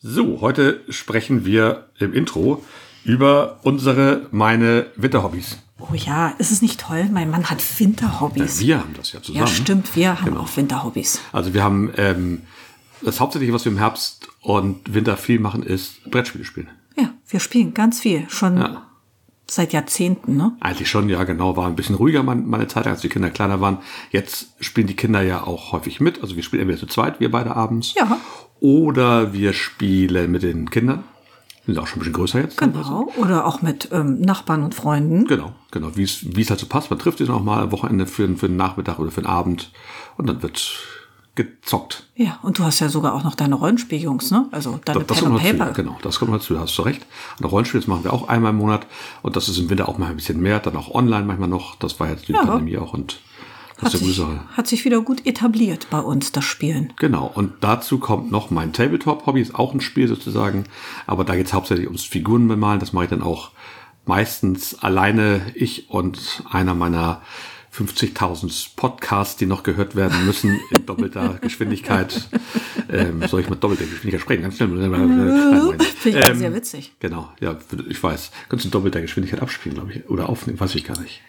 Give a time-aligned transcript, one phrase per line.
[0.00, 2.62] So, heute sprechen wir im Intro
[3.04, 5.58] über unsere, meine Winterhobbys.
[5.80, 7.08] Oh ja, ist es nicht toll?
[7.10, 8.60] Mein Mann hat Winterhobbys.
[8.60, 9.46] Wir haben das ja zusammen.
[9.46, 11.20] Ja, stimmt, wir haben auch Winterhobbys.
[11.32, 12.42] Also wir haben ähm,
[13.02, 16.68] das Hauptsächliche, was wir im Herbst und Winter viel machen, ist Brettspiele spielen.
[16.96, 18.28] Ja, wir spielen ganz viel.
[18.28, 18.86] Schon Ja.
[19.48, 20.56] seit Jahrzehnten, ne?
[20.60, 21.56] Eigentlich schon, ja, genau.
[21.56, 23.78] War ein bisschen ruhiger mal, mal eine Zeit, als die Kinder kleiner waren.
[24.10, 26.22] Jetzt spielen die Kinder ja auch häufig mit.
[26.22, 27.94] Also wir spielen entweder zu zweit, wir beide abends.
[27.94, 28.18] Ja.
[28.60, 31.04] Oder wir spielen mit den Kindern.
[31.66, 32.56] Sind auch schon ein bisschen größer jetzt.
[32.56, 33.12] Genau.
[33.18, 35.26] Oder auch mit ähm, Nachbarn und Freunden.
[35.26, 35.90] Genau, genau.
[35.96, 36.90] Wie es halt so passt.
[36.90, 39.70] Man trifft sich auch mal am Wochenende für, für einen Nachmittag oder für einen Abend.
[40.16, 40.58] Und dann wird
[41.34, 42.04] gezockt.
[42.16, 44.48] Ja, und du hast ja sogar auch noch deine Rollenspieljungs, ne?
[44.50, 45.72] Also deine Das Pen kommt and noch zu, Paper.
[45.72, 47.06] genau, das kommt noch zu, da hast du recht.
[47.38, 48.86] Und Rollenspiel, das machen wir auch einmal im Monat.
[49.22, 51.76] Und das ist im Winter auch mal ein bisschen mehr, dann auch online manchmal noch.
[51.76, 52.44] Das war jetzt die Ja.
[52.44, 53.18] Pandemie auch und das
[53.78, 56.92] Hat ist eine sich, hat sich wieder gut etabliert bei uns, das Spielen.
[56.98, 60.64] Genau, und dazu kommt noch mein Tabletop-Hobby, ist auch ein Spiel sozusagen,
[61.06, 62.80] aber da geht es hauptsächlich ums Figuren bemalen.
[62.80, 63.52] Das mache ich dann auch
[64.04, 67.22] meistens alleine, ich und einer meiner
[67.72, 72.28] 50.000 Podcasts, die noch gehört werden müssen, in doppelter Geschwindigkeit.
[72.90, 74.42] Ähm, soll ich mit doppelter Geschwindigkeit sprechen?
[74.42, 74.68] Ganz schnell.
[74.68, 76.94] Finde ich Ähm, sehr witzig.
[76.98, 77.56] Genau, ja,
[77.88, 78.32] ich weiß.
[78.48, 80.08] Kannst du in doppelter Geschwindigkeit abspielen, glaube ich.
[80.08, 81.20] Oder aufnehmen, weiß ich gar nicht.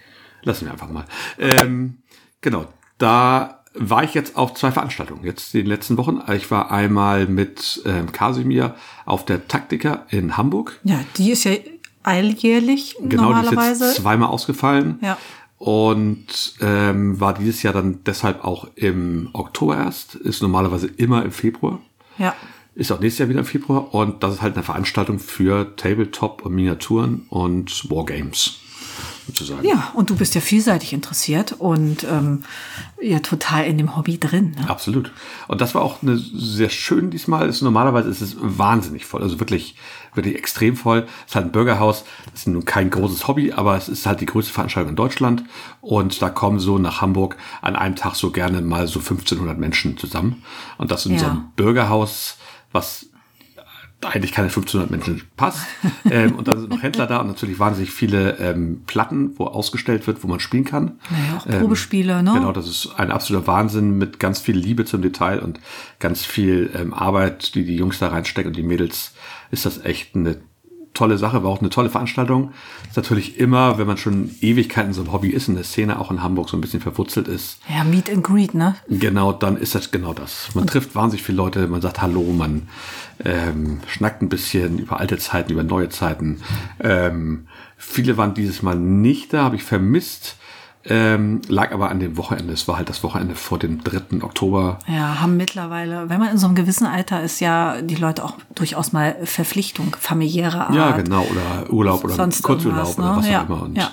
[0.44, 1.06] Lassen wir einfach mal.
[1.38, 1.98] Ähm,
[2.42, 2.66] genau,
[2.98, 6.20] da war ich jetzt auf zwei Veranstaltungen, jetzt in den letzten Wochen.
[6.34, 10.80] Ich war einmal mit ähm, Kasimir auf der Taktika in Hamburg.
[10.84, 11.52] Ja, die ist ja
[12.04, 13.86] alljährlich Genau, die ist normalerweise.
[13.86, 15.00] jetzt zweimal ausgefallen.
[15.02, 15.18] Ja.
[15.58, 20.16] Und ähm, war dieses Jahr dann deshalb auch im Oktober erst.
[20.16, 21.80] Ist normalerweise immer im Februar.
[22.18, 22.34] ja.
[22.76, 26.46] Ist auch nächstes Jahr wieder im Februar und das ist halt eine Veranstaltung für Tabletop
[26.46, 28.60] und Miniaturen und Wargames.
[29.30, 29.68] Sozusagen.
[29.68, 32.44] Ja, und du bist ja vielseitig interessiert und ähm,
[33.02, 34.56] ja total in dem Hobby drin.
[34.60, 34.70] Ne?
[34.70, 35.12] Absolut.
[35.48, 37.48] Und das war auch eine sehr schön diesmal.
[37.48, 39.76] Ist, normalerweise ist es wahnsinnig voll, also wirklich,
[40.14, 41.06] wirklich extrem voll.
[41.26, 42.04] Es ist halt ein Bürgerhaus.
[42.32, 45.44] Das ist nun kein großes Hobby, aber es ist halt die größte Veranstaltung in Deutschland.
[45.82, 49.98] Und da kommen so nach Hamburg an einem Tag so gerne mal so 1500 Menschen
[49.98, 50.44] zusammen.
[50.78, 51.32] Und das in so Ja.
[51.32, 52.38] einem Bürgerhaus,
[52.72, 53.08] was
[54.02, 55.68] eigentlich keine 1500 Menschen passt.
[56.10, 60.08] ähm, und dann sind noch Händler da und natürlich wahnsinnig viele ähm, Platten, wo ausgestellt
[60.08, 61.00] wird, wo man spielen kann.
[61.10, 62.34] Naja, auch Probespiele, ne?
[62.34, 65.60] Genau, das ist ein absoluter Wahnsinn mit ganz viel Liebe zum Detail und
[66.00, 69.14] ganz viel ähm, Arbeit, die die Jungs da reinstecken und die Mädels,
[69.52, 70.38] ist das echt eine
[71.00, 72.52] tolle Sache, war auch eine tolle Veranstaltung.
[72.88, 76.12] Ist natürlich immer, wenn man schon Ewigkeiten so ein Hobby ist, in der Szene auch
[76.12, 78.76] in Hamburg so ein bisschen verwurzelt ist, Ja, Meet and Greet, ne?
[78.90, 80.50] Genau, dann ist das genau das.
[80.56, 82.68] Man trifft wahnsinnig viele Leute, man sagt Hallo, man
[83.24, 86.42] ähm, schnackt ein bisschen über alte Zeiten, über neue Zeiten.
[86.82, 90.36] Ähm, viele waren dieses Mal nicht da, habe ich vermisst.
[90.86, 92.54] Ähm, lag aber an dem Wochenende.
[92.54, 94.24] Es war halt das Wochenende vor dem 3.
[94.24, 94.80] Oktober.
[94.88, 98.36] Ja, haben mittlerweile, wenn man in so einem gewissen Alter ist, ja die Leute auch
[98.56, 100.76] durchaus mal Verpflichtung, familiäre Art.
[100.76, 103.18] Ja, genau, oder Urlaub oder Kurzurlaub irgendwas, oder ne?
[103.18, 103.62] was auch Ja, immer.
[103.64, 103.92] Und ja.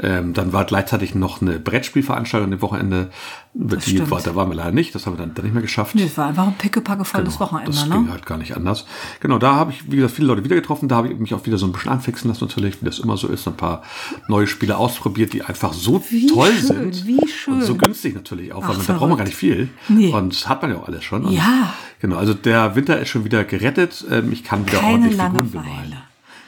[0.00, 3.08] ähm, dann war gleichzeitig noch eine Brettspielveranstaltung an dem
[3.52, 3.84] Wochenende.
[3.84, 4.10] Die stimmt.
[4.12, 5.94] war, da waren wir leider nicht, das haben wir dann, dann nicht mehr geschafft.
[5.96, 7.94] Nee, es war einfach ein pickepackevolles Genau, Wochenende, das ne?
[7.96, 8.86] ging halt gar nicht anders.
[9.18, 10.88] Genau, da habe ich, wie gesagt, viele Leute wieder getroffen.
[10.88, 13.16] Da habe ich mich auch wieder so ein bisschen anfixen lassen, natürlich, wie das immer
[13.16, 13.48] so ist.
[13.48, 13.82] Ein paar
[14.28, 17.06] neue Spiele ausprobiert, die einfach so Wie toll schön, sind.
[17.06, 17.54] wie schön.
[17.54, 19.68] Und so günstig natürlich auch, weil Ach, man, da braucht man gar nicht viel.
[19.88, 20.12] Nee.
[20.12, 21.24] Und hat man ja auch alles schon.
[21.24, 21.74] Und Ja.
[22.00, 24.04] Genau, also der Winter ist schon wieder gerettet.
[24.10, 25.96] Ähm, Ich kann wieder Keine ordentlich Figuren bemalen.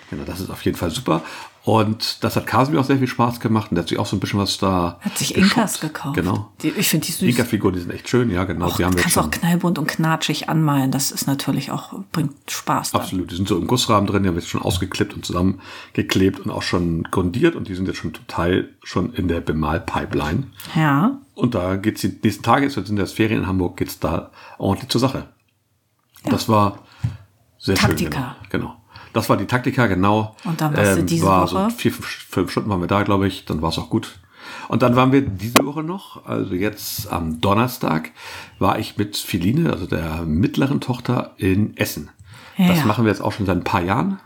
[0.09, 1.23] Genau, das ist auf jeden Fall super.
[1.65, 3.71] Und das hat Kasimir auch sehr viel Spaß gemacht.
[3.71, 4.99] Und der hat sich auch so ein bisschen was da.
[5.01, 5.57] Hat sich geshoppt.
[5.57, 6.17] Inkas gekauft.
[6.17, 6.51] Genau.
[6.61, 7.23] Die, ich finde die süß.
[7.23, 8.67] Inka-Figuren, die sind echt schön, ja, genau.
[8.67, 9.27] Och, die haben wir kannst schon.
[9.27, 10.91] auch knallbunt und knatschig anmalen.
[10.91, 12.91] Das ist natürlich auch, bringt Spaß.
[12.91, 13.01] Dann.
[13.03, 16.41] Absolut, die sind so im Gussrahmen drin, die haben wir jetzt schon ausgeklippt und zusammengeklebt
[16.41, 20.49] und auch schon grundiert und die sind jetzt schon zum Teil schon in der Bemalpipeline.
[20.75, 21.21] Ja.
[21.35, 24.91] Und da geht's die nächsten Tage, jetzt sind das Ferien in Hamburg, geht's da ordentlich
[24.91, 25.29] zur Sache.
[26.25, 26.81] Das war
[27.59, 28.37] sehr Taktika.
[28.41, 28.49] schön.
[28.51, 28.67] Genau.
[28.67, 28.82] genau.
[29.13, 30.37] Das war die Taktika, genau.
[30.45, 31.71] Und dann warst du diese war Woche?
[31.71, 33.45] So vier, fünf, fünf Stunden waren wir da, glaube ich.
[33.45, 34.19] Dann war es auch gut.
[34.69, 38.11] Und dann waren wir diese Woche noch, also jetzt am Donnerstag,
[38.59, 42.11] war ich mit Philine, also der mittleren Tochter, in Essen.
[42.59, 42.85] Das Ja.
[42.87, 44.19] machen wir jetzt auch schon seit ein paar Jahren.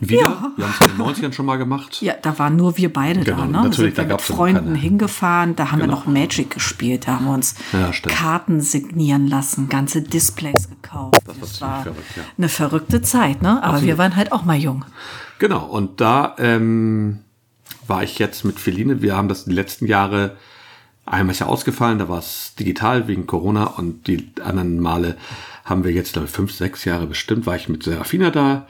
[0.00, 0.52] Wieder.
[0.56, 2.02] Wir haben es in den 90ern schon mal gemacht.
[2.02, 3.52] Ja, da waren nur wir beide Genau, da, ne?
[3.68, 4.78] natürlich, da da sind wir mit ja Freunden keine.
[4.78, 5.92] hingefahren, da haben Genau.
[5.92, 7.90] wir noch Magic gespielt, da haben wir uns Ja.
[8.08, 11.20] Karten signieren lassen, ganze Displays gekauft.
[11.26, 12.22] Das, war ziemlich war verrückt, ja.
[12.38, 13.62] eine verrückte Zeit, ne?
[13.62, 14.84] Aber wir waren halt auch mal jung.
[15.38, 17.20] Genau, und da ähm,
[17.86, 19.02] war ich jetzt mit Feline.
[19.02, 20.36] Wir haben das die letzten Jahre
[21.04, 25.16] einmal ist ja ausgefallen, da war es digital wegen Corona und die anderen Male
[25.64, 28.66] haben wir jetzt, glaube ich, fünf, sechs Jahre bestimmt, war ich mit Serafina da.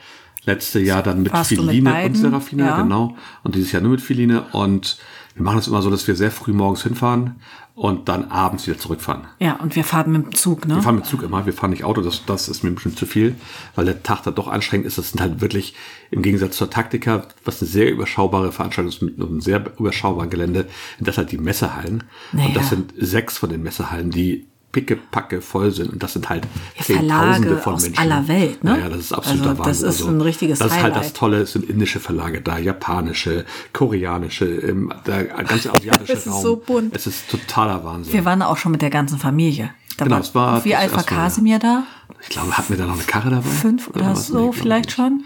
[0.47, 2.15] Letzte Jahr dann mit Warst du mit und?
[2.15, 2.81] Serafina, Ja.
[2.81, 3.15] genau.
[3.43, 4.43] Und dieses Jahr nur mit Feline.
[4.53, 4.97] Und
[5.35, 7.35] wir machen es immer so, dass wir sehr früh morgens hinfahren
[7.75, 9.25] und dann abends wieder zurückfahren.
[9.39, 10.75] Ja, und wir fahren mit dem Zug, ne?
[10.75, 12.97] Wir fahren mit dem Zug immer, wir fahren nicht Auto, das, das ist mir bestimmt
[12.97, 13.35] zu viel,
[13.75, 14.97] weil der Tag da doch anstrengend ist.
[14.97, 15.75] Das sind halt wirklich
[16.09, 20.65] im Gegensatz zur Taktika, was eine sehr überschaubare Veranstaltung ist mit einem sehr überschaubaren Gelände,
[20.97, 22.05] sind das halt die Messehallen.
[22.31, 22.47] Naja.
[22.47, 26.45] Und das sind sechs von den Messehallen, die pickepacke voll sind und das sind halt
[26.77, 27.99] Ja, Zehntausende Verlage von aus Menschen.
[27.99, 28.71] aller Welt, ne?
[28.71, 29.89] Naja, das ist absoluter Also, das Wahnsinn.
[29.89, 31.13] ist ein richtiges Das ist halt das Highlight.
[31.15, 36.41] Tolle, es sind indische Verlage da, japanische, koreanische, ähm, der ganze asiatische Es ist Raum.
[36.43, 36.95] so bunt.
[36.95, 38.13] Es ist totaler Wahnsinn.
[38.13, 39.71] Wir waren auch schon mit der ganzen Familie.
[39.97, 41.01] Da Genau, es war wie das ja.
[41.03, 41.83] Kasimir da?
[42.21, 43.47] ich glaube, hatten wir da noch eine Karre dabei?
[43.49, 44.27] Fünf oder was?
[44.27, 45.23] so Nee, vielleicht ich schon.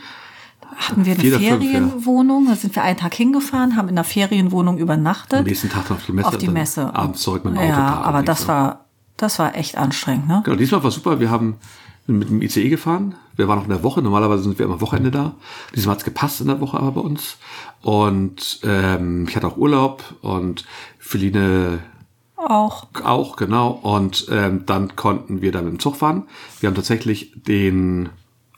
[0.77, 1.57] Hatten wir eine oder ja.
[1.57, 5.39] Ferienwohnung, da sind wir einen Tag hingefahren, haben in der Ferienwohnung übernachtet.
[5.39, 6.27] Am nächsten Tag noch auf die Messe.
[6.27, 6.95] auf die dann Messe.
[6.95, 7.67] Abends zurück mit dem Auto.
[7.69, 8.85] Ja, aber das war,
[9.21, 10.41] das war echt anstrengend, ne?
[10.43, 11.19] Genau, diesmal war super.
[11.19, 11.57] Wir haben
[12.07, 13.15] mit dem ICE gefahren.
[13.35, 14.01] Wir waren auch in der Woche.
[14.01, 15.35] Normalerweise sind wir immer Wochenende da.
[15.75, 17.37] Diesmal hat's gepasst in der Woche aber bei uns.
[17.81, 20.65] Und ähm, ich hatte auch Urlaub und
[20.99, 21.79] Feline
[22.35, 22.87] Auch.
[23.03, 23.69] auch, genau.
[23.69, 26.23] Und ähm, dann konnten wir da mit dem Zug fahren.
[26.59, 28.09] Wir haben tatsächlich den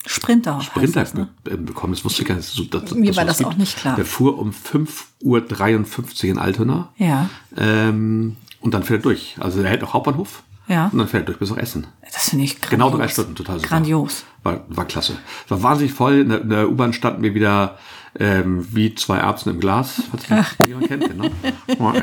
[0.06, 0.60] Sprinter.
[0.62, 1.30] Sprinter das, ne?
[1.44, 1.94] be- äh, bekommen.
[1.94, 2.48] Das wusste ich gar nicht.
[2.48, 3.60] So, dass, Mir dass war das auch gibt.
[3.60, 3.96] nicht klar.
[3.96, 6.90] Der fuhr um 5.53 Uhr in Altona.
[6.98, 7.30] Ja.
[7.58, 9.36] Ähm, und dann fährt er durch.
[9.40, 10.44] Also er hält noch Hauptbahnhof.
[10.74, 10.90] Ja.
[10.92, 11.86] Und dann fährt er durch bis nach Essen.
[12.02, 12.72] Das finde ich grandios.
[12.72, 13.70] Genau drei Stunden, total super.
[13.70, 14.26] Grandios.
[14.42, 15.18] War, war klasse.
[15.48, 16.22] War wahnsinnig voll.
[16.22, 17.78] In der, der U-Bahn standen wir wieder
[18.20, 20.02] ähm, wie zwei Erbsen im Glas.
[20.10, 20.28] Falls
[20.58, 21.26] das jemand kennt, genau.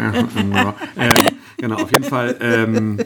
[0.96, 1.14] ähm,
[1.56, 3.00] genau, auf jeden Fall ähm,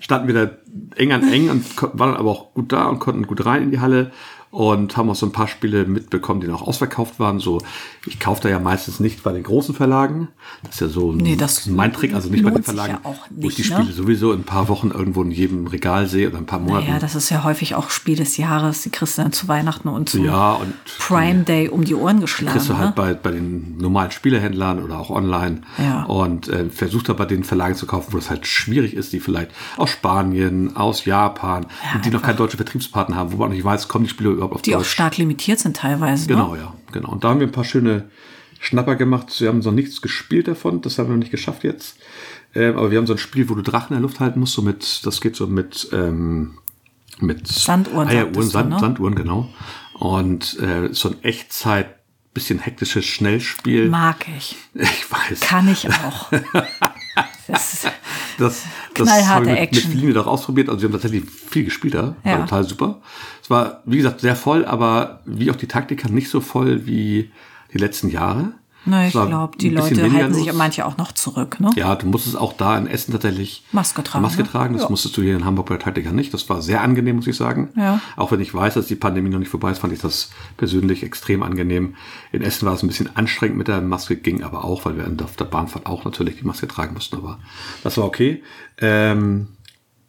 [0.00, 0.50] standen wir da
[0.96, 1.64] eng an eng und
[1.98, 4.10] waren aber auch gut da und konnten gut rein in die Halle
[4.50, 7.38] und haben auch so ein paar Spiele mitbekommen, die noch ausverkauft waren.
[7.38, 7.60] So,
[8.06, 10.28] ich kaufe da ja meistens nicht bei den großen Verlagen.
[10.64, 13.26] Das ist ja so Nee, das mein Trick, also nicht bei den Verlagen, ja auch
[13.30, 13.76] wo ich die nicht, ne?
[13.78, 16.88] Spiele sowieso in ein paar Wochen irgendwo in jedem Regal sehe oder ein paar Monaten.
[16.88, 18.82] Ja, das ist ja häufig auch Spiel des Jahres.
[18.82, 22.20] Die kriegst du dann zu Weihnachten und zu Ja, und Prime Day um die Ohren
[22.20, 22.52] geschlagen.
[22.52, 22.92] kriegst du halt ne?
[22.96, 26.02] bei, bei den normalen Spielehändlern oder auch online Ja.
[26.04, 29.20] und äh, versucht da bei den Verlagen zu kaufen, wo es halt schwierig ist, die
[29.20, 33.64] vielleicht aus Spanien, aus Japan, und die noch keinen deutschen Vertriebspartner haben, wo man nicht
[33.64, 34.90] weiß, kommen die Spiele überhaupt auf Die auch Deutsch.
[34.90, 36.26] stark limitiert sind teilweise.
[36.26, 36.60] Genau, Ne?
[36.60, 37.10] ja, genau.
[37.10, 38.10] Und da haben wir ein paar schöne
[38.60, 39.40] Schnapper gemacht.
[39.40, 41.96] Wir haben noch nichts gespielt davon, das haben wir noch nicht geschafft jetzt.
[42.54, 44.54] Ähm, aber wir haben so ein Spiel, wo du Drachen in der Luft halten musst,
[44.54, 46.58] so mit, das geht so mit, ähm,
[47.20, 48.78] mit Sanduhren, Eieruhren, sagtest du, Sand, ne?
[48.80, 49.48] Sanduhren, genau.
[49.94, 51.96] Und äh, so ein Echtzeit,
[52.34, 53.88] bisschen hektisches Schnellspiel.
[53.88, 54.56] Mag ich.
[54.74, 55.40] Ich weiß.
[55.40, 56.30] Kann ich auch.
[57.50, 57.86] das ist,
[58.38, 58.62] Das,
[58.94, 59.90] das habe ich mit, mit Action.
[59.92, 60.68] Feline doch ausprobiert.
[60.68, 62.14] Also wir haben tatsächlich viel gespielt da.
[62.22, 62.38] War Ja.
[62.40, 63.00] total super.
[63.42, 67.30] Es war, wie gesagt, sehr voll, aber wie auch die Taktika nicht so voll wie
[67.72, 68.52] die letzten Jahre.
[68.86, 71.60] Na, ich glaube, die Leute halten sich manche auch noch zurück.
[71.60, 71.70] Ne?
[71.76, 74.48] Ja, du musstest auch da in Essen tatsächlich Maske tragen, Maske ne?
[74.48, 74.72] tragen.
[74.74, 74.88] Das Ja.
[74.88, 76.32] musstest du hier in Hamburg bei der Taktika nicht.
[76.32, 77.68] Das war sehr angenehm, muss ich sagen.
[77.76, 78.00] Ja.
[78.16, 81.02] Auch wenn ich weiß, dass die Pandemie noch nicht vorbei ist, fand ich das persönlich
[81.02, 81.94] extrem angenehm.
[82.32, 85.06] In Essen war es ein bisschen anstrengend mit der Maske, ging aber auch, weil wir
[85.24, 87.16] auf der Bahnfahrt auch natürlich die Maske tragen mussten.
[87.16, 87.38] Aber
[87.82, 88.42] das war okay.
[88.78, 89.48] Ähm,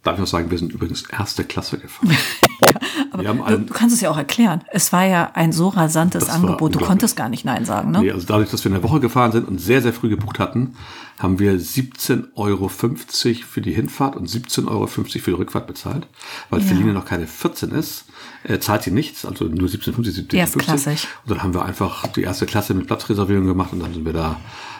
[0.03, 2.15] darf ich noch sagen, wir sind übrigens erste Klasse gefahren.
[3.11, 4.61] haben Du, du kannst es ja auch erklären.
[4.71, 6.75] Es war ja ein so rasantes Angebot.
[6.75, 7.91] Du konntest gar nicht Nein sagen.
[7.91, 8.01] Ne?
[8.01, 10.75] Nee, also dadurch, dass wir eine Woche gefahren sind und sehr, sehr früh gebucht hatten,
[11.19, 16.07] haben wir 17,50 Euro für die Hinfahrt und 17,50 Euro für die Rückfahrt bezahlt.
[16.49, 18.05] Weil Feline noch keine 14 ist,
[18.43, 20.35] äh, zahlt sie nichts, also nur 17,50, 17,50.
[20.35, 21.07] Erstklassig.
[21.23, 24.13] Und dann haben wir einfach die erste Klasse mit Platzreservierung gemacht und dann sind wir
[24.13, 24.37] da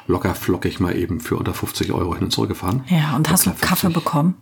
[0.07, 2.83] locker flockig mal eben für unter 50 Euro hin und zurück gefahren.
[2.89, 3.94] Ja, und hast du Kaffee 50.
[3.94, 4.35] bekommen?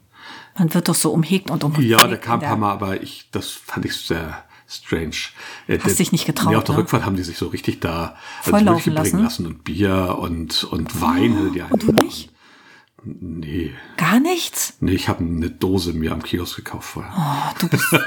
[0.59, 1.83] Man wird doch so umhegt und umhegt.
[1.89, 5.15] Ja, der kam ein in paar Mal, aber ich, das fand ich sehr strange.
[5.67, 6.81] Äh, Hast der- dich nicht getraut, Nee, auf der ne?
[6.81, 9.23] Rückfahrt haben die sich so richtig da Volllaufen durchbringen lassen?
[9.23, 11.35] lassen und Bier und, und Wein.
[11.39, 12.29] hatte die Und du nicht?
[13.05, 14.73] Nee, Gar nichts?
[14.81, 17.13] nee, ich habe eine Dose mir am Kiosk gekauft vorher.
[17.17, 17.97] Oh, du, bist, du,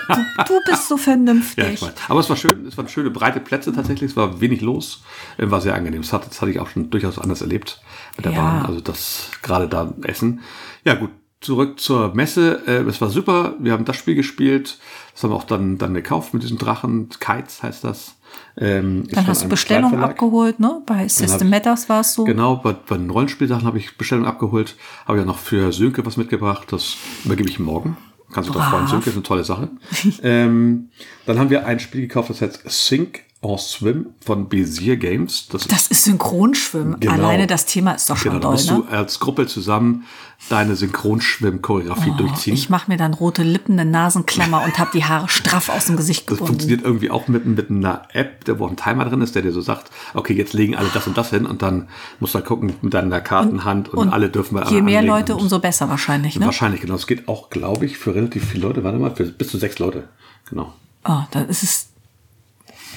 [0.47, 1.57] du bist so vernünftig.
[1.65, 1.95] Ja, ich weiß.
[2.09, 5.03] Aber es war schön, es waren schöne breite Plätze tatsächlich, es war wenig los,
[5.39, 6.03] äh, war sehr angenehm.
[6.03, 7.81] Das, hat, das hatte ich auch schon durchaus anders erlebt
[8.19, 8.43] mit der Ja.
[8.43, 8.67] Bahn.
[8.67, 10.41] Also das gerade da Essen.
[10.85, 11.09] Ja gut,
[11.43, 12.63] zurück zur Messe.
[12.67, 13.55] Äh, es war super.
[13.59, 14.79] Wir haben das Spiel gespielt.
[15.13, 17.09] Das haben wir auch dann, dann gekauft mit diesen Drachen.
[17.21, 18.17] Kites heißt das.
[18.57, 20.83] Ähm, Dann hast du Bestellung abgeholt, ne?
[20.87, 22.25] Bei System Matters war es so.
[22.25, 24.77] Genau, bei, bei den Rollenspielsachen habe ich Bestellung abgeholt.
[25.07, 26.69] Habe ja noch für Sönke was mitgebracht.
[26.71, 27.97] Das übergebe ich morgen.
[28.33, 28.87] Kannst du drauf freuen.
[28.87, 29.69] Sönke ist eine tolle Sache.
[30.23, 30.89] ähm,
[31.27, 35.49] dann haben wir ein Spiel gekauft, das heißt Sink or Swim von Bezier Games.
[35.51, 36.99] Das, Das ist Synchronschwimmen.
[37.01, 37.13] Genau.
[37.15, 38.77] Alleine das Thema ist doch schon genau, doll, musst ne?
[38.77, 40.05] du als Gruppe zusammen
[40.49, 42.55] deine Synchronschwimm-Choreografie durchziehen.
[42.55, 45.87] Oh, Ich mache mir dann rote Lippen, eine Nasenklammer und habe die Haare straff aus
[45.87, 46.47] dem Gesicht Das gebunden.
[46.47, 49.53] funktioniert irgendwie auch mit, mit einer App, der wo ein Timer drin ist, der dir
[49.53, 51.89] so sagt, okay, jetzt legen alle das und das hin und dann
[52.21, 55.43] musst du halt gucken mit deiner Kartenhand und, alle dürfen bei Je mehr Leute, und-
[55.43, 56.47] umso besser wahrscheinlich, ne?
[56.47, 56.95] Wahrscheinlich, genau.
[56.95, 58.85] Es geht auch, glaube ich, für relativ viele Leute.
[58.85, 60.09] Warte mal, für bis zu sechs Leute.
[60.49, 60.73] Genau.
[61.05, 61.89] Oh, dann ist es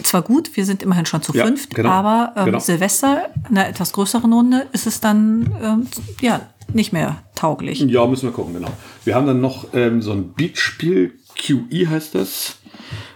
[0.04, 2.60] zwar gut, wir sind immerhin schon zu Ja, fünft, genau, aber ähm, genau.
[2.60, 5.88] Silvester in einer etwas größeren Runde ist es dann ähm,
[6.22, 6.42] ja
[6.74, 7.80] nicht mehr tauglich.
[7.82, 8.72] Ja, müssen wir gucken, genau.
[9.04, 12.58] Wir haben dann noch ähm, so ein Beatspiel, QE heißt das.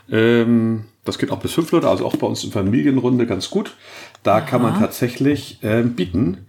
[0.09, 3.75] Ähm, das geht auch bis fünf Leute, also auch bei uns in Familienrunde ganz gut.
[4.23, 6.45] Da kann man tatsächlich ähm, bieten.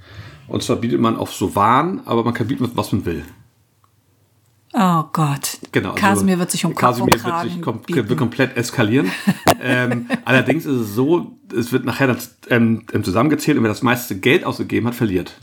[0.49, 3.25] Und zwar bietet man auf so Waren, aber man kann bieten, was man will.
[4.72, 5.58] Oh Gott.
[5.72, 5.94] Genau.
[5.94, 8.08] Kasimir wird sich um Kopf Kasimir und Kragen wird, sich kom bieten.
[8.08, 9.10] wird komplett eskalieren.
[9.60, 12.18] ähm, allerdings ist es so, es wird nachher dann,
[12.50, 15.34] ähm, ähm, zusammengezählt und wer das meiste Geld ausgegeben hat, verliert.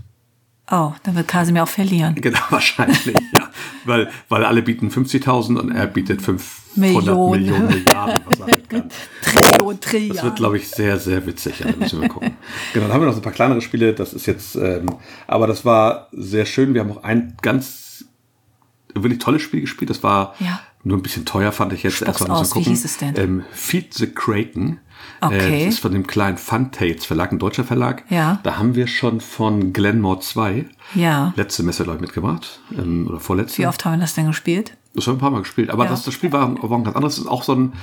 [0.70, 2.16] Oh, dann wird Kasimir auch verlieren.
[2.16, 3.50] Genau, wahrscheinlich, ja.
[3.86, 7.32] Weil, weil alle bieten 50.000 und er bietet 500 Millionen.
[7.32, 8.90] Millionen, Milliarden, was er halt kann.
[9.22, 10.24] Trillion, Das Trillion.
[10.24, 11.60] wird, glaube ich, sehr, sehr witzig.
[11.60, 12.36] Ja, da müssen wir gucken.
[12.74, 13.94] genau, dann haben wir noch so ein paar kleinere Spiele.
[13.94, 14.88] Das ist jetzt, ähm,
[15.26, 16.74] aber das war sehr schön.
[16.74, 17.87] Wir haben auch ein ganz
[19.04, 19.90] wirklich tolles Spiel gespielt.
[19.90, 20.60] Das war Ja.
[20.84, 21.96] nur ein bisschen teuer, fand ich jetzt.
[21.98, 22.56] Spuck's Erst mal aus.
[22.56, 23.14] Wie hieß es denn?
[23.18, 24.80] Ähm, Feed the Kraken.
[25.22, 25.36] Okay.
[25.62, 28.04] Äh, das ist von dem kleinen Funtails Verlag, ein deutscher Verlag.
[28.10, 28.40] Ja.
[28.44, 31.34] Da haben wir schon von Glenmore 2 Ja.
[31.36, 32.62] letzte Messe, glaube ich, mitgebracht.
[32.78, 33.60] Ähm, oder vorletzte.
[33.62, 34.76] Wie oft haben wir das denn gespielt?
[34.94, 35.70] Das haben wir ein paar Mal gespielt.
[35.70, 35.90] Aber Ja.
[35.92, 37.16] das, das Spiel war, war ein ganz anderes.
[37.16, 37.74] Das ist auch so ein,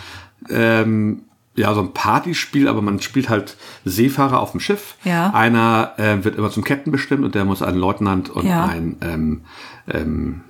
[0.50, 1.22] ähm,
[1.56, 4.96] ja, so ein Partyspiel, aber man spielt halt Seefahrer auf dem Schiff.
[5.04, 5.30] Ja.
[5.32, 8.64] Einer äh, wird immer zum Captain bestimmt und der muss einen Leutnant und Ja.
[8.66, 9.40] einen ähm,
[9.88, 10.40] ähm,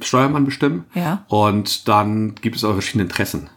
[0.00, 0.84] Steuermann bestimmen.
[0.94, 1.24] Ja.
[1.28, 3.48] Und dann gibt es aber verschiedene Interessen.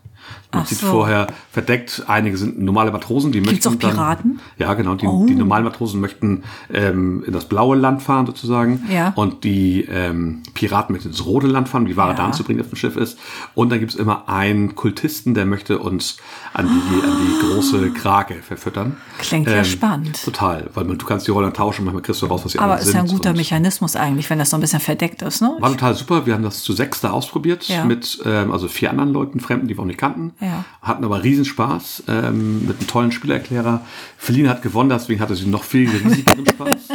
[0.53, 0.87] Man Ach sieht so.
[0.87, 3.85] vorher verdeckt, einige sind normale Matrosen, die Gibt's möchten.
[3.85, 4.39] auch Piraten?
[4.57, 4.95] Dann, ja, genau.
[4.95, 5.25] Die, Oh.
[5.27, 6.43] die normalen Matrosen möchten
[6.73, 8.85] ähm, in das blaue Land fahren, sozusagen.
[8.89, 9.11] Ja.
[9.15, 12.15] Und die ähm, Piraten möchten ins rote Land fahren, um die Ware Ja.
[12.15, 13.19] dahin zu bringen, die auf dem Schiff ist.
[13.55, 16.17] Und dann gibt es immer einen Kultisten, der möchte uns
[16.53, 18.95] an die, an die große Krake verfüttern.
[19.19, 20.23] Klingt ja spannend.
[20.23, 22.79] Total, weil man, du kannst die Rollen tauschen, manchmal kriegst du raus, was die Aber
[22.79, 25.55] ist ja ein guter Mechanismus eigentlich, wenn das so ein bisschen verdeckt ist, ne?
[25.59, 26.25] war total super.
[26.25, 27.83] Wir haben das zu sechs da ausprobiert Ja.
[27.83, 30.16] mit ähm, also vier anderen Leuten, Fremden, die wir auch nicht kannten.
[30.39, 30.65] Ja.
[30.81, 33.81] Hatten aber riesen Spaß ähm, mit einem tollen Spielerklärer.
[34.17, 36.89] Feline hat gewonnen, deswegen hatte sie noch viel riesigeren Spaß.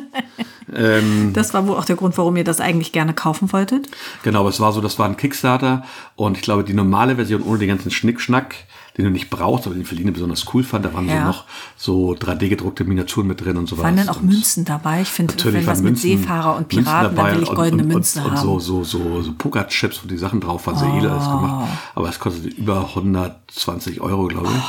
[1.34, 3.88] Das war wohl auch der Grund, warum ihr das eigentlich gerne kaufen wolltet.
[4.22, 5.84] Genau, es war so, das war ein Kickstarter
[6.16, 8.54] und ich glaube, die normale Version ohne den ganzen Schnickschnack,
[8.96, 11.20] den du nicht brauchst, aber den Feline besonders cool fand, da waren Ja.
[11.20, 11.44] so noch
[11.76, 15.00] so 3D-gedruckte Miniaturen mit drin und so Waren denn auch Und Münzen dabei?
[15.02, 17.56] Ich finde, wenn was mit Münzen, Seefahrer und Münzen Piraten, dann dabei will ich und-
[17.56, 18.44] goldene und, Münzen und, und haben.
[18.46, 21.68] so, so, so, so Pokerchips, wo die Sachen drauf waren, sehr edel alles gemacht.
[21.94, 24.62] Aber es kostete über 120 Euro, glaube ich.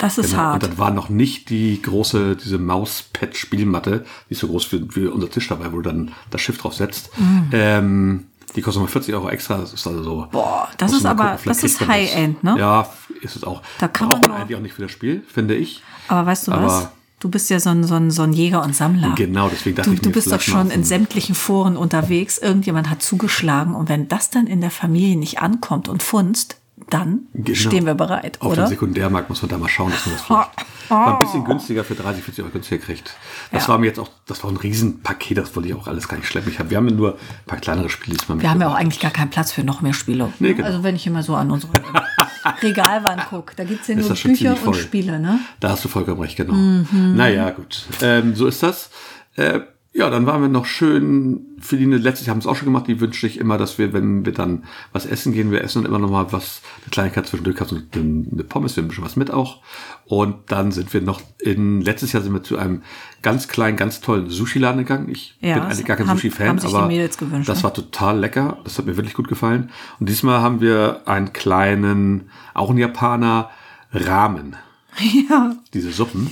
[0.00, 0.42] Das ist Genau.
[0.42, 0.62] hart.
[0.62, 5.06] Und dann war noch nicht die große, diese Mauspad-Spielmatte, die ist so groß wie, wie
[5.06, 7.10] unser Tisch dabei, wo du dann das Schiff drauf setzt.
[7.52, 8.24] Ähm,
[8.56, 9.58] die kostet mal 40 Euro extra.
[9.58, 10.26] Das ist also so.
[10.32, 12.56] Boah, das ist aber- gucken, das ist High-End, ne?
[12.58, 12.88] Ja,
[13.20, 13.62] ist es auch.
[13.78, 15.82] Da kann Braucht man man eigentlich auch nicht für das Spiel, finde ich.
[16.08, 16.58] Aber weißt du was?
[16.72, 19.14] Aber- Du bist ja so ein, so ein, so ein Jäger und Sammler.
[19.16, 22.36] Genau, deswegen dachte du, ich du mir bist doch schon in sämtlichen Foren unterwegs.
[22.36, 26.58] Irgendjemand hat zugeschlagen und wenn das dann in der Familie nicht ankommt und funzt,
[26.90, 27.54] dann Genau.
[27.56, 28.64] stehen wir bereit, Auf oder?
[28.64, 30.50] dem Sekundärmarkt muss man da mal schauen, dass man das vielleicht
[30.90, 33.14] mal ein bisschen günstiger für 30, 40 Euro günstiger kriegt.
[33.50, 33.68] Das Ja.
[33.70, 36.28] war mir jetzt auch, das war ein Riesenpaket, das wollte ich auch alles gar nicht
[36.28, 36.50] schleppen.
[36.52, 38.74] Ich hab, wir haben ja nur ein paar kleinere Spiele diesmal Wir haben ja auch
[38.74, 40.32] eigentlich gar keinen Platz für noch mehr Spiele.
[40.38, 40.66] Nee, genau.
[40.68, 41.72] Also wenn ich immer so an unsere
[42.62, 44.74] Regalwand gucke, da gibt's ja Ist nur Bücher und.
[44.76, 45.40] Spiele, ne?
[45.60, 46.54] Da hast du vollkommen recht, genau.
[46.54, 47.14] Mhm.
[47.16, 47.86] Naja, gut.
[48.02, 48.90] Ähm, so ist das.
[49.36, 49.60] Äh,
[49.96, 53.00] ja, dann waren wir noch schön, Feline, letztes Jahr haben es auch schon gemacht, die
[53.00, 55.98] wünschte ich immer, dass wir, wenn wir dann was essen gehen, wir essen dann immer
[55.98, 59.04] noch mal was, eine Kleinigkeit zwischendurch, hast du eine eine Pommes, wir haben ein bisschen
[59.04, 59.62] was mit auch.
[60.04, 62.82] Und dann sind wir noch in, letztes Jahr sind wir zu einem
[63.22, 65.08] ganz kleinen, ganz tollen Sushi-Laden gegangen.
[65.08, 67.64] Ich Ja, bin eigentlich gar kein Sushi-Fan, die aber gewünscht, das ne?
[67.64, 68.58] war total lecker.
[68.64, 69.70] Das hat mir wirklich gut gefallen.
[69.98, 73.50] Und diesmal haben wir einen kleinen, auch ein Japaner,
[73.92, 74.56] Ramen
[75.30, 75.56] Ja.
[75.72, 76.30] diese Suppen.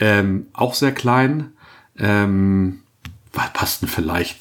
[0.00, 1.52] Ähm, auch sehr klein.
[1.96, 2.80] Ähm,
[3.52, 4.36] passten vielleicht,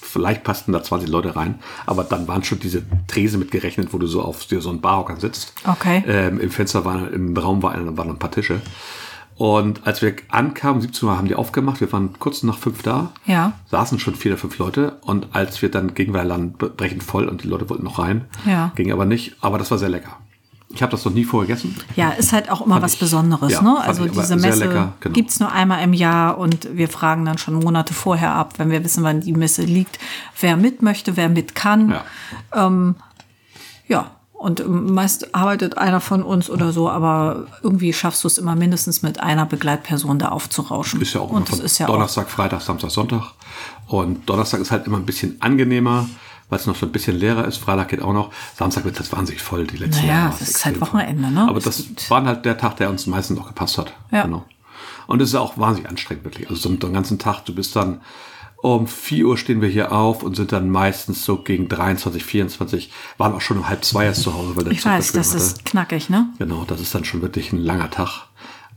[0.00, 4.06] vielleicht passten da 20 Leute rein, aber dann waren schon diese Tresen mitgerechnet, wo du
[4.06, 5.52] so auf dir so ein Barhocker sitzt.
[5.66, 6.04] Okay.
[6.06, 8.60] Ähm, Im Fenster war, im Raum war, waren noch ein paar Tische.
[9.36, 13.10] Und als wir ankamen, 17 Uhr haben die aufgemacht, wir waren kurz nach fünf da,
[13.26, 13.54] Ja.
[13.68, 17.26] saßen schon vier oder fünf Leute und als wir dann gingen wir dann brechend voll
[17.28, 18.70] und die Leute wollten noch rein, Ja.
[18.76, 20.18] ging aber nicht, aber das war sehr lecker.
[20.70, 21.76] Ich habe das noch nie vorher gegessen.
[21.94, 23.52] Ja, ist halt auch immer Fand was ich- Besonderes.
[23.52, 23.78] ja, ne?
[23.80, 25.12] Also diese Messe lecker, genau.
[25.14, 28.82] gibt's nur einmal im Jahr und wir fragen dann schon Monate vorher ab, wenn wir
[28.82, 29.98] wissen, wann die Messe liegt,
[30.40, 31.90] wer mit möchte, wer mit kann.
[31.90, 32.04] Ja.
[33.86, 38.38] Ja, und ähm, meist arbeitet einer von uns oder so, aber irgendwie schaffst du es
[38.38, 41.00] immer mindestens mit einer Begleitperson da aufzurauschen.
[41.00, 43.32] Ist ja auch immer und das ist ja auch, Donnerstag, Freitag, Samstag, Sonntag.
[43.86, 46.08] Und Donnerstag ist halt immer ein bisschen angenehmer,
[46.48, 47.56] weil es noch so ein bisschen leerer ist.
[47.58, 48.30] Freitag geht auch noch.
[48.56, 50.34] Samstag wird das wahnsinnig voll, die letzten Naja, Jahre.
[50.34, 50.80] es war's ist halt.
[50.80, 51.48] Wochenende, ne?
[51.48, 53.94] Aber das war halt der Tag, der uns meistens auch gepasst hat.
[54.10, 54.22] Ja.
[54.24, 54.44] Genau.
[55.06, 56.48] Und es ist auch wahnsinnig anstrengend, wirklich.
[56.48, 58.00] Also so den ganzen Tag, du bist dann
[58.56, 62.90] um 4 Uhr stehen wir hier auf und sind dann meistens so gegen 23, 24,
[63.18, 65.28] waren auch schon um halb zwei erst zu Hause, weil der ich Zug weiß, das
[65.34, 65.36] hatte.
[65.36, 66.28] ist knackig, ne?
[66.38, 68.28] Genau, das ist dann schon wirklich ein langer Tag.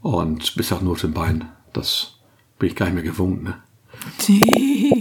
[0.01, 1.45] Und bist auch nur auf den Beinen.
[1.71, 2.15] Das
[2.59, 3.55] bin ich gar nicht mehr gewohnt, ne?
[4.27, 4.91] Nee,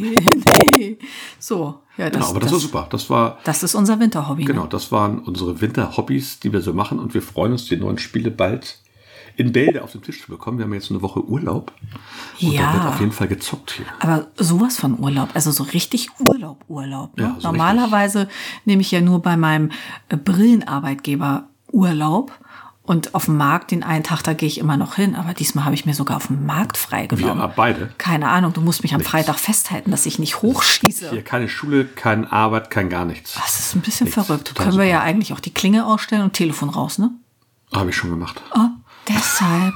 [0.79, 0.99] nee.
[1.39, 2.87] So, ja, Genau, aber das, war super.
[2.91, 4.45] Das war, Das ist unser Winterhobby.
[4.45, 4.69] genau, Ne?
[4.69, 8.31] das waren unsere Winterhobbys, die wir so machen und wir freuen uns, die neuen Spiele
[8.31, 8.79] bald
[9.39, 10.57] in Bälde auf den Tisch zu bekommen.
[10.57, 11.71] Wir haben jetzt eine Woche Urlaub.
[12.41, 12.63] Und Ja.
[12.63, 13.85] da wird auf jeden Fall gezockt hier.
[14.01, 17.15] Aber sowas von Urlaub, also so richtig Urlaub, Urlaub.
[17.19, 17.25] Ne?
[17.25, 18.29] Ja, so Normalerweise
[18.65, 19.73] nehme ich ja nur bei meinem
[20.09, 22.33] äh, Brillenarbeitgeber Urlaub.
[22.87, 25.17] Und auf dem Markt, den einen Tag, da gehe ich immer noch hin.
[25.17, 27.51] Aber diesmal habe ich mir sogar auf dem Markt Wir freigenommen.
[27.57, 27.91] beide.
[27.99, 31.11] Keine Ahnung, du musst mich am Freitag festhalten, dass ich nicht hochschieße.
[31.11, 33.35] Hier keine Schule, keine Arbeit, kein gar nichts.
[33.35, 34.15] Das ist ein bisschen Nichts.
[34.25, 34.49] verrückt.
[34.49, 34.93] Total Können wir super.
[34.99, 37.11] ja eigentlich auch die Klinge ausstellen und Telefon raus, ne?
[37.75, 38.41] Habe ich schon gemacht.
[38.55, 38.69] Oh,
[39.09, 39.75] deshalb.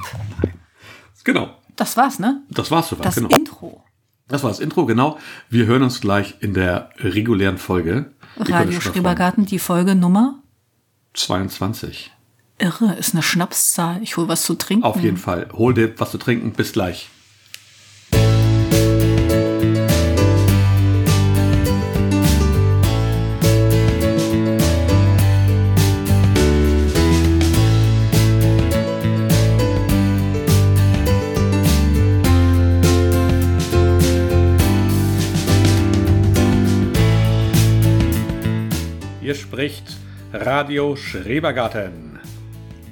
[1.25, 1.49] Genau.
[1.75, 2.41] Das war's, ne?
[2.49, 3.05] Das war's soweit.
[3.05, 3.27] Das genau.
[3.29, 3.83] Intro.
[4.29, 5.17] Das war das Intro, genau.
[5.49, 8.13] Wir hören uns gleich in der regulären Folge.
[8.37, 10.39] Radio Schrebergarten, die Folge Nummer.
[11.13, 11.49] freuen.
[11.49, 12.11] 22.
[12.61, 14.01] Irre, ist eine Schnapszahl.
[14.03, 14.83] Ich hol was zu trinken.
[14.83, 15.49] Auf jeden Fall.
[15.53, 16.51] Hol dir was zu trinken.
[16.53, 17.09] Bis gleich.
[39.21, 39.97] Hier spricht
[40.33, 42.10] Radio Schrebergarten.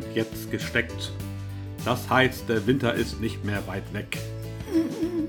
[0.00, 1.12] Sind jetzt gesteckt.
[1.84, 4.18] Das heißt, der Winter ist nicht mehr weit weg.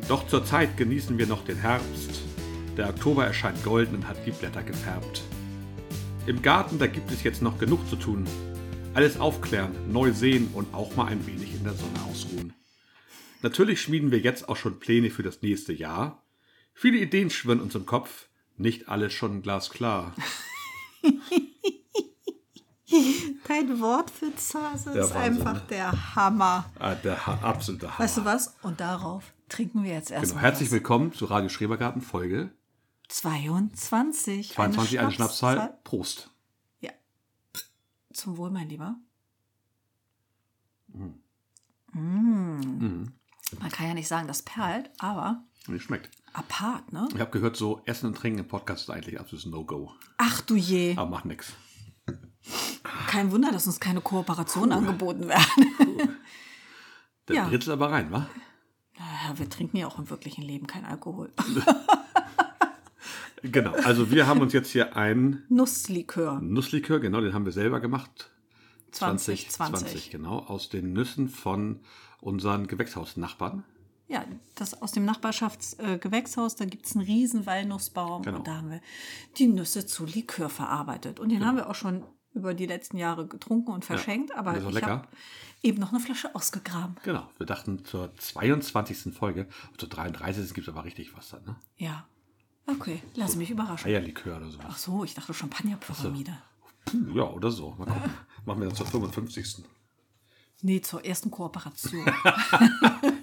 [0.10, 2.22] Doch zurzeit genießen wir noch den Herbst.
[2.76, 5.24] Der Oktober erscheint golden und hat die Blätter gefärbt.
[6.26, 8.28] Im Garten, da gibt es jetzt noch genug zu tun.
[8.94, 12.54] Alles aufklären, neu sehen und auch mal ein wenig in der Sonne ausruhen.
[13.44, 16.26] Natürlich schmieden wir jetzt auch schon Pläne für das nächste Jahr.
[16.74, 20.14] Viele Ideen schwirren uns im Kopf, nicht alles schon glasklar.
[23.48, 25.62] Dein Wort für Zase ist Wahnsinn, einfach ne?
[25.70, 26.66] der Hammer.
[26.80, 28.00] Ah, der ha- absolute Hammer.
[28.00, 28.56] Weißt du was?
[28.62, 30.22] Und darauf trinken wir jetzt Genau.
[30.22, 30.44] erstmal.
[30.44, 30.74] Herzlich was.
[30.74, 32.52] willkommen zu Radio Schrebergarten Folge
[33.10, 34.54] 22.
[34.54, 35.78] 22, eine Schnapszahl.
[35.84, 36.30] Prost.
[36.80, 36.92] Ja.
[38.14, 38.96] Zum Wohl, mein Lieber.
[40.88, 41.22] Mhm.
[41.94, 43.12] Mm.
[43.60, 46.10] Man kann ja nicht sagen, das perlt, aber Wie schmeckt.
[46.34, 47.08] apart, ne?
[47.14, 49.94] Ich habe gehört, so Essen und Trinken im Podcast ist eigentlich absolutes No-Go.
[50.18, 50.96] Ach du je.
[50.98, 51.54] Aber macht nix.
[53.08, 56.18] Kein Wunder, dass uns keine Kooperationen angeboten werden.
[57.28, 57.48] Der Ja.
[57.48, 58.30] britzelt aber rein, wa?
[58.98, 61.32] Naja, wir trinken ja auch im wirklichen Leben kein Alkohol.
[63.44, 63.72] Genau.
[63.84, 66.40] Also wir haben uns jetzt hier einen Nusslikör.
[66.42, 68.32] Nusslikör, genau, den haben wir selber gemacht.
[68.92, 70.10] 2020.
[70.10, 70.40] genau.
[70.40, 71.80] Aus den Nüssen von
[72.20, 73.64] unseren Gewächshausnachbarn.
[74.08, 74.24] Ja,
[74.56, 78.38] das aus dem Nachbarschaftsgewächshaus, da gibt es einen riesen Walnussbaum Genau.
[78.40, 78.82] und da haben wir
[79.38, 81.20] die Nüsse zu Likör verarbeitet.
[81.20, 81.50] Und den Genau.
[81.50, 82.04] haben wir auch schon
[82.38, 85.08] über die letzten Jahre getrunken und verschenkt, aber ist auch ich habe
[85.64, 86.96] eben noch eine Flasche ausgegraben.
[87.04, 87.30] Genau.
[87.38, 89.14] Wir dachten zur 22.
[89.14, 89.48] Folge,
[89.78, 90.54] zur 33.
[90.54, 91.56] gibt es aber richtig was dann, ne?
[91.78, 92.08] Ja.
[92.68, 93.88] Okay, lass mich überraschen.
[93.88, 94.66] Eierlikör oder sowas.
[94.70, 96.38] Ach so, ich dachte Champagnerpyramide.
[96.86, 97.72] Puh, ja, oder so.
[97.78, 98.12] Mal gucken.
[98.46, 99.64] Machen wir dann zur 55.
[100.62, 102.06] Nee, zur ersten Kooperation.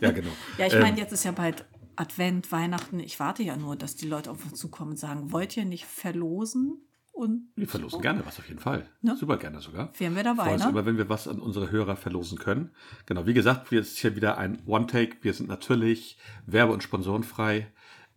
[0.01, 0.31] Ja, genau.
[0.59, 1.65] ja, ich Ähm, meine, jetzt ist ja bald
[1.97, 3.01] Advent, Weihnachten.
[3.01, 5.87] Ich warte ja nur, dass die Leute auf uns zukommen und sagen, wollt ihr nicht
[5.87, 6.87] verlosen?
[7.15, 8.87] Und Wir verlosen gerne was auf jeden Fall.
[9.01, 9.17] Ne?
[9.17, 9.91] Super gerne sogar.
[9.99, 10.71] Wären wir dabei, Freuen uns ne?
[10.71, 12.73] immer, wenn wir was an unsere Hörer verlosen können.
[13.07, 15.19] Genau, wie gesagt, wir ist hier wieder ein One-Take.
[15.23, 17.69] Wir sind natürlich werbe- und sponsorenfrei.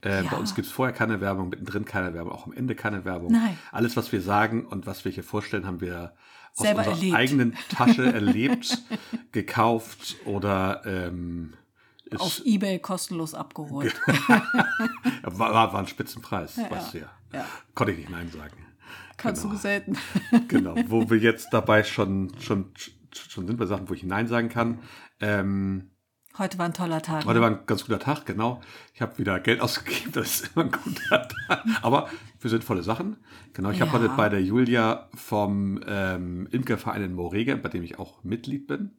[0.04, 0.30] Äh, Ja.
[0.32, 3.32] Bei uns gibt es vorher keine Werbung, mittendrin keine Werbung, auch am Ende keine Werbung.
[3.32, 3.58] Nein.
[3.72, 6.14] Alles, was wir sagen und was wir hier vorstellen, haben wir
[6.56, 7.16] aus Selber unserer erlebt.
[7.16, 8.80] eigenen Tasche erlebt,
[9.32, 11.54] gekauft oder ähm,
[12.18, 13.94] auf Ebay kostenlos abgeholt.
[15.24, 17.10] war, war, war ein Spitzenpreis, Ja, weißt du ja.
[17.34, 17.46] ja.
[17.76, 18.56] Konnte ich nicht Nein sagen.
[19.18, 19.54] Kannst Genau.
[19.56, 19.98] du selten.
[20.48, 22.72] Genau, wo wir jetzt dabei schon, schon,
[23.12, 24.80] schon sind bei Sachen, wo ich Nein sagen kann.
[25.20, 25.92] Ähm,
[26.38, 27.26] Heute war ein toller Tag.
[27.26, 28.62] heute war ein ganz guter Tag, genau.
[28.94, 31.66] Ich habe wieder Geld ausgegeben, das ist immer ein guter Tag.
[31.82, 33.18] Aber für sinnvolle Sachen.
[33.54, 33.98] Genau, ich habe Ja.
[34.04, 38.92] heute bei der Julia vom ähm, Imkerverein in Morege, bei dem ich auch Mitglied bin.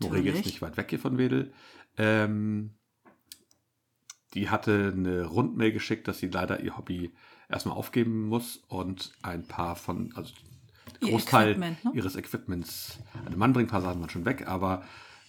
[0.00, 0.44] Morege ist Natürlich.
[0.46, 1.52] nicht weit weg hier von Wedel.
[1.96, 2.74] Ähm,
[4.34, 7.14] die hatte eine Rundmail geschickt, dass sie leider ihr Hobby
[7.54, 10.32] erstmal aufgeben muss und ein paar von, also
[11.00, 11.90] Ihr Großteil Equipment, ne?
[11.94, 13.68] ihres Equipments an den Mann bringt.
[13.68, 14.84] Ein paar Sachen waren schon weg, aber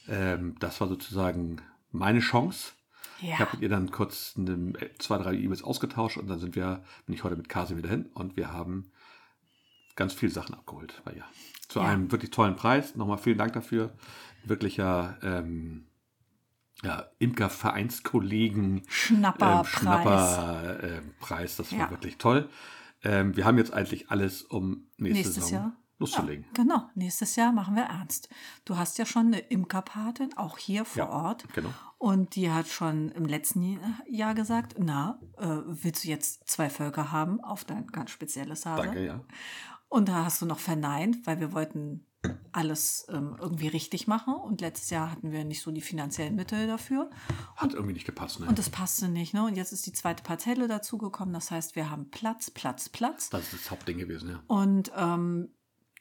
[0.07, 1.61] ähm, das war sozusagen
[1.91, 2.73] meine Chance.
[3.21, 3.33] Ja.
[3.33, 6.83] Ich habe mit ihr dann kurz eine, zwei, drei E-Mails ausgetauscht und dann sind wir,
[7.05, 8.91] bin ich heute mit Kasi wieder hin und wir haben
[9.95, 11.23] ganz viel Sachen abgeholt bei ihr.
[11.69, 11.85] Zu Ja.
[11.85, 12.95] einem wirklich tollen Preis.
[12.95, 13.91] Nochmal vielen Dank dafür.
[14.43, 15.87] Wirklicher ähm,
[16.83, 19.67] ja, Imkervereinskollegen Schnapperpreis.
[19.67, 21.55] ähm, Schnapper, ähm, Preis.
[21.57, 21.89] Das war Ja.
[21.91, 22.49] wirklich toll.
[23.03, 26.45] Ähm, wir haben jetzt eigentlich alles, um nächste Nächstes Saison Jahr loszulegen.
[26.45, 28.29] Ja, genau, nächstes Jahr machen wir ernst.
[28.65, 31.45] Du hast ja schon eine Imkerpatin, auch hier vor Ja, Ort.
[31.53, 31.69] genau.
[31.97, 37.11] Und die hat schon im letzten Jahr gesagt, na, äh, willst du jetzt zwei Völker
[37.11, 38.83] haben auf dein ganz spezielles Hase?
[38.83, 39.21] Danke, ja.
[39.87, 42.05] Und da hast du noch verneint, weil wir wollten
[42.51, 44.33] alles ähm, irgendwie richtig machen.
[44.35, 47.09] Und letztes Jahr hatten wir nicht so die finanziellen Mittel dafür.
[47.55, 48.47] Hat irgendwie nicht gepasst, ne?
[48.47, 49.33] Und das passte nicht.
[49.33, 49.43] Ne?
[49.45, 51.33] Und jetzt ist die zweite Parzelle dazugekommen.
[51.33, 53.29] Das heißt, wir haben Platz, Platz, Platz.
[53.29, 54.43] das ist das Hauptding gewesen, ja.
[54.47, 55.49] Und ähm,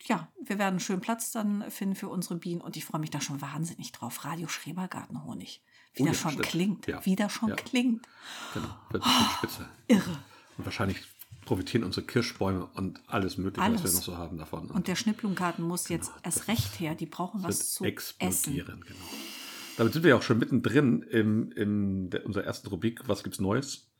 [0.06, 2.60] ja, wir werden schönen Platz dann finden für unsere Bienen.
[2.60, 4.24] Und ich freue mich da schon wahnsinnig drauf.
[4.24, 5.62] Radio Schrebergartenhonig.
[5.94, 6.46] Wie Oh das ja, schon stimmt.
[6.48, 6.86] klingt.
[6.86, 7.04] Ja.
[7.06, 7.56] Wie das schon Ja.
[7.56, 8.06] klingt.
[8.52, 8.68] Genau.
[8.90, 9.68] Wird bestimmt spitze.
[9.88, 10.18] Irre.
[10.56, 11.00] Und wahrscheinlich
[11.44, 13.92] profitieren unsere Kirschbäume und alles Mögliche, was Alles.
[13.92, 14.70] wir noch so haben davon.
[14.70, 16.94] Und der Schnippblumengarten muss jetzt erst recht her.
[16.94, 18.18] Die brauchen was zu essen.
[18.18, 19.04] explodieren, genau.
[19.76, 23.40] Damit sind wir ja auch schon mittendrin im, im der, unserer ersten Rubrik, was gibt's
[23.40, 23.90] Neues?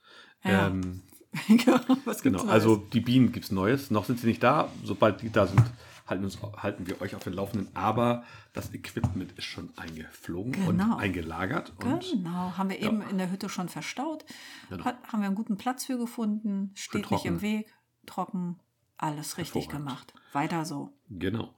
[0.44, 0.68] Ja.
[0.68, 1.02] Ähm,
[2.04, 2.90] was genau, gibt's also Neues?
[2.92, 3.90] die Bienen gibt's Neues.
[3.90, 4.70] Noch sind sie nicht da.
[4.84, 5.62] Sobald die da sind,
[6.06, 7.74] halten, uns, halten wir euch auf den Laufenden.
[7.74, 10.68] Aber das Equipment ist schon eingeflogen Genau.
[10.68, 11.72] und eingelagert.
[11.82, 14.24] Und Genau, haben wir eben in der Hütte schon verstaut.
[14.70, 14.84] Genau.
[14.84, 16.70] Hat, haben wir einen guten Platz für gefunden.
[16.74, 17.72] Steht nicht im Weg.
[18.06, 18.58] Trocken.
[18.96, 20.14] Alles richtig gemacht.
[20.32, 20.92] Weiter so.
[21.08, 21.54] Genau.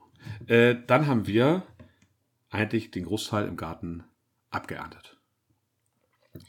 [0.46, 1.66] Äh, dann haben wir
[2.50, 4.04] eigentlich den Großteil im Garten
[4.50, 5.18] abgeerntet.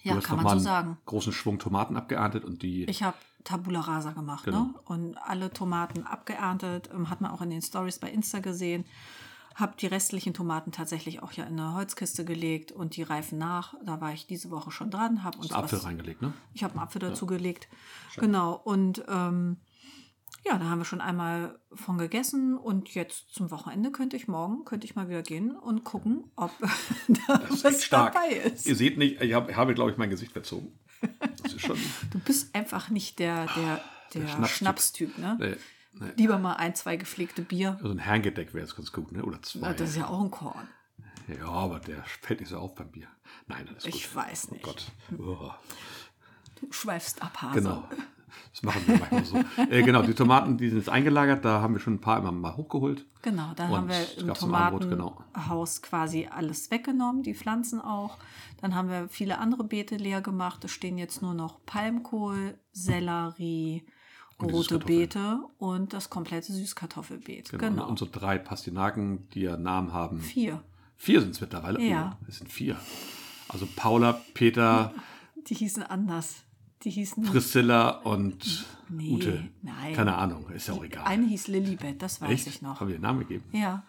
[0.04, 0.98] Ja, kann man so sagen.
[1.06, 4.64] großen Schwung Tomaten abgeerntet und die Ich habe Tabula Rasa gemacht, Genau.
[4.66, 4.74] ne?
[4.86, 8.84] Und alle Tomaten abgeerntet, ähm, hat man auch in den Stories bei Insta gesehen.
[9.56, 13.74] Hab die restlichen Tomaten tatsächlich auch ja in eine Holzkiste gelegt und die reifen nach.
[13.84, 16.34] Da war ich diese Woche schon dran, habe uns einen Apfel was, reingelegt, ne?
[16.54, 17.68] Ich habe einen Apfel dazu gelegt.
[18.18, 18.54] Genau.
[18.64, 19.58] Und ähm,
[20.46, 24.64] ja, da haben wir schon einmal von gegessen und jetzt zum Wochenende könnte ich morgen,
[24.66, 26.52] könnte ich mal wieder gehen und gucken, ob
[27.28, 28.14] da Das was stark.
[28.14, 28.68] dabei ist.
[28.68, 30.78] Ihr seht nicht, ich habe, habe glaube ich, mein Gesicht verzogen.
[32.12, 33.82] Du bist einfach nicht der, der,
[34.14, 34.50] der, Schnapstyp.
[34.58, 35.38] Schnapstyp, ne?
[35.40, 35.56] Nee,
[35.94, 36.12] nee.
[36.18, 37.78] Lieber mal ein, zwei gepflegte Bier.
[37.82, 39.24] Also ein Herrengedeck wäre jetzt ganz gut, ne?
[39.24, 39.60] Oder zwei.
[39.68, 40.68] Na, Das ist ja auch ein Korn.
[41.28, 43.08] ja, aber der fällt nicht so auf beim Bier.
[43.48, 44.16] Nein, das ist Ich gut.
[44.16, 44.64] weiß Oh nicht.
[44.64, 44.86] Gott.
[45.18, 45.52] Oh.
[46.60, 47.62] Du schweifst ab, Hase.
[47.62, 47.88] Genau.
[48.52, 49.38] Das machen wir manchmal so.
[49.70, 51.44] äh, genau, die Tomaten, die sind jetzt eingelagert.
[51.46, 53.06] Da haben wir schon ein paar immer mal hochgeholt.
[53.22, 54.34] Genau, Und haben wir im genau.
[54.34, 58.18] Tomatenhaus quasi alles weggenommen, die Pflanzen auch.
[58.62, 60.64] Dann haben wir viele andere Beete leer gemacht.
[60.64, 63.86] Es stehen jetzt nur noch Palmkohl, Sellerie,
[64.42, 64.80] die rote.
[64.80, 67.50] Beete und das komplette Süßkartoffelbeet.
[67.50, 67.64] Genau.
[67.64, 67.84] Genau.
[67.84, 70.20] Und unsere drei Pastinaken, die ja Namen haben.
[70.20, 70.64] Vier.
[70.96, 71.82] Vier sind es mittlerweile.
[71.82, 72.18] Ja.
[72.20, 72.80] Oh, es sind vier.
[73.50, 74.94] Also Paula, Peter,
[75.50, 76.44] Die hießen anders.
[76.84, 79.50] Die hießen Priscilla und Nee, Ute.
[79.64, 79.94] nein.
[79.96, 81.06] Keine Ahnung, ist ja auch egal.
[81.06, 82.48] Eine hieß Lilibet, das weiß Echt?
[82.48, 82.80] ich noch.
[82.80, 83.44] Haben wir den Namen gegeben?
[83.52, 83.84] Ja,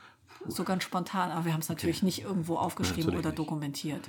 [0.47, 3.39] so ganz spontan, aber wir haben es natürlich nicht irgendwo aufgeschrieben Natürlich oder nicht.
[3.39, 4.09] dokumentiert.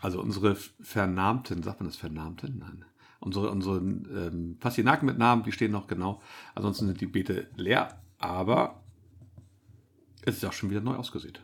[0.00, 2.58] Also unsere Vernahmten, sagt man das Vernahmten?
[2.58, 2.84] Nein.
[3.20, 6.20] Unsere, unsere ähm, Pastinaken mit Namen, die stehen noch genau.
[6.54, 8.82] Ansonsten sind die Beete leer, aber
[10.22, 11.40] es ist auch schon wieder neu ausgesät.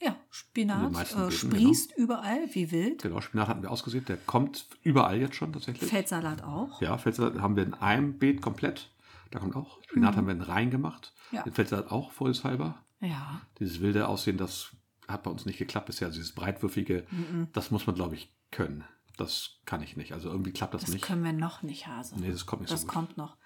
[0.00, 3.02] Ja, Spinat äh, Beeten, sprießt überall wie wild.
[3.02, 5.90] Genau, Spinat hatten wir ausgesät, der kommt überall jetzt schon tatsächlich.
[5.90, 6.80] Feldsalat auch.
[6.80, 8.90] Ja, Feldsalat haben wir in einem Beet komplett.
[9.30, 9.78] Da kommt auch.
[9.88, 11.12] Spinat haben wir in Reihen gemacht.
[11.30, 11.36] Mhm.
[11.36, 11.42] Ja.
[11.42, 12.82] Den Feldsalat auch, vorsichtshalber.
[13.00, 14.70] Ja, Dieses wilde Aussehen, das
[15.08, 16.08] hat bei uns nicht geklappt bisher.
[16.08, 17.06] Also dieses breitwürfige,
[17.52, 18.84] das muss man, glaube ich, können.
[19.16, 20.12] Das kann ich nicht.
[20.12, 21.04] Also irgendwie klappt das, das nicht.
[21.04, 22.18] können wir noch nicht, Hase.
[22.18, 23.36] Nee, das kommt nicht so Das kommt noch.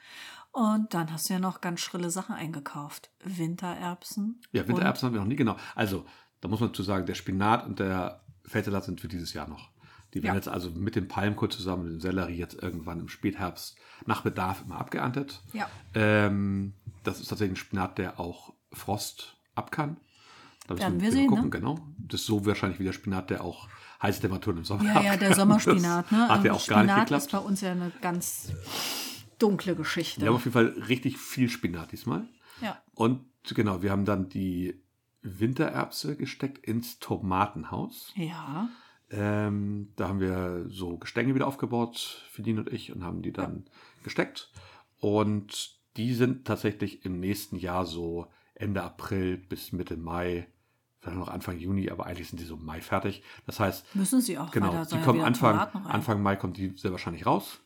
[0.52, 3.10] Und dann hast du ja noch ganz schrille Sachen eingekauft.
[3.24, 4.40] Wintererbsen.
[4.52, 5.56] Ja, Wintererbsen haben wir noch nie genau.
[5.74, 6.04] Also,
[6.44, 9.70] da muss man zu sagen, der Spinat und der Feldsalat sind für dieses Jahr noch.
[10.12, 10.36] Die werden Ja.
[10.36, 14.62] jetzt also mit dem Palmkohl zusammen, mit dem Sellerie jetzt irgendwann im Spätherbst nach Bedarf
[14.66, 15.40] immer abgeerntet.
[15.54, 15.70] Ja.
[15.94, 19.96] Ähm, das ist tatsächlich ein Spinat, der auch Frost ab kann.
[20.66, 21.50] Da müssen Werden wir sehen, gucken, ne?
[21.50, 21.78] genau.
[21.96, 23.66] Das ist so wahrscheinlich wie der Spinat, der auch
[24.02, 25.34] heiße Temperaturen im Sommer Ja, ja, der.
[25.34, 26.12] Sommerspinat.
[26.12, 26.28] Ne?
[26.28, 27.22] Hat ja Ähm, auch gar nicht Spinat geklappt.
[27.24, 28.52] ist bei uns ja eine ganz
[29.38, 30.20] dunkle Geschichte.
[30.20, 32.28] Wir haben auf jeden Fall richtig viel Spinat diesmal.
[32.60, 32.78] Ja.
[32.94, 34.83] Und genau, wir haben dann die
[35.24, 38.12] Wintererbse gesteckt ins Tomatenhaus.
[38.14, 38.68] Ja.
[39.10, 43.64] Ähm, da haben wir so Gestänge wieder aufgebaut, Fidin und ich, und haben die dann
[44.02, 44.50] gesteckt.
[45.00, 50.46] Und die sind tatsächlich im nächsten Jahr so Ende April bis Mitte Mai,
[51.00, 53.22] vielleicht noch Anfang Juni, aber eigentlich sind die so Mai fertig.
[53.46, 55.58] Das heißt, Müssen sie auch, genau, die kommen Anfang.
[55.86, 57.60] Anfang Mai kommt die sehr wahrscheinlich raus.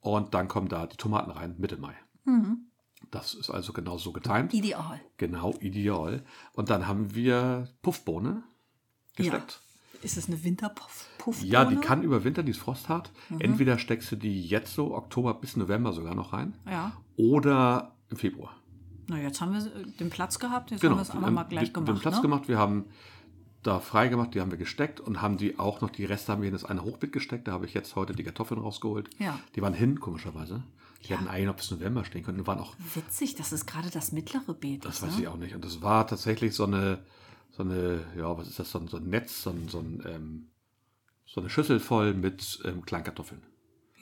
[0.00, 1.94] Und dann kommen da die Tomaten rein, Mitte Mai.
[2.24, 2.66] Mhm.
[3.10, 4.52] Das ist also genau so getimt.
[4.52, 5.00] Ideal.
[5.16, 6.24] Genau, ideal.
[6.52, 8.42] Und dann haben wir Puffbohne
[9.14, 9.62] gesteckt.
[10.02, 11.36] Ist es eine Winterpuffbohne?
[11.42, 13.12] Ja, die kann überwintern, die ist frosthart.
[13.38, 16.56] Entweder steckst du die jetzt so, Oktober bis November sogar noch rein.
[16.66, 16.92] Ja.
[17.16, 18.54] Oder im Februar.
[19.08, 19.60] Na, jetzt haben wir
[20.00, 20.92] den Platz gehabt, jetzt Genau.
[20.92, 21.88] haben wir es aber mal gleich wir, gemacht.
[21.88, 22.22] Wir haben Platz ne?
[22.22, 22.84] gemacht, wir haben
[23.62, 26.42] da frei gemacht, die haben wir gesteckt und haben die auch noch, die Reste haben
[26.42, 27.48] wir in das eine Hochbeet gesteckt.
[27.48, 29.10] Da habe ich jetzt heute die Kartoffeln rausgeholt.
[29.18, 29.38] Ja.
[29.54, 30.62] Die waren hin, komischerweise.
[31.04, 32.38] Die hätten eigentlich noch bis November stehen können.
[32.38, 34.84] Die waren auch Witzig, das ist gerade das mittlere Beet.
[34.84, 35.22] Das ist, weiß ne?
[35.22, 35.54] ich auch nicht.
[35.54, 36.98] Und das war tatsächlich so eine,
[37.52, 40.02] so eine, ja, was ist das, so ein, so ein Netz, so ein, so ein,
[40.06, 40.48] ähm,
[41.26, 43.42] so eine Schüssel voll mit ähm, Kleinkartoffeln.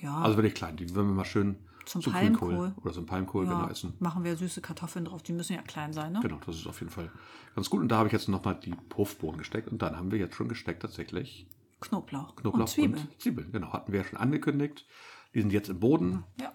[0.01, 0.77] Ja, Also wirklich klein.
[0.77, 2.55] Die würden wir mal schön Zum zu Palmkohl.
[2.55, 3.95] Grünkohl oder so ein Palmkohl ja, genau essen.
[3.99, 5.23] machen wir süße Kartoffeln drauf.
[5.23, 6.21] Die müssen ja klein sein, ne?
[6.23, 7.11] Genau, das ist auf jeden Fall
[7.55, 7.81] ganz gut.
[7.81, 9.69] Und da habe ich jetzt nochmal die Puffbohnen gesteckt.
[9.69, 11.47] Und dann haben wir jetzt schon gesteckt tatsächlich
[11.81, 12.37] Knoblauch.
[12.37, 13.09] Knoblauch und Zwiebeln.
[13.09, 13.53] und Zwiebeln.
[13.53, 14.87] Genau, hatten wir ja schon angekündigt.
[15.35, 16.25] Die sind jetzt im Boden.
[16.41, 16.53] Ja.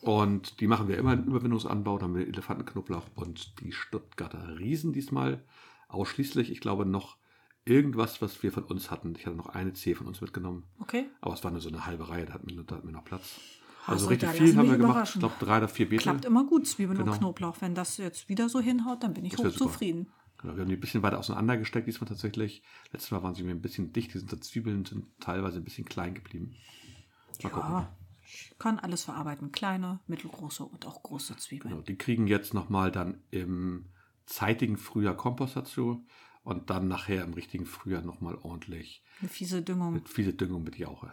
[0.00, 1.98] Und die machen wir immer im Überwindungsanbau.
[1.98, 5.44] Da haben wir Elefantenknoblauch und die Stuttgarter Riesen diesmal
[5.88, 6.50] ausschließlich.
[6.50, 7.18] Ich glaube noch
[7.64, 9.14] irgendwas, was wir von uns hatten.
[9.16, 10.64] Ich hatte noch eine Zehe von uns mitgenommen.
[10.78, 11.06] Okay.
[11.20, 13.04] Aber es war nur so eine halbe Reihe, da hatten wir, da hatten wir noch
[13.04, 13.38] Platz.
[13.86, 15.10] Also, Also richtig viel haben wir gemacht.
[15.14, 16.02] Ich glaube drei oder vier Beete.
[16.02, 17.12] Klappt immer gut, Zwiebeln Genau.
[17.12, 17.56] und Knoblauch.
[17.60, 20.08] Wenn das jetzt wieder so hinhaut, dann bin ich hochzufrieden.
[20.38, 22.62] Genau, wir haben die ein bisschen weiter auseinander gesteckt diesmal tatsächlich.
[22.92, 24.14] Letztes Mal waren sie mir ein bisschen dicht.
[24.14, 26.54] Die sind Zwiebeln sind teilweise ein bisschen klein geblieben.
[27.42, 27.70] Mal gucken.
[27.70, 27.99] Ja, ich
[28.58, 29.52] kann alles verarbeiten.
[29.52, 31.70] Kleine, mittelgroße und auch große Zwiebeln.
[31.72, 33.86] Genau, die kriegen jetzt nochmal dann im
[34.26, 36.06] zeitigen Frühjahr Kompost dazu
[36.42, 39.92] und dann nachher im richtigen Frühjahr nochmal ordentlich Eine fiese Düngung.
[39.92, 41.12] mit viele Düngung mit Jauche.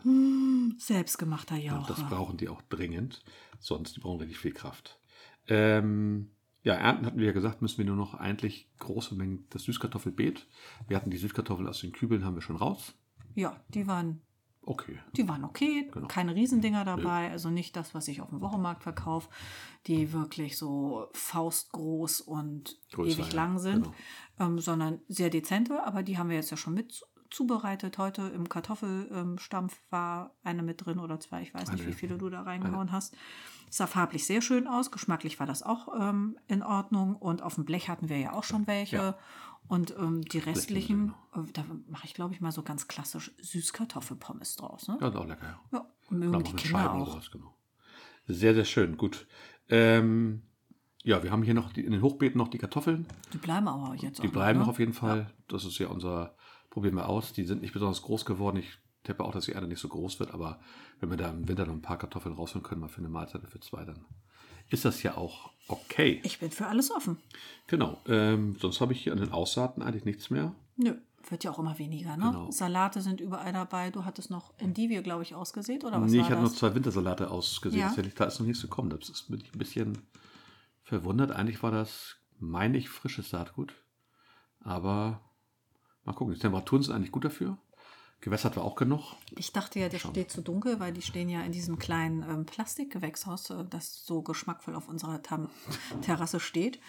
[0.78, 1.88] Selbstgemachter Und Jauche.
[1.94, 3.24] das brauchen die auch dringend,
[3.60, 5.00] sonst die brauchen richtig viel Kraft.
[5.48, 6.32] Ähm,
[6.64, 10.48] ja, ernten hatten wir ja gesagt, müssen wir nur noch eigentlich große Mengen das Süßkartoffelbeet.
[10.88, 12.94] Wir hatten die Süßkartoffeln aus den Kübeln, haben wir schon raus.
[13.36, 14.22] Ja, die waren,
[14.68, 15.00] Okay.
[15.16, 15.90] die waren okay.
[15.94, 16.08] Genau.
[16.08, 17.32] Keine Riesendinger dabei.
[17.32, 19.30] Also nicht das, was ich auf dem Wochenmarkt verkaufe,
[19.88, 23.96] die wirklich so faustgroß und Größer, ewig lang sind, genau.
[24.40, 25.86] ähm, sondern sehr dezente.
[25.86, 27.98] Aber die haben wir jetzt ja schon mit zubereitet.
[27.98, 31.42] Heute im Kartoffelstampf war eine mit drin oder zwei.
[31.42, 33.16] Ich weiß nicht, wie viele du da reingehauen hast.
[33.70, 34.92] Sah farblich sehr schön aus.
[34.92, 37.16] Geschmacklich war das auch ähm, in Ordnung.
[37.16, 38.96] Und auf dem Blech hatten wir ja auch schon welche.
[38.96, 39.18] Ja.
[39.68, 44.56] Und ähm, die restlichen, äh, da mache ich, glaube ich, mal so ganz klassisch Süßkartoffelpommes
[44.56, 44.88] draus.
[44.88, 44.98] Ne?
[45.02, 45.60] Ja, ist auch lecker.
[45.72, 45.80] Ja.
[45.80, 47.12] Ja, und mögen die Kinder Scheiben auch.
[47.12, 47.54] sowas, genau.
[48.28, 48.96] Sehr, sehr schön.
[48.96, 49.28] Gut.
[49.68, 50.44] Ähm,
[51.04, 53.06] ja, wir haben hier noch die, in den Hochbeeten noch die Kartoffeln.
[53.34, 54.64] Die bleiben aber jetzt Die auch bleiben ne?
[54.66, 55.34] noch auf jeden Fall.
[55.50, 56.37] Das ist ja unser,
[56.78, 57.34] probieren wir aus.
[57.34, 58.58] Die sind nicht besonders groß geworden.
[58.58, 60.60] Ich tippe auch, dass die Erde nicht so groß wird, aber
[61.00, 63.42] wenn wir da im Winter noch ein paar Kartoffeln rausholen können, mal für eine Mahlzeit
[63.50, 64.06] für zwei, dann
[64.70, 66.22] ist das ja auch okay.
[66.24, 67.18] Ich bin für alles offen.
[67.66, 68.00] Genau.
[68.06, 70.54] Ähm, sonst habe ich hier an den Aussaaten eigentlich nichts mehr.
[70.76, 70.94] Nö,
[71.28, 72.26] wird ja auch immer weniger, ne?
[72.26, 72.52] Genau.
[72.52, 73.90] Salate sind überall dabei.
[73.90, 76.76] Du hattest noch Endivie, glaube ich, ausgesät, oder was nee, war ich hatte noch zwei
[76.76, 77.92] Wintersalate ausgesehen.
[77.96, 78.04] Ja.
[78.16, 78.92] Da ist noch nichts gekommen.
[78.92, 79.98] Das ist bin ich ein bisschen
[80.84, 81.32] verwundert.
[81.32, 83.74] Eigentlich war das, meine ich, frisches Saatgut.
[84.60, 85.22] Aber
[86.08, 86.34] mal gucken.
[86.34, 87.58] Die Temperaturen sind eigentlich gut dafür.
[88.20, 89.16] Gewässert war auch genug.
[89.36, 92.46] Ich dachte ja, der steht zu dunkel, weil die stehen ja in diesem kleinen ähm,
[92.46, 95.50] Plastikgewächshaus, äh, das so geschmackvoll auf unserer Tam
[96.02, 96.80] Terrasse steht.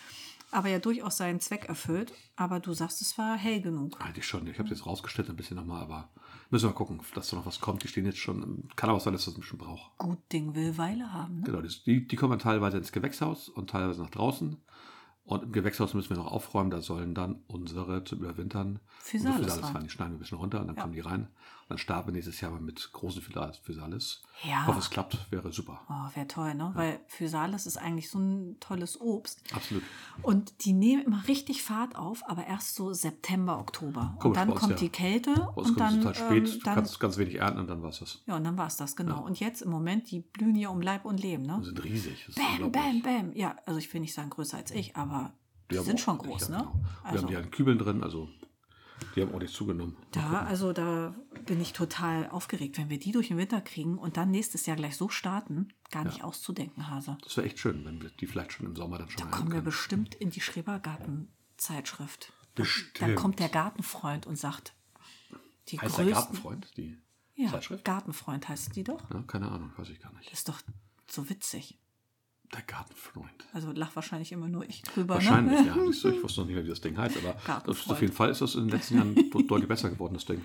[0.50, 2.14] Aber ja durchaus seinen Zweck erfüllt.
[2.36, 4.00] Aber du sagst, es war hell genug.
[4.00, 4.46] Eigentlich schon.
[4.46, 6.08] Ich habe es jetzt rausgestellt ein bisschen nochmal, aber
[6.48, 7.82] müssen wir mal gucken, dass da noch was kommt.
[7.82, 8.66] Die stehen jetzt schon.
[8.74, 9.98] Kann aber sein, dass das ein bisschen braucht.
[9.98, 11.40] Gut Ding will Weile haben.
[11.40, 11.42] Ne?
[11.44, 14.56] Genau, die, die kommen dann teilweise ins Gewächshaus und teilweise nach draußen.
[15.28, 16.70] Und im Gewächshaus müssen wir noch aufräumen.
[16.70, 19.84] Da sollen dann unsere zum Überwintern Physalis rein.
[19.84, 21.28] Die schneiden wir ein bisschen runter und dann kommen die rein.
[21.68, 24.22] Dann starten wir nächstes Jahr mal mit großen Physalis-.
[24.42, 24.62] Ja.
[24.62, 25.18] Ich hoffe, es klappt.
[25.30, 25.82] Wäre super.
[25.90, 26.70] Oh, wäre toll, ne?
[26.74, 29.42] Weil Physalis ist eigentlich so ein tolles Obst.
[29.52, 29.82] Absolut.
[30.22, 34.16] Und die nehmen immer richtig Fahrt auf, aber erst so September, Oktober.
[34.18, 34.78] Komisch, und dann kommt ja.
[34.78, 36.38] die Kälte Bei uns und kommt dann, es total spät.
[36.38, 38.22] ähm, du dann kannst ganz wenig ernten und dann war es das.
[38.26, 39.22] ja, und dann war es das, genau.
[39.22, 41.58] Und jetzt im Moment, die blühen ja um Leib und Leben, ne?
[41.60, 42.26] Die sind riesig.
[42.34, 43.32] Bam, bam, bam.
[43.34, 45.34] Ja, also ich will nicht sagen größer als ich, aber
[45.70, 46.56] die sind schon groß, ja, ne?
[46.58, 46.72] genau.
[47.02, 48.30] Wir Also haben die an Kübeln drin, also
[49.14, 49.96] die haben ordentlich zugenommen.
[50.12, 51.14] da, also da
[51.46, 54.76] bin ich total aufgeregt, wenn wir die durch den Winter kriegen und dann nächstes Jahr
[54.76, 57.16] gleich so starten, gar nicht auszudenken, Hase.
[57.22, 59.52] Das wäre echt schön, wenn wir die vielleicht schon im Sommer dann schon Da kommen
[59.52, 62.32] wir bestimmt in die Schrebergarten-Zeitschrift.
[62.54, 63.00] Bestimmt.
[63.00, 64.74] Dann kommt der Gartenfreund und sagt,
[65.68, 66.22] die Heißt der größten.
[66.22, 66.98] Gartenfreund, die
[67.36, 67.84] ja, Zeitschrift?
[67.84, 69.08] Gartenfreund heißt die doch.
[69.10, 70.30] Ja, keine Ahnung, weiß ich gar nicht.
[70.30, 70.60] Das ist doch
[71.08, 71.78] so witzig.
[72.54, 73.46] Der Gartenfreund.
[73.52, 75.14] Also lach wahrscheinlich immer nur ich drüber.
[75.16, 75.66] Wahrscheinlich, ne?
[75.66, 75.74] ja.
[75.86, 78.30] Siehst du, ich wusste noch nicht mehr, wie das Ding heißt, aber auf jeden Fall
[78.30, 80.42] ist das in den letzten Jahren de- deutlich besser geworden, das Ding.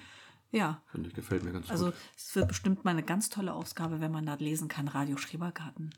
[0.52, 1.94] Ja, Finde ich, gefällt mir ganz also gut.
[2.16, 5.96] es wird bestimmt mal eine ganz tolle Ausgabe, wenn man da lesen kann, Radio Schrebergarten.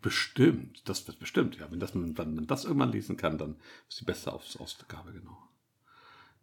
[0.00, 1.70] Bestimmt, das wird bestimmt, ja.
[1.70, 3.56] Wenn das, man, wenn man das irgendwann lesen kann, dann
[3.88, 5.36] ist die beste Aus Ausgabe, genau.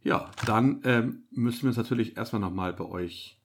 [0.03, 3.39] Ja, dann ähm, müssen wir uns natürlich erstmal nochmal bei euch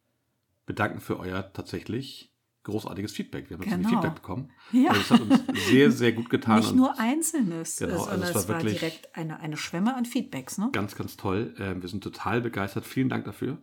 [0.67, 2.30] bedanken für euer tatsächlich
[2.71, 3.51] großartiges Feedback.
[3.51, 3.77] Wir haben Genau.
[3.77, 3.89] genau.
[3.91, 4.51] Feedback bekommen.
[4.73, 4.91] Ja.
[4.91, 6.59] Also es hat uns sehr, sehr gut getan.
[6.61, 9.95] Nicht nur Einzelnes, Genau, äh, also sondern es war es wirklich- direkt eine, eine Schwemme
[9.97, 10.59] an Feedbacks.
[10.59, 10.71] Ne?
[10.73, 11.55] Ganz, ganz toll.
[11.59, 12.87] Ähm, wir sind total begeistert.
[12.87, 13.59] Vielen Dank dafür.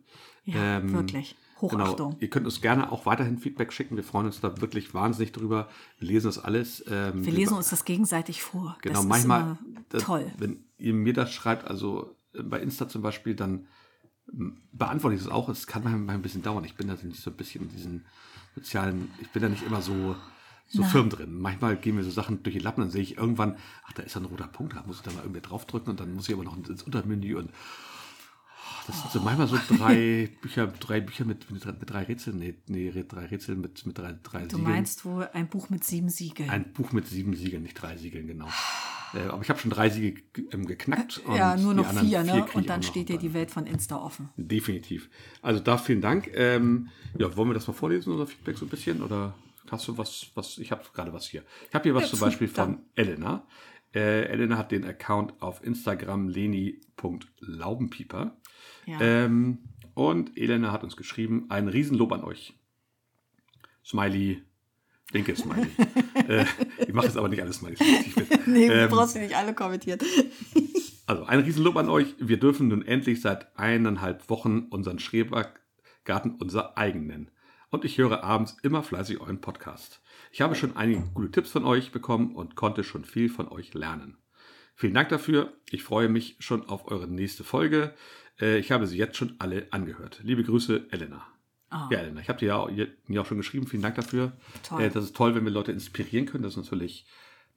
[0.45, 1.35] Ja, Ähm, wirklich.
[1.59, 2.09] Hochachtung.
[2.11, 2.17] Genau.
[2.21, 3.95] Ihr könnt uns gerne auch weiterhin Feedback schicken.
[3.95, 5.69] Wir freuen uns da wirklich wahnsinnig drüber.
[5.97, 6.83] Wir lesen das alles.
[6.87, 8.77] Ähm, Wir lesen uns das gegenseitig vor.
[8.83, 9.57] Genau, das manchmal,
[9.89, 10.31] das- toll.
[10.37, 13.65] wenn ihr mir das schreibt, also äh, bei Insta zum Beispiel, dann
[14.31, 15.49] ähm, beantworte ich das auch.
[15.49, 16.63] Es kann manchmal ein bisschen dauern.
[16.63, 18.05] Ich bin da so ein bisschen in diesen
[18.57, 20.15] sozialen, ich bin da nicht immer so,
[20.67, 21.39] so firm drin.
[21.39, 24.15] Manchmal gehen mir so Sachen durch die Lappen, dann sehe ich irgendwann, ach, da ist
[24.15, 26.33] ja ein roter Punkt, da muss ich da mal irgendwie draufdrücken und dann muss ich
[26.35, 27.51] aber noch ins Untermenü und
[28.87, 32.37] das sind so manchmal so drei Bücher, drei Bücher mit, mit, drei- mit drei Rätseln,
[32.39, 34.63] nee, nee, drei Rätseln mit, mit drei, drei Du Siegeln.
[34.73, 36.49] meinst wohl ein Buch mit sieben Siegeln.
[36.49, 38.47] Ein Buch mit sieben Siegeln, nicht drei Siegeln, genau.
[39.13, 41.21] Äh, aber ich habe schon drei Siegel ge- ähm, geknackt.
[41.35, 42.45] ja, und nur noch vier, ne?
[42.47, 44.29] ich Und dann steht dir die Welt von Insta offen.
[44.37, 45.09] Definitiv.
[45.41, 46.29] Also da vielen Dank.
[46.33, 49.01] Ähm, ja, wollen wir das mal vorlesen, unser Feedback so ein bisschen?
[49.01, 49.33] Oder
[49.71, 51.43] hast du was, was, ich habe gerade was hier.
[51.69, 52.81] Ich habe hier was Ja, zum Beispiel von dann.
[52.95, 53.45] Elena.
[53.95, 58.35] Äh, Elena hat den Account auf Instagram leni.laubenpieper.
[58.85, 59.01] Ja.
[59.01, 59.59] Ähm,
[59.93, 62.53] und Elena hat uns geschrieben, ein Riesenlob an euch.
[63.85, 64.43] Smiley,
[65.11, 65.67] linke Smiley.
[66.27, 66.45] äh,
[66.79, 67.79] ich mache jetzt aber nicht alles Smileys.
[67.81, 68.15] Ich
[68.45, 69.99] nee, ähm, du brauchst nicht alle kommentieren.
[71.05, 72.15] also ein Riesenlob an euch.
[72.19, 77.31] Wir dürfen nun endlich seit eineinhalb Wochen unseren Schrebergarten unser eigen nennen.
[77.69, 80.01] Und ich höre abends immer fleißig euren Podcast.
[80.31, 83.73] Ich habe schon einige gute Tipps von euch bekommen und konnte schon viel von euch
[83.73, 84.17] lernen.
[84.75, 85.53] Vielen Dank dafür.
[85.69, 87.93] Ich freue mich schon auf eure nächste Folge.
[88.39, 90.21] Äh, Ich habe sie jetzt schon alle angehört.
[90.23, 91.25] Liebe Grüße, Elena.
[91.69, 91.89] Ah.
[91.91, 92.69] Ja, Elena, ich habe dir ja auch,
[93.07, 93.67] mir auch schon geschrieben.
[93.67, 94.31] Vielen Dank dafür.
[94.63, 94.81] Toll.
[94.83, 96.43] Äh, Das ist toll, wenn wir Leute inspirieren können.
[96.43, 97.05] Das ist natürlich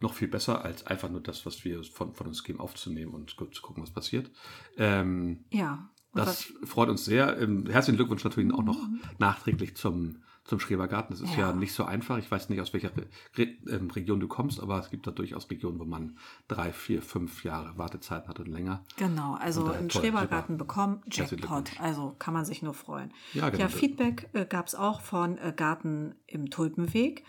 [0.00, 3.30] noch viel besser, als einfach nur das, was wir von, von uns geben, aufzunehmen und
[3.30, 4.30] zu gucken, was passiert.
[4.76, 5.90] Ähm, Ja.
[6.12, 7.38] Und das freut uns sehr.
[7.38, 8.78] Ähm, herzlichen Glückwunsch natürlich auch noch
[9.18, 11.14] nachträglich zum, zum Schrebergarten.
[11.16, 11.50] Das ist ja.
[11.50, 11.52] Ja.
[11.52, 12.18] nicht so einfach.
[12.18, 12.90] Ich weiß nicht, aus welcher
[13.36, 17.02] Re ähm, Region du kommst, aber es gibt da durchaus Regionen, wo man drei, vier,
[17.02, 18.84] fünf Jahre Wartezeiten hat und länger.
[18.96, 20.64] Genau, also einen toll, Schrebergarten super.
[20.64, 21.80] bekommen, Jackpot.
[21.80, 23.12] Also kann man sich nur freuen.
[23.32, 23.68] Ja, genau.
[23.68, 27.24] Feedback äh, gab es auch von äh, Garten im Tulpenweg.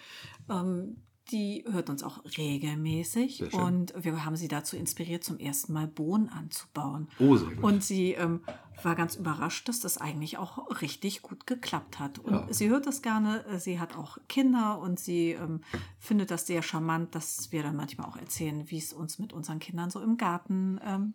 [0.50, 0.98] Ähm,
[1.32, 6.28] die hört uns auch regelmäßig und wir haben sie dazu inspiriert, zum ersten Mal Bohnen
[6.28, 7.08] anzubauen.
[7.20, 7.64] Oh, sehr gut.
[7.64, 8.42] Und sie ähm,
[8.86, 12.20] war ganz überrascht, dass das eigentlich auch richtig gut geklappt hat.
[12.20, 12.48] Und Ja.
[12.50, 13.46] sie hört das gerne.
[13.46, 15.62] äh, Sie hat auch Kinder und sie ähm,
[16.00, 19.60] findet das sehr charmant, dass wir dann manchmal auch erzählen, wie es uns mit unseren
[19.60, 21.13] Kindern so im Garten ähm,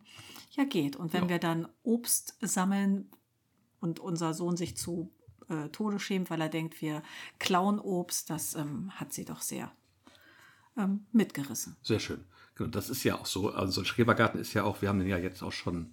[0.52, 0.96] ja geht.
[0.96, 1.28] Und wenn Ja.
[1.30, 3.10] wir dann Obst sammeln
[3.80, 5.12] und unser Sohn sich zu
[5.48, 7.02] äh, Tode schämt, weil er denkt, wir
[7.38, 9.70] klauen Obst, das ähm, hat sie doch sehr
[10.76, 11.76] ähm, mitgerissen.
[11.82, 12.24] Sehr schön.
[12.54, 13.50] Genau, das ist ja auch so.
[13.50, 15.92] Also so ein Schrebergarten ist ja auch, wir haben den ja jetzt auch schon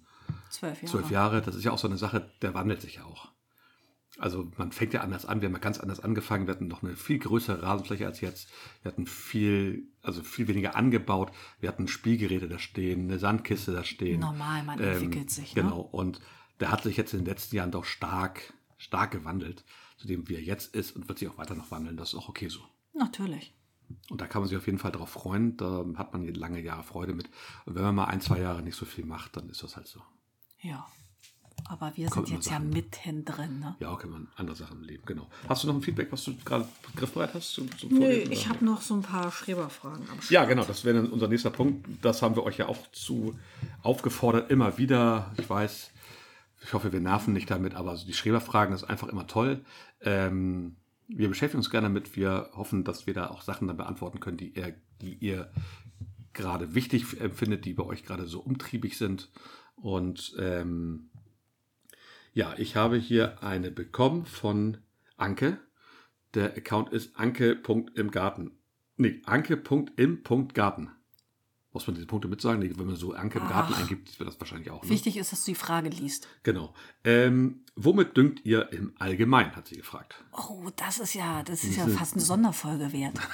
[0.50, 0.90] Zwölf Jahre.
[0.92, 1.42] zwölf Jahre.
[1.42, 3.28] Das ist ja auch so eine Sache, der wandelt sich ja auch.
[4.18, 6.84] Also man fängt ja anders an, wir haben ja ganz anders angefangen, wir hatten noch
[6.84, 8.48] eine viel größere Rasenfläche als jetzt.
[8.82, 11.32] Wir hatten viel, also viel weniger angebaut.
[11.58, 14.20] Wir hatten Spielgeräte da stehen, eine Sandkiste da stehen.
[14.20, 15.62] Normal, man entwickelt sich, ne?
[15.62, 15.80] Genau.
[15.80, 16.20] Und
[16.60, 19.64] der hat sich jetzt in den letzten Jahren doch stark, stark gewandelt,
[19.96, 21.96] zu dem wie er jetzt ist und wird sich auch weiter noch wandeln.
[21.96, 22.60] Das ist auch okay so.
[22.92, 23.52] Natürlich.
[24.10, 25.56] Und da kann man sich auf jeden Fall drauf freuen.
[25.56, 27.30] Da hat man lange Jahre Freude mit.
[27.66, 29.86] Und wenn man mal ein, zwei Jahre nicht so viel macht, dann ist das halt
[29.86, 30.00] so.
[30.60, 30.86] Ja.
[31.66, 32.70] Aber wir Kommt sind jetzt ja Sachen.
[32.70, 33.76] mittendrin, ne?
[33.80, 35.30] Ja, okay, man andere Sachen im Leben, genau.
[35.48, 37.54] Hast du noch ein Feedback, was du gerade griffbereit hast?
[37.54, 40.30] Zum, zum Nö, ich habe noch so ein paar Schreberfragen am Start.
[40.30, 41.86] Ja, genau, das wäre dann unser nächster Punkt.
[42.02, 43.38] Das haben wir euch ja auch zu
[43.82, 45.32] aufgefordert, immer wieder.
[45.38, 45.90] Ich weiß,
[46.62, 49.64] ich hoffe, wir nerven nicht damit, aber so die Schreberfragen ist einfach immer toll.
[50.02, 50.76] Ähm,
[51.16, 52.16] wir beschäftigen uns gerne damit.
[52.16, 55.50] Wir hoffen, dass wir da auch Sachen dann beantworten können, die ihr, die ihr
[56.32, 59.30] gerade wichtig empfindet, die bei euch gerade so umtriebig sind.
[59.76, 61.10] Und ähm,
[62.32, 64.78] ja, ich habe hier eine bekommen von
[65.16, 65.58] Anke.
[66.34, 68.58] Der Account ist anke.imgarten.
[68.96, 70.90] Nee, anke.im.garten.
[71.74, 72.60] Muss man diese Punkte mitsagen?
[72.60, 73.80] Nee, wenn man so Anke im Garten Ach.
[73.80, 74.84] eingibt, wird das wahrscheinlich auch.
[74.84, 74.88] Ne?
[74.90, 76.28] Wichtig ist, dass du die Frage liest.
[76.44, 76.72] Genau.
[77.02, 80.14] Ähm, womit düngt ihr im Allgemeinen, hat sie gefragt.
[80.32, 83.18] Oh, das ist ja, das ist ja fast eine Sonderfolge wert.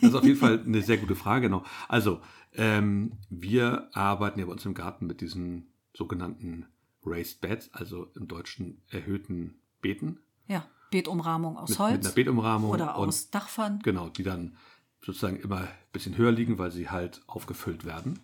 [0.00, 1.42] Das ist auf jeden Fall eine sehr gute Frage.
[1.46, 1.62] Genau.
[1.86, 2.20] Also,
[2.54, 6.66] ähm, wir arbeiten ja bei uns im Garten mit diesen sogenannten
[7.04, 10.18] Raised Beds, also im Deutschen erhöhten Beeten.
[10.48, 12.70] Ja, Beetumrahmung aus Mit, Holz mit einer Beetumrahmung.
[12.70, 13.80] oder und- aus Dachpfannen.
[13.84, 14.56] Genau, die dann
[15.04, 18.20] sozusagen immer ein bisschen höher liegen, weil sie halt aufgefüllt werden.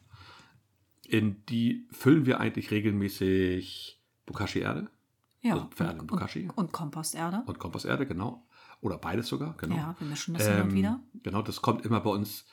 [1.06, 4.90] In die füllen wir eigentlich regelmäßig Bokashi-Erde
[5.40, 6.42] Ja, also Pferde und Bokashi.
[6.44, 7.42] und, und Komposterde.
[7.46, 8.46] und Komposterde, genau.
[8.80, 9.74] Oder beides sogar, genau.
[9.76, 11.00] Ja, wir mischen das hin und wieder.
[11.22, 12.44] Genau, das kommt immer bei uns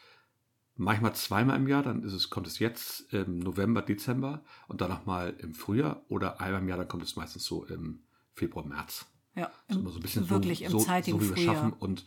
[0.77, 4.89] manchmal zweimal im Jahr, dann ist es, kommt es jetzt im November, Dezember und dann
[4.89, 8.03] nochmal im Frühjahr oder einmal im Jahr, dann kommt es meistens so im
[8.33, 9.05] Februar, März.
[9.35, 11.29] Ja, Das ist im, immer so ein bisschen wirklich so, im so, zeitigen so wie
[11.29, 11.55] wir Frühjahr.
[11.55, 12.05] schaffen und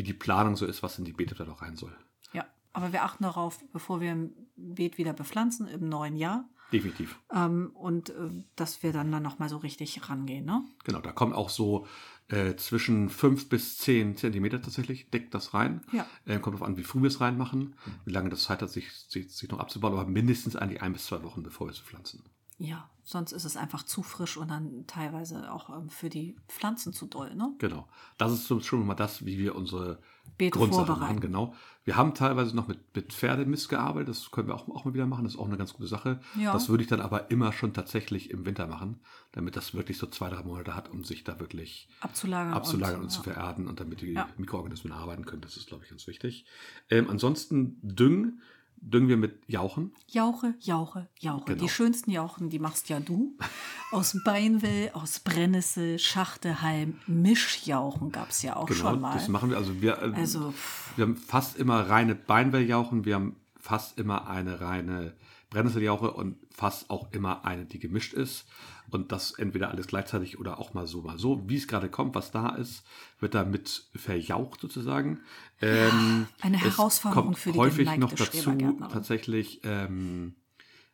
[0.00, 1.94] wie die Planung so ist, was in die Beete da noch rein soll.
[2.32, 6.48] Ja, aber wir achten darauf, bevor wir ein Beet wieder bepflanzen im neuen Jahr.
[6.72, 7.18] Definitiv.
[7.30, 10.46] Ähm, und äh, dass wir dann, dann nochmal so richtig rangehen.
[10.46, 10.64] Ne?
[10.84, 11.86] Genau, da kommen auch so
[12.28, 15.82] äh, zwischen 5 bis 10 Zentimeter tatsächlich, deckt das rein.
[15.92, 16.06] Ja.
[16.24, 17.74] Äh, kommt darauf an, wie früh wir es reinmachen,
[18.06, 21.04] wie lange das Zeit hat, sich, sich, sich noch abzubauen, aber mindestens eigentlich ein bis
[21.04, 22.22] zwei Wochen, bevor wir es pflanzen.
[22.62, 26.92] Ja, sonst ist es einfach zu frisch und dann teilweise auch ähm, für die Pflanzen
[26.92, 27.34] zu doll.
[27.34, 27.54] Ne?
[27.58, 27.88] Genau.
[28.18, 29.98] Das ist schon mal das, wie wir unsere
[30.36, 31.20] Beete Grundsachen machen.
[31.20, 31.54] Genau.
[31.84, 34.10] Wir haben teilweise noch mit, mit Pferdemist gearbeitet.
[34.10, 35.24] Das können wir auch, auch mal wieder machen.
[35.24, 36.20] Das ist auch eine ganz gute Sache.
[36.38, 36.52] Ja.
[36.52, 39.00] Das würde ich dann aber immer schon tatsächlich im Winter machen,
[39.32, 42.52] damit das wirklich so zwei, drei Monate hat, um sich da wirklich Abzulagern.
[42.52, 43.32] abzulagern und, und, zu ja.
[43.32, 44.28] vererden und damit die Ja.
[44.36, 45.40] Mikroorganismen arbeiten können.
[45.40, 46.44] Das ist, glaube ich, ganz wichtig.
[46.90, 48.42] Ähm, ansonsten düngen.
[48.82, 49.92] Düngen wir mit Jauchen.
[50.08, 51.44] Jauche, Jauche, Jauche.
[51.44, 51.62] Genau.
[51.62, 53.36] Die schönsten Jauchen, die machst ja du.
[53.92, 59.14] Aus Beinwill, aus Brennnessel, Schachtehalm, Mischjauchen gab es ja auch Genau, schon mal.
[59.14, 59.56] das machen wir.
[59.56, 60.54] Also wir, äh, Also,
[60.96, 63.04] wir haben fast immer reine Beinwelljauchen.
[63.04, 65.14] Wir haben fast immer eine reine
[65.50, 68.44] Brennnesseljauche und fast auch immer eine, die gemischt ist.
[68.90, 71.48] Und das entweder alles gleichzeitig oder auch mal so, mal so.
[71.48, 72.82] Wie es gerade kommt, was da ist,
[73.18, 75.20] wird damit verjaucht sozusagen.
[75.62, 78.52] Ähm, eine Herausforderung für die häufig noch dazu
[78.92, 80.34] tatsächlich ähm,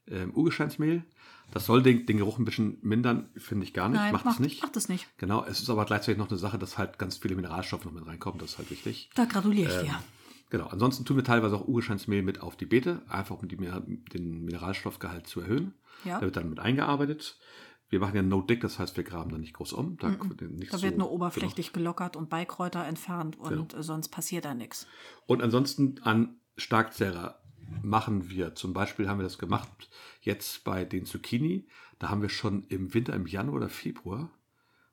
[0.07, 1.03] ähm, Urgesteinsmehl.
[1.53, 3.99] Das soll den, den Geruch ein bisschen mindern, finde ich gar nicht.
[3.99, 4.63] nein, macht macht, es nicht.
[4.63, 5.09] macht es nicht.
[5.19, 8.07] Genau, es ist aber gleichzeitig noch eine Sache, dass halt ganz viele Mineralstoffe noch mit
[8.07, 8.39] reinkommen.
[8.39, 9.11] Das ist halt wichtig.
[9.15, 10.03] Da gratuliere ich Ähm, dir.
[10.51, 14.45] Genau, ansonsten tun wir teilweise auch Urgesteinsmehl mit auf die Beete, einfach um die, den
[14.45, 15.75] Mineralstoffgehalt zu erhöhen.
[16.05, 16.19] Ja.
[16.19, 17.39] Der wird dann mit eingearbeitet.
[17.89, 19.97] Wir machen ja No-Dick, das heißt, wir graben da nicht groß um.
[19.99, 20.61] Da, nichts Mhm.
[20.71, 23.83] Da so- wird nur oberflächlich gelockert und Beikräuter entfernt und Genau.
[23.83, 24.87] sonst passiert da nichts.
[25.27, 27.41] Und ansonsten an Starkzehrer
[27.83, 28.55] machen wir.
[28.55, 29.89] Zum Beispiel haben wir das gemacht
[30.21, 31.67] jetzt bei den Zucchini.
[31.99, 34.31] Da haben wir schon im Winter, im Januar oder Februar,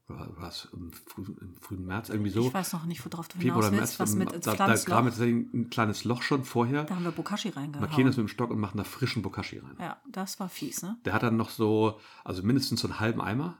[0.08, 2.48] was, im, frü im frühen März, irgendwie so.
[2.48, 4.56] Ich weiß noch nicht, worauf du Februar hinaus oder willst, März, was mit ins da,
[4.56, 7.88] da wir tatsächlich ein kleines Loch schon vorher, Da haben wir Bokashi reingehauen.
[7.88, 9.78] markieren das mit dem Stock und machen da frischen Bokashi rein.
[9.80, 10.98] Ja, das war fies, ne?
[11.06, 13.58] Der hat dann noch so, also mindestens so einen halben Eimer.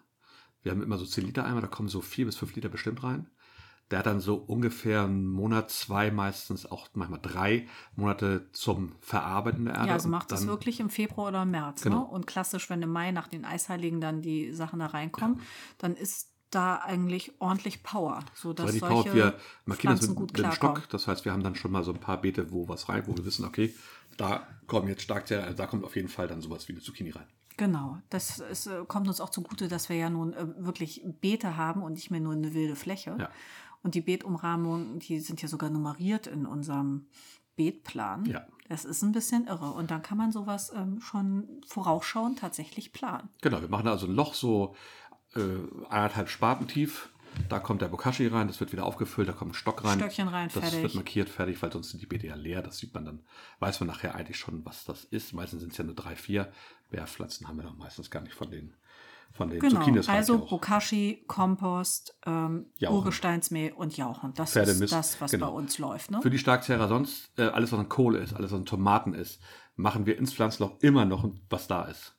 [0.62, 3.04] Wir haben immer so 10 Liter Eimer, da kommen so 4 bis 5 Liter bestimmt
[3.04, 3.30] rein.
[3.92, 9.66] Der hat dann so ungefähr einen Monat, zwei meistens, auch manchmal drei Monate zum Verarbeiten
[9.66, 9.88] der Erde.
[9.88, 11.84] Ja, also macht das wirklich im Februar oder März.
[11.84, 12.00] Genau.
[12.00, 12.06] Ne?
[12.06, 15.42] Und klassisch, wenn im Mai nach den Eisheiligen dann die Sachen da reinkommen,
[15.78, 19.36] dann ist da eigentlich ordentlich Power, Weil die solche Power, wir
[19.66, 20.52] markieren das Pflanzen mit, gut mit dem.
[20.52, 20.90] Stock.
[20.90, 23.16] Das heißt, wir haben dann schon mal so ein paar Beete, wo was rein, wo
[23.16, 23.74] wir wissen, okay,
[24.18, 27.12] da kommen jetzt stark, also da kommt auf jeden Fall dann sowas wie eine Zucchini
[27.12, 27.28] rein.
[27.58, 31.56] Genau, das ist, äh, kommt uns auch zugute, dass wir ja nun äh, wirklich Beete
[31.58, 33.16] haben und nicht mehr nur eine wilde Fläche.
[33.20, 33.30] Ja.
[33.84, 37.08] Und die Beetumrahmungen, die sind ja sogar nummeriert in unserem
[37.56, 38.26] Beetplan.
[38.26, 38.48] Ja.
[38.70, 39.72] Das ist ein bisschen irre.
[39.72, 43.30] Und dann kann man sowas ähm, schon vorausschauend tatsächlich planen.
[43.42, 44.76] Genau, wir machen also ein Loch so
[45.36, 47.10] äh, eineinhalb Spaten tief.
[47.50, 49.98] Da kommt der Bokashi rein, das wird wieder aufgefüllt, da kommt ein Stock rein.
[49.98, 50.84] Stöckchen rein, das fertig.
[50.84, 52.62] wird markiert, fertig, weil sonst sind die Beete ja leer.
[52.62, 53.22] Das sieht man dann,
[53.60, 55.34] weiß man nachher eigentlich schon, was das ist.
[55.34, 56.52] Meistens sind es ja nur drei, vier.
[56.92, 58.76] Bärpflanzen haben wir dann meistens gar nicht von den,
[59.32, 60.08] von den Genau, Zucchinis.
[60.08, 60.46] also.
[60.46, 62.96] Bokashi, Kompost, ähm, Jauchen.
[62.98, 64.34] Urgesteinsmehl und Jauchen.
[64.36, 65.48] Das Pferdemist, ist das, was genau.
[65.48, 66.12] bei uns läuft.
[66.12, 66.22] Ne?
[66.22, 69.42] Für die Starkzehrer sonst, äh, alles was an Kohle ist, alles was an Tomaten ist,
[69.76, 72.16] machen wir ins Pflanzloch immer noch, was da ist.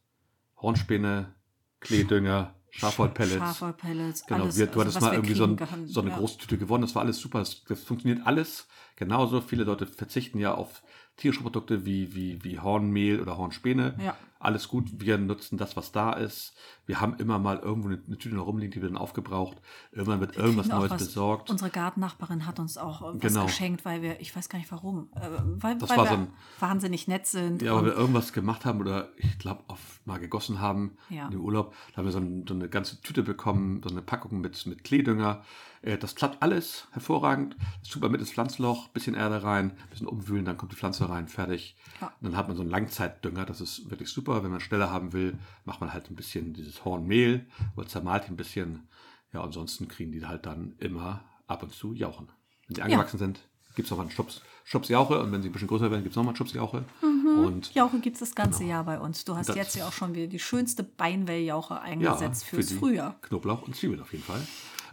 [0.60, 1.34] Hornspäne,
[1.78, 3.36] Kleedünger, Schafwollpellets.
[3.36, 6.16] Schafwollpellets, Genau, alles, wir, du also hattest mal irgendwie so, ein, können, so eine ja.
[6.16, 8.66] große Tüte gewonnen, das war alles super, das, das funktioniert alles
[8.96, 9.40] genauso.
[9.40, 10.82] Viele Leute verzichten ja auf
[11.16, 13.94] tierische Produkte wie, wie, wie Hornmehl oder Hornspäne.
[14.02, 14.16] Ja.
[14.40, 16.54] Alles gut, wir nutzen das, was da ist.
[16.84, 19.56] Wir haben immer mal irgendwo eine, eine Tüte noch rumliegen, die wird dann aufgebraucht.
[19.90, 21.06] Irgendwann wird irgendwas kriegen auch Neues was.
[21.06, 21.48] besorgt.
[21.50, 23.46] Unsere Gartennachbarin hat uns auch was Genau.
[23.46, 25.20] geschenkt, weil wir, ich weiß gar nicht warum, äh,
[25.62, 26.26] weil, weil war wir so ein-
[26.60, 27.62] wahnsinnig nett sind.
[27.62, 29.62] Ja, weil wir irgendwas gemacht haben oder ich glaube
[30.04, 31.28] mal gegossen haben Ja.
[31.28, 31.74] im Urlaub.
[31.92, 34.84] Da haben wir so, ein, so eine ganze Tüte bekommen, so eine Packung mit, mit
[34.84, 35.42] Kleedünger.
[35.84, 37.56] Äh, Das klappt alles hervorragend.
[38.00, 41.76] Man mit ins Pflanzloch, bisschen Erde rein, bisschen umwühlen, dann kommt die Pflanze rein, fertig.
[42.00, 42.08] Ja.
[42.20, 44.42] Und dann hat man so einen Langzeitdünger, das ist wirklich super.
[44.42, 48.36] Wenn man schneller haben will, macht man halt ein bisschen dieses Hornmehl oder zermalt ein
[48.36, 48.88] bisschen.
[49.32, 52.28] Ja, ansonsten kriegen die halt dann immer ab und zu Jauchen.
[52.68, 53.40] Wenn die angewachsen sind,
[53.74, 56.16] gibt es nochmal einen Schubs, Schubsjauche und wenn sie ein bisschen größer werden, gibt es
[56.16, 56.84] nochmal einen Schubsjauche.
[57.02, 59.24] Und Jauche gibt es das ganze Jahr bei uns.
[59.24, 62.74] Du hast Das- jetzt ja auch schon wieder die schönste Beinwelljauche ja, eingesetzt fürs die
[62.76, 63.16] Frühjahr.
[63.22, 64.40] Knoblauch und Zwiebeln auf jeden Fall.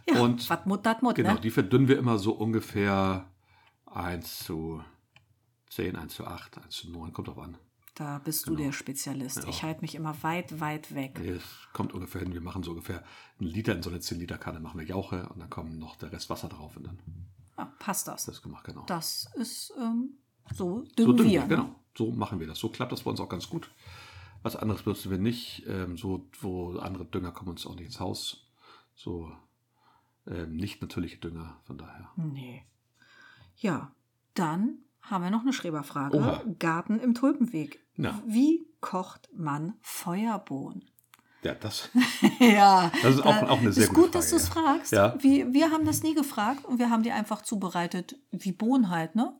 [0.08, 1.40] Ja, und wat Mut, dat Mut, genau, ne?
[1.40, 3.26] die verdünnen wir immer so ungefähr
[3.86, 4.82] 1 zu
[5.70, 7.56] 10, 1 zu 8, 1 zu 9, kommt drauf an.
[7.94, 9.36] Da bist du der Spezialist.
[9.36, 9.48] Genau.
[9.48, 9.52] Ja.
[9.54, 11.18] Ich halte mich immer weit, weit weg.
[11.20, 11.42] Nee, Es
[11.74, 13.04] kommt ungefähr hin, wir machen so ungefähr
[13.38, 15.96] einen Liter in so eine 10 Liter Kanne, machen wir Jauche und dann kommen noch
[15.96, 16.98] der Rest Wasser drauf und dann
[17.58, 18.22] Ja, passt das.
[18.22, 18.84] ist das gemacht, genau.
[18.86, 20.14] Das ist ähm,
[20.54, 21.32] so so düngen düngen wir.
[21.32, 21.48] wir, ne?
[21.48, 21.74] genau.
[21.96, 22.58] So machen wir das.
[22.58, 23.70] So klappt das bei uns auch ganz gut.
[24.42, 25.62] Was anderes benutzen wir nicht.
[25.66, 28.48] Ähm, so, wo andere Dünger kommen uns auch nicht ins Haus.
[28.94, 29.30] So
[30.26, 32.10] ähm, nicht natürliche Dünger, von daher.
[32.16, 32.64] Nee.
[33.56, 33.92] Ja,
[34.34, 36.16] dann haben wir noch eine Schreberfrage.
[36.16, 36.42] Oha.
[36.58, 37.80] Garten im Tulpenweg.
[37.96, 38.22] Na.
[38.26, 40.84] Wie kocht man Feuerbohnen?
[41.42, 41.90] Ja, das.
[42.38, 44.42] ja, Das ist auch- auch eine sehr ist gute gut, dass du Frage,
[44.80, 44.92] es fragst.
[44.92, 45.16] Ja.
[45.22, 49.16] Wir, wir haben das nie gefragt und wir haben die einfach zubereitet wie Bohnen halt,
[49.16, 49.36] ne?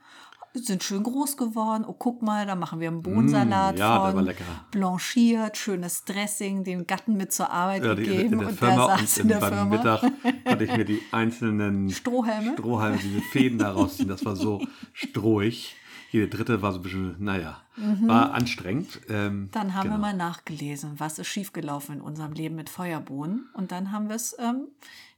[0.55, 1.85] Sind schön groß geworden.
[1.87, 4.15] Oh, guck mal, da machen wir einen Bohnensalat Mm, ja, von.
[4.17, 4.45] war lecker.
[4.71, 8.59] Blanchiert, schönes Dressing, den Gatten mit zur Arbeit Ja, die, in, gegeben in der und
[8.59, 9.65] Firma der und saß in, in der beim Firma.
[9.77, 10.01] Mittag
[10.45, 12.53] konnte ich mir die einzelnen Strohhalme?
[12.53, 14.09] Strohhalme, diese Fäden da rausziehen.
[14.09, 14.61] Das war so
[14.93, 15.77] strohig.
[16.11, 17.63] Jede dritte war so ein bisschen, naja,
[18.03, 19.01] war anstrengend.
[19.09, 19.49] Ähm, Mhm.
[19.53, 19.95] Dann haben genau.
[19.95, 23.49] wir mal nachgelesen, was ist schiefgelaufen in unserem Leben mit Feuerbohnen.
[23.55, 24.69] Und dann haben wir es, ähm,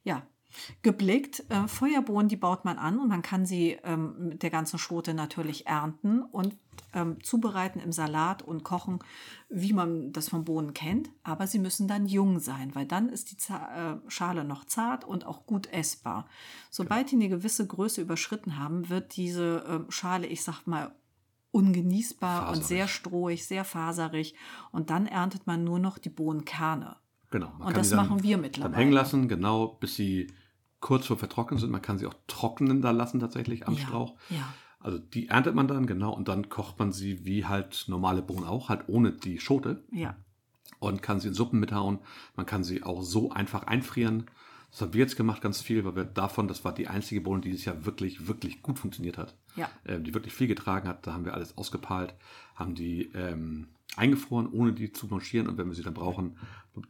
[0.05, 0.23] ja,
[0.83, 1.45] geblickt.
[1.49, 5.15] Äh, Feuerbohnen, die baut man an und man kann sie ähm, mit der ganzen Schote
[5.15, 6.57] natürlich ernten und
[6.93, 8.99] ähm, zubereiten im Salat und kochen,
[9.49, 11.11] wie man das von Bohnen kennt.
[11.23, 15.05] Aber sie müssen dann jung sein, weil dann ist die Za äh, Schale noch zart
[15.05, 16.27] und auch gut essbar.
[16.71, 20.93] Sobald die eine gewisse Größe überschritten haben, wird diese ähm, Schale, ich sag mal,
[21.51, 22.67] ungenießbar und Faserig.
[22.67, 24.35] sehr strohig, sehr faserig.
[24.73, 26.97] Und dann erntet man nur noch die Bohnenkerne.
[27.31, 27.53] Genau.
[27.59, 28.77] Und das dann, machen wir Dann mittlerweile.
[28.77, 30.29] hängen lassen, genau, bis sie
[30.85, 31.71] kurz vor vertrocknen sind.
[31.71, 34.15] Man kann sie auch trocknen da lassen tatsächlich am Ja, Strauch.
[34.29, 34.53] ja.
[34.81, 38.45] Also die erntet man dann, genau, und dann kocht man sie wie halt normale Bohnen
[38.45, 39.83] auch, halt ohne die Schote.
[39.91, 40.15] Ja,
[40.81, 42.01] und kann sie in Suppen mithauen.
[42.37, 44.27] Man kann sie auch so einfach einfrieren.
[44.71, 47.41] Das haben wir jetzt gemacht, ganz viel, weil wir davon, das war die einzige Bohne,
[47.41, 49.35] die dieses Jahr wirklich, wirklich gut funktioniert hat.
[49.57, 49.71] Ja.
[49.87, 51.07] Ähm, die wirklich viel getragen hat.
[51.07, 52.15] Da haben wir alles ausgepahlt,
[52.57, 55.47] haben die ähm, eingefroren, ohne die zu blanchieren.
[55.49, 56.37] Und wenn wir sie dann brauchen,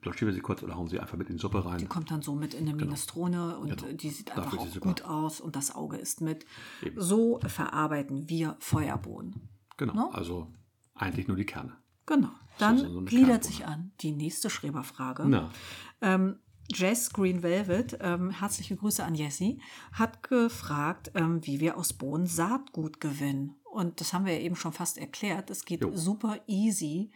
[0.00, 1.78] blanchieren wir sie kurz oder hauen sie einfach mit in die Suppe rein.
[1.78, 3.92] die kommt dann so mit in eine Minestrone und Genau.
[3.92, 6.46] die sieht Dafür einfach sie auch gut aus und das Auge ist mit.
[6.82, 7.00] Eben.
[7.00, 9.48] So verarbeiten wir Feuerbohnen.
[9.76, 10.08] Genau, Ne?
[10.14, 10.48] also
[10.94, 11.76] eigentlich nur die Kerne.
[12.06, 12.30] Genau.
[12.58, 15.50] Dann so- so eine gliedert sich an die nächste Schreberfrage.
[16.00, 16.36] Ähm,
[16.72, 19.60] Jess Green Velvet, ähm, herzliche Grüße an Jessie,
[19.92, 23.56] hat gefragt, ähm, wie wir aus Bohnen Saatgut gewinnen.
[23.74, 25.50] Und das haben wir ja eben schon fast erklärt.
[25.50, 25.90] Es geht Jo.
[25.96, 27.10] super easy.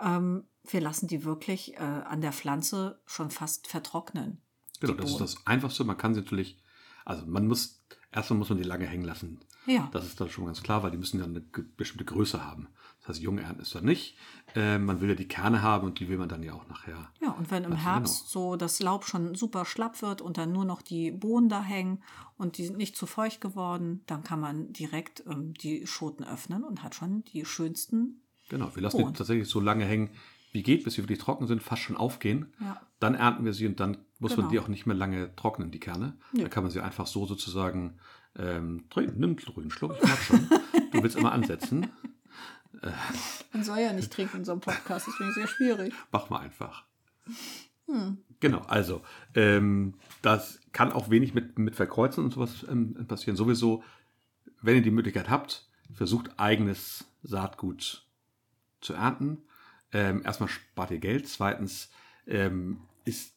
[0.00, 4.40] Ähm, wir lassen die wirklich äh, an der Pflanze schon fast vertrocknen.
[4.80, 5.84] genau, das ist das Einfachste.
[5.84, 6.58] Man kann sie natürlich,
[7.04, 9.40] also man muss, erstmal muss man die lange hängen lassen.
[9.66, 9.90] Ja.
[9.92, 12.68] Das ist dann schon ganz klar, weil die müssen ja eine bestimmte Größe haben.
[13.08, 14.16] Das heißt, jung ernten ist dann nicht.
[14.54, 17.10] Ähm, man will ja die Kerne haben und die will man dann ja auch nachher.
[17.22, 20.52] Ja, und wenn im Also Herbst so das Laub schon super schlapp wird und dann
[20.52, 22.02] nur noch die Bohnen da hängen
[22.36, 26.64] und die sind nicht zu feucht geworden, dann kann man direkt ähm, die Schoten öffnen
[26.64, 28.20] und hat schon die schönsten.
[28.50, 29.14] Genau, wir lassen Bohnen.
[29.14, 30.10] die tatsächlich so lange hängen,
[30.52, 32.52] wie geht, bis sie wirklich trocken sind, fast schon aufgehen.
[32.60, 32.78] Ja.
[33.00, 34.42] Dann ernten wir sie und dann muss Genau.
[34.42, 36.18] man die auch nicht mehr lange trocknen, die Kerne.
[36.32, 36.42] Nö.
[36.42, 37.98] Dann kann man sie einfach so sozusagen
[38.36, 40.46] ähm, trink, nimm einen Schluck, ich mag schon.
[40.92, 41.88] du willst immer ansetzen.
[43.52, 45.94] Man soll ja nicht trinken in so einem Podcast, das finde ich sehr schwierig.
[46.12, 46.84] Mach mal einfach.
[47.86, 48.18] Hm.
[48.40, 49.02] Genau, also
[49.34, 53.36] ähm, das kann auch wenig mit, mit Verkreuzen und sowas ähm, passieren.
[53.36, 53.82] Sowieso,
[54.62, 58.06] wenn ihr die Möglichkeit habt, versucht eigenes Saatgut
[58.80, 59.38] zu ernten.
[59.92, 61.28] Ähm, erstmal spart ihr Geld.
[61.28, 61.90] Zweitens
[62.26, 63.32] ähm, ist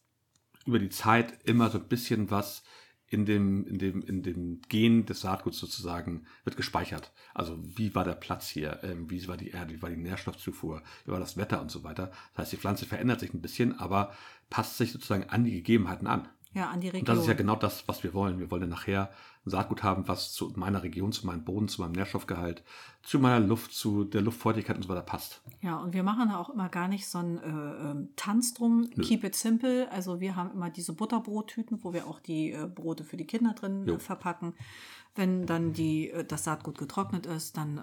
[0.66, 2.64] über die Zeit immer so ein bisschen was
[3.12, 7.12] in dem, in dem, in dem Gen des Saatguts sozusagen wird gespeichert.
[7.34, 10.82] Also wie war der Platz hier, ähm, wie war die Erde, wie war die Nährstoffzufuhr,
[11.06, 12.12] wie war das Wetter und so weiter.
[12.34, 14.14] Das heißt, die Pflanze verändert sich ein bisschen, aber
[14.50, 16.30] passt sich sozusagen an die Gegebenheiten an.
[16.54, 17.02] Ja, an die Region.
[17.02, 18.40] Und das ist ja genau das, was wir wollen.
[18.40, 19.12] Wir wollen ja nachher
[19.46, 22.64] ein Saatgut haben, was zu meiner Region, zu meinem Boden, zu meinem Nährstoffgehalt,
[23.02, 25.42] zu meiner Luft, zu der Luftfeuchtigkeit und so weiter passt.
[25.62, 28.90] Ja, und wir machen da auch immer gar nicht so einen äh, ähm, Tanz drum.
[29.02, 29.92] Keep it simple.
[29.92, 33.54] Also wir haben immer diese Butterbrottüten, wo wir auch die äh, Brote für die Kinder
[33.54, 34.54] drin äh, verpacken.
[35.16, 37.82] Wenn dann die, äh, das Saatgut getrocknet ist, dann äh,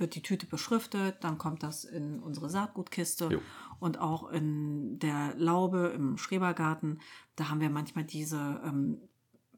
[0.00, 3.40] wird die Tüte beschriftet, dann kommt das in unsere Saatgutkiste Jo.
[3.78, 7.00] und auch in der Laube im Schrebergarten.
[7.36, 8.98] Da haben wir manchmal diese ähm,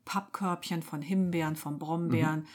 [0.04, 2.40] Pappkörbchen von Himbeeren, von Brombeeren.
[2.40, 2.46] Mhm.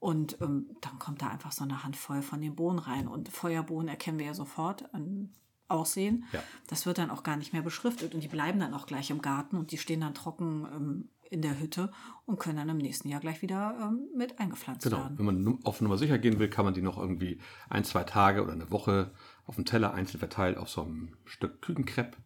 [0.00, 3.08] Und ähm, dann kommt da einfach so eine Handvoll von den Bohnen rein.
[3.08, 5.30] Und Feuerbohnen erkennen wir ja sofort an
[5.66, 6.24] Aussehen.
[6.32, 6.42] Ja.
[6.68, 8.14] Das wird dann auch gar nicht mehr beschriftet.
[8.14, 11.42] Und die bleiben dann auch gleich im Garten und die stehen dann trocken ähm, in
[11.42, 11.92] der Hütte
[12.24, 14.98] und können dann im nächsten Jahr gleich wieder ähm, mit eingepflanzt Genau.
[14.98, 15.18] werden.
[15.18, 17.38] Wenn man auf Nummer sicher gehen will, kann man die noch irgendwie
[17.68, 19.10] ein, zwei Tage oder eine Woche
[19.48, 22.16] auf dem Teller einzeln verteilt auf so einem Stück Küchenkrepp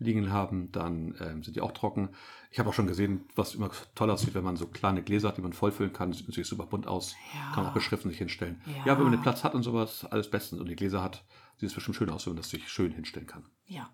[0.00, 0.72] liegen haben.
[0.72, 2.08] Dann ähm, sind die auch trocken.
[2.50, 5.36] Ich habe auch schon gesehen, was immer toll aussieht, wenn man so kleine Gläser hat,
[5.36, 6.12] die man vollfüllen kann.
[6.12, 7.14] Sieht natürlich super bunt aus.
[7.34, 7.52] Ja.
[7.54, 8.60] Kann man auch beschriften sich hinstellen.
[8.66, 8.72] Ja.
[8.86, 8.96] Ja.
[8.96, 10.60] wenn man den Platz hat und sowas, alles bestens.
[10.60, 11.22] Und die Gläser hat,
[11.58, 13.44] sieht es bestimmt schön aus, wenn man das sich schön hinstellen kann.
[13.66, 13.88] Ja.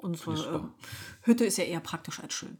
[0.00, 0.74] Unsere ähm,
[1.22, 2.58] Hütte ist ja eher praktisch als schön.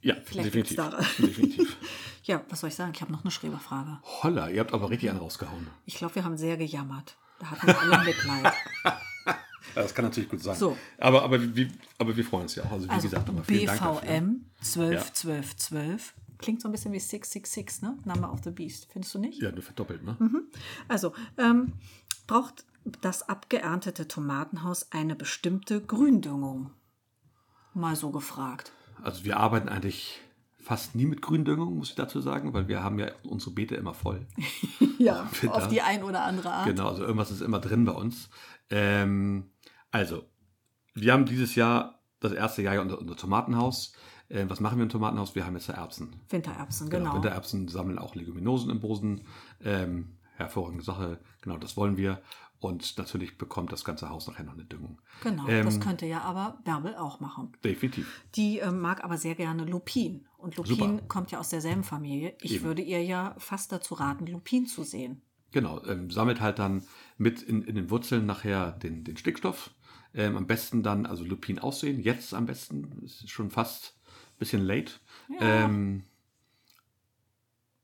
[0.00, 0.76] Ja, Vielleicht definitiv.
[0.76, 1.76] da- definitiv.
[2.24, 2.92] Ja, was soll ich sagen?
[2.94, 4.00] Ich habe noch eine Schreberfrage.
[4.22, 5.66] Holla, ihr habt aber richtig einen rausgehauen.
[5.86, 7.16] Ich glaube, wir haben sehr gejammert.
[7.38, 8.52] Da hatten wir alle Mitleid.
[9.82, 10.56] Das kann natürlich gut sein.
[10.56, 10.76] So.
[10.98, 11.68] Aber, aber, wie,
[11.98, 12.72] aber wir freuen uns ja auch.
[12.72, 13.66] Also wie Also gesagt, nochmal vielen.
[13.66, 15.14] BVM 12 Ja.
[15.14, 16.14] 12 12.
[16.38, 17.98] Klingt so ein bisschen wie 666, ne?
[18.04, 18.88] Number of the Beast.
[18.92, 19.42] Findest du nicht?
[19.42, 20.16] Ja, nur verdoppelt, ne?
[20.86, 21.72] Also, ähm,
[22.28, 22.64] braucht
[23.00, 26.70] das abgeerntete Tomatenhaus eine bestimmte Gründüngung?
[27.74, 28.72] Mal so gefragt.
[29.02, 30.20] Also wir arbeiten eigentlich
[30.60, 33.94] fast nie mit Gründüngung, muss ich dazu sagen, weil wir haben ja unsere Beete immer
[33.94, 34.26] voll.
[34.98, 36.66] Ja, auf die ein oder andere Art.
[36.66, 38.28] Genau, also irgendwas ist immer drin bei uns.
[38.68, 39.48] Ähm,
[39.90, 40.24] also,
[40.94, 43.92] wir haben dieses Jahr das erste Jahr ja unser, unser Tomatenhaus.
[44.30, 45.34] Ähm, was machen wir im Tomatenhaus?
[45.34, 46.20] Wir haben jetzt Erbsen.
[46.28, 47.04] Wintererbsen, Genau.
[47.04, 47.14] genau.
[47.16, 49.22] Wintererbsen sammeln auch Leguminosen im Boden.
[49.62, 51.20] Ähm, hervorragende Sache.
[51.42, 52.20] Genau, das wollen wir.
[52.60, 55.00] Und natürlich bekommt das ganze Haus nachher noch eine Düngung.
[55.22, 57.52] Genau, Ähm, das könnte ja aber Bärbel auch machen.
[57.62, 58.24] Definitiv.
[58.34, 60.26] Die ähm, mag aber sehr gerne Lupin.
[60.36, 61.02] Und Lupin Super.
[61.06, 62.36] kommt ja aus derselben Familie.
[62.40, 62.64] Ich Eben.
[62.64, 65.22] würde ihr ja fast dazu raten, Lupin zu sehen.
[65.52, 66.82] Genau, ähm, sammelt halt dann
[67.16, 69.70] mit in, in den Wurzeln nachher den, den Stickstoff.
[70.14, 72.00] Ähm, am besten dann, also Lupin aussehen.
[72.00, 74.92] Jetzt am besten, es ist schon fast ein bisschen late.
[75.38, 76.04] Ähm,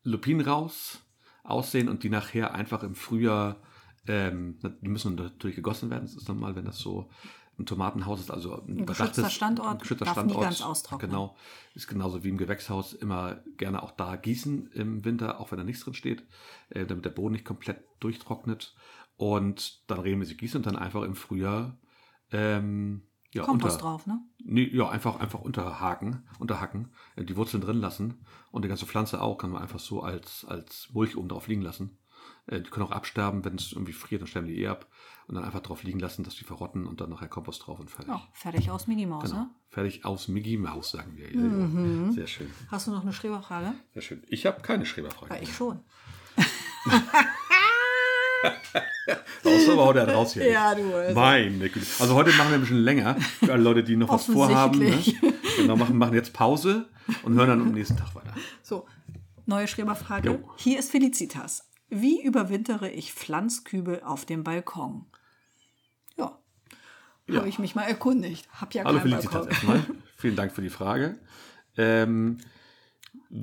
[0.02, 1.00] Lupin raus,
[1.42, 3.60] aussehen und die nachher einfach im Frühjahr,
[4.06, 6.04] ähm, die müssen natürlich gegossen werden.
[6.04, 7.10] Das ist normal, wenn das so
[7.58, 10.44] ein Tomatenhaus ist, also ein, geschützter überdachtes- Standort, ein geschützter darf nie Standort.
[10.44, 11.10] ganz austrocknen.
[11.10, 11.36] Genau,
[11.74, 15.64] ist genauso wie im Gewächshaus immer gerne auch da gießen im Winter, auch wenn da
[15.64, 16.24] nichts drin steht,
[16.70, 18.74] äh, damit der Boden nicht komplett durchtrocknet.
[19.16, 21.78] Und dann regelmäßig gießen und dann einfach im Frühjahr
[22.34, 24.20] ähm, ja, Kompost unter, drauf, ne?
[24.44, 29.20] Nee, ja, einfach, einfach unterhaken, unterhacken, äh, die Wurzeln drin lassen und die ganze Pflanze
[29.20, 31.98] auch, kann man einfach so als, als Mulch oben drauf liegen lassen.
[32.46, 34.86] Äh, die können auch absterben, wenn es irgendwie friert, dann sterben die eh ab.
[35.26, 37.90] Und dann einfach drauf liegen lassen, dass die verrotten und dann nachher Kompost drauf und
[37.90, 38.08] fertig.
[38.12, 39.44] Ja, fertig aus Mickey Maus, Genau.
[39.44, 39.50] ne?
[39.70, 41.32] Fertig aus Mickey Maus, sagen wir.
[41.34, 42.12] Ja.
[42.12, 42.50] Sehr schön.
[42.68, 43.72] Hast du noch eine Schreberfrage?
[43.94, 44.22] Sehr schön.
[44.28, 45.34] Ich habe keine Schreberfrage.
[45.34, 45.80] Ja, ich schon.
[49.44, 50.50] Raus aber haut er raus hier.
[50.50, 51.14] Ja, du, also.
[51.14, 51.86] Meine Güte.
[52.00, 53.16] Also heute machen wir ein bisschen länger.
[53.20, 54.78] Für alle Leute, die noch was vorhaben.
[54.78, 55.02] Ne?
[55.56, 56.88] Genau, machen, machen jetzt Pause
[57.22, 58.34] und hören dann am nächsten Tag weiter.
[58.62, 58.86] So,
[59.46, 60.28] neue Schreberfrage.
[60.30, 60.50] Jo.
[60.56, 61.68] Hier ist Felicitas.
[61.90, 65.06] Wie überwintere ich Pflanzkübel auf dem Balkon?
[66.16, 66.38] Ja,
[67.28, 67.38] Ja.
[67.40, 68.48] habe ich mich mal erkundigt.
[68.60, 69.84] Hab ja Hallo Felicitas erstmal.
[70.16, 71.18] Vielen Dank für die Frage.
[71.76, 72.38] Ähm,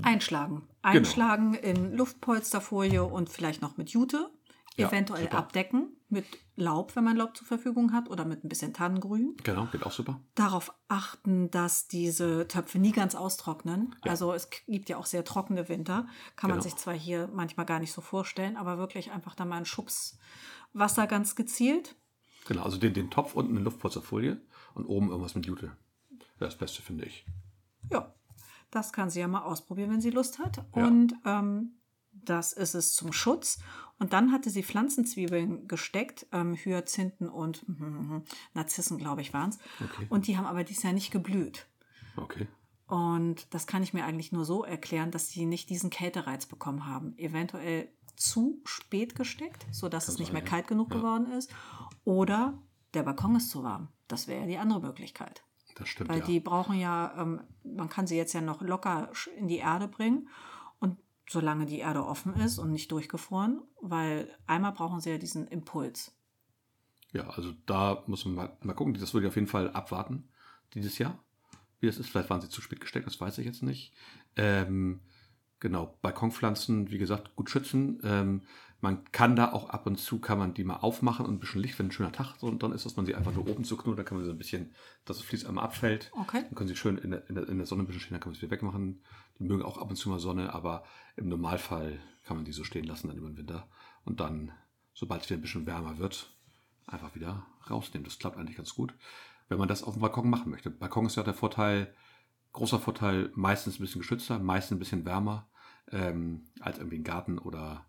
[0.01, 0.55] Einschlagen.
[0.55, 0.67] Genau.
[0.97, 4.29] Einschlagen in Luftpolsterfolie und vielleicht noch mit Jute.
[4.77, 5.37] Ja, Eventuell super.
[5.37, 9.35] abdecken mit Laub, wenn man Laub zur Verfügung hat, oder mit ein bisschen Tannengrün.
[9.43, 10.21] genau, geht auch super.
[10.35, 13.95] Darauf achten, dass diese Töpfe nie ganz austrocknen.
[14.01, 16.07] Also es gibt ja auch sehr trockene Winter.
[16.37, 16.63] Kann man Genau.
[16.69, 20.17] sich zwar hier manchmal gar nicht so vorstellen, aber wirklich einfach da mal einen Schubs
[20.73, 21.95] Wasser ganz gezielt.
[22.47, 24.39] Genau, also den, den Topf unten in Luftpolsterfolie
[24.73, 25.71] und oben irgendwas mit Jute.
[26.37, 27.25] Wäre das Beste, finde ich.
[27.91, 28.13] Ja,
[28.71, 30.57] das kann sie ja mal ausprobieren, wenn sie Lust hat.
[30.75, 30.85] Ja.
[30.87, 31.73] Und ähm,
[32.25, 33.59] das ist es zum Schutz.
[33.99, 37.63] Und dann hatte sie Pflanzenzwiebeln gesteckt, ähm, Hyazinthen und
[38.53, 39.59] Narzissen, glaube ich, waren es.
[39.79, 40.07] Okay.
[40.09, 41.67] Und die haben aber dieses Jahr nicht geblüht.
[42.15, 42.47] Okay.
[42.87, 46.87] Und das kann ich mir eigentlich nur so erklären, dass sie nicht diesen Kältereiz bekommen
[46.87, 47.17] haben.
[47.17, 50.47] Eventuell zu spät gesteckt, sodass es nicht mehr ja.
[50.47, 50.97] kalt genug Ja.
[50.97, 51.53] geworden ist.
[52.03, 52.57] Oder
[52.93, 53.89] der Balkon ist zu warm.
[54.07, 55.43] Das wäre ja die andere Möglichkeit.
[55.75, 56.25] Das stimmt, Weil ja.
[56.25, 60.27] die brauchen ja, ähm, man kann sie jetzt ja noch locker in die Erde bringen.
[61.29, 66.13] Solange die Erde offen ist und nicht durchgefroren, weil einmal brauchen sie ja diesen Impuls.
[67.13, 68.93] Ja, also da muss man mal, mal gucken.
[68.93, 70.29] Das würde ich auf jeden Fall abwarten
[70.73, 71.23] dieses Jahr.
[71.79, 72.09] Wie das ist.
[72.09, 73.93] Vielleicht waren sie zu spät gesteckt, das weiß ich jetzt nicht.
[74.35, 75.01] Ähm,
[75.59, 77.99] genau, Balkonpflanzen, wie gesagt, gut schützen.
[78.03, 78.43] Ähm,
[78.81, 81.61] man kann da auch ab und zu, kann man die mal aufmachen und ein bisschen
[81.61, 83.63] Licht, wenn ein schöner Tag so und dann ist, dass man sie einfach nur oben
[83.63, 84.73] zuknoten, dann kann man sie so ein bisschen,
[85.05, 86.11] dass das Fließ einmal abfällt.
[86.13, 86.41] Okay.
[86.43, 88.21] Dann können sie schön in der, in der, in der Sonne ein bisschen stehen, dann
[88.21, 89.03] kann man sie wieder wegmachen.
[89.37, 90.83] Die mögen auch ab und zu mal Sonne, aber
[91.15, 93.67] im Normalfall kann man die so stehen lassen dann über den Winter.
[94.03, 94.51] Und dann,
[94.93, 96.31] sobald es wieder ein bisschen wärmer wird,
[96.87, 98.03] einfach wieder rausnehmen.
[98.03, 98.93] Das klappt eigentlich ganz gut.
[99.47, 100.71] Wenn man das auf dem Balkon machen möchte.
[100.71, 101.93] Balkon ist ja der Vorteil,
[102.53, 105.49] großer Vorteil, meistens ein bisschen geschützter, meistens ein bisschen wärmer
[105.91, 107.85] ähm, als irgendwie ein Garten oder,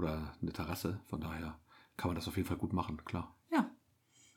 [0.00, 1.00] oder eine Terrasse.
[1.06, 1.58] Von daher
[1.96, 3.34] kann man das auf jeden Fall gut machen, klar.
[3.52, 3.70] Ja,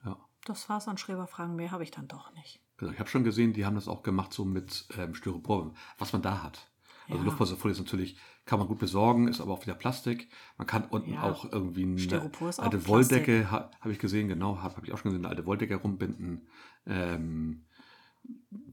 [0.05, 0.18] Ja.
[0.45, 1.55] das war's an Schreberfragen.
[1.55, 2.61] Mehr habe ich dann doch nicht.
[2.78, 6.11] Genau, ich habe schon gesehen, die haben das auch gemacht so mit ähm, Styropor, was
[6.14, 6.70] man da hat.
[7.07, 7.24] Also Ja.
[7.26, 10.30] Luftpolsterfolie ist natürlich, kann man gut besorgen, ist aber auch wieder Plastik.
[10.57, 11.24] Man kann unten Ja.
[11.24, 12.88] auch irgendwie eine alte.
[12.88, 15.76] Wolldecke, ha, habe ich gesehen, genau, habe hab ich auch schon gesehen, eine alte Wolldecke
[15.76, 16.47] rumbinden.
[16.86, 17.66] Ähm,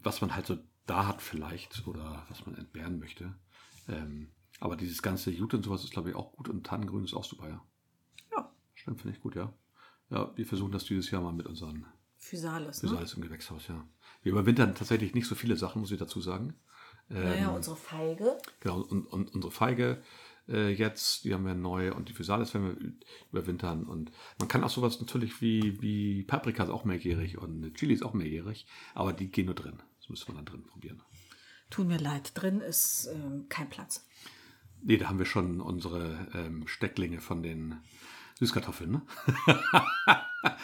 [0.02, 3.34] was man halt so da hat vielleicht oder was man entbehren möchte.
[3.88, 7.14] Ähm, aber dieses ganze Jute und sowas ist, glaube ich, auch gut und Tannengrün ist
[7.14, 7.64] auch super, ja.
[8.36, 9.52] Ja, Stimmt, finde ich gut, ja.
[10.10, 11.86] Ja, wir versuchen das dieses Jahr mal mit unseren
[12.18, 12.80] Physalis.
[12.80, 13.22] das ist Ne?
[13.22, 13.84] im Gewächshaus, ja.
[14.22, 16.54] Wir überwintern tatsächlich nicht so viele Sachen, muss ich dazu sagen.
[17.10, 18.38] Ähm, Naja, unsere Feige.
[18.60, 20.02] Genau, und, und unsere Feige,
[20.48, 21.24] äh, jetzt.
[21.24, 22.92] Die haben wir neu und die Physalis werden wir
[23.32, 23.84] überwintern.
[23.84, 28.02] Und man kann auch sowas natürlich wie, wie Paprika ist auch mehrjährig und Chili ist
[28.02, 29.80] auch mehrjährig, aber die gehen nur drin.
[30.00, 31.02] Das müsste man dann drin probieren.
[31.70, 34.04] Tut mir leid, drin ist ähm, kein Platz.
[34.82, 37.76] Nee, da haben wir schon unsere ähm, Stecklinge von den
[38.38, 38.90] Süßkartoffeln.
[38.92, 39.02] Ne?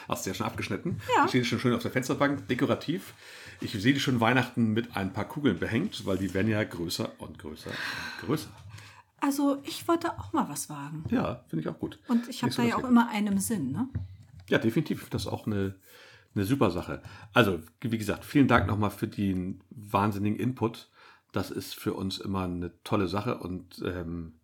[0.09, 1.01] Hast du ja schon abgeschnitten.
[1.15, 1.25] Ja.
[1.25, 3.15] Die stehen schon schön auf der Fensterbank, dekorativ.
[3.61, 7.13] Ich sehe die schon Weihnachten mit ein paar Kugeln behängt, weil die werden ja größer
[7.19, 8.49] und größer und größer.
[9.21, 11.05] Also ich wollte auch mal was wagen.
[11.11, 11.99] Ja, finde ich auch gut.
[12.09, 13.89] Und ich habe da ja auch immer einen Sinn, ne?
[14.49, 15.09] Ja, definitiv.
[15.11, 15.75] Das ist auch eine,
[16.35, 17.03] eine super Sache.
[17.33, 20.89] Also, wie gesagt, vielen Dank nochmal für den wahnsinnigen Input.
[21.37, 24.41] Das ist für uns immer eine tolle Sache und ähm,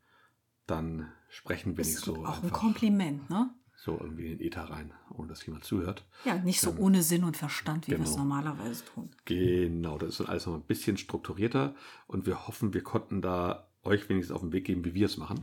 [0.66, 3.48] dann sprechen wir Das nicht ist so auch ein Kompliment, ne?
[3.74, 6.04] so irgendwie in den Äther rein, ohne dass jemand zuhört.
[6.26, 8.24] Ja, nicht so ohne Sinn und Verstand, wie wir es Genau.
[8.24, 9.10] normalerweise tun.
[9.24, 11.74] Genau, das ist dann alles noch ein bisschen strukturierter
[12.06, 15.16] und wir hoffen, wir konnten da euch wenigstens auf den Weg geben, wie wir es
[15.16, 15.42] machen.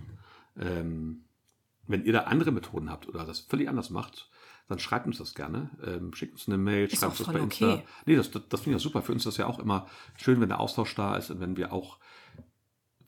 [0.56, 1.26] Ähm,
[1.88, 4.30] wenn ihr da andere Methoden habt oder das völlig anders macht,
[4.70, 5.70] dann schreibt uns das gerne.
[5.86, 7.74] Ähm, schickt uns eine Mail, Ist schreibt uns das bei Insta.
[7.74, 7.84] okay.
[8.06, 9.02] Nee, das, das, das finde ich ja super.
[9.02, 11.58] Für uns ist das ja auch immer schön, wenn der Austausch da ist und wenn
[11.58, 11.98] wir auch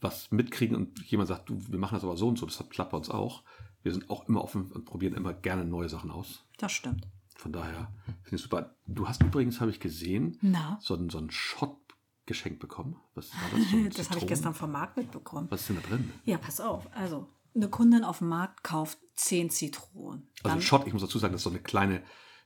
[0.02, 2.92] was mitkriegen und jemand sagt, du, wir machen das aber so und so, das klappt
[2.92, 3.44] bei uns auch.
[3.84, 6.44] Wir sind auch immer offen und probieren immer gerne neue Sachen aus.
[6.58, 7.08] Das stimmt.
[7.36, 7.92] Von daher
[8.24, 8.76] finde ich super.
[8.88, 10.80] Du hast übrigens, habe ich gesehen, Na?
[10.82, 11.78] so einen, so einen Shot
[12.26, 12.96] geschenkt bekommen.
[13.14, 13.70] Was war das?
[13.70, 15.48] So Das habe ich gestern vom Markt mitbekommen.
[15.52, 16.12] Was ist denn da drin?
[16.24, 16.88] Ja, pass auf.
[16.96, 20.30] Also, eine Kundin auf dem Markt kauft 10 Zitronen.
[20.44, 22.04] Also Shot, ich muss dazu sagen, das ist so eine kleine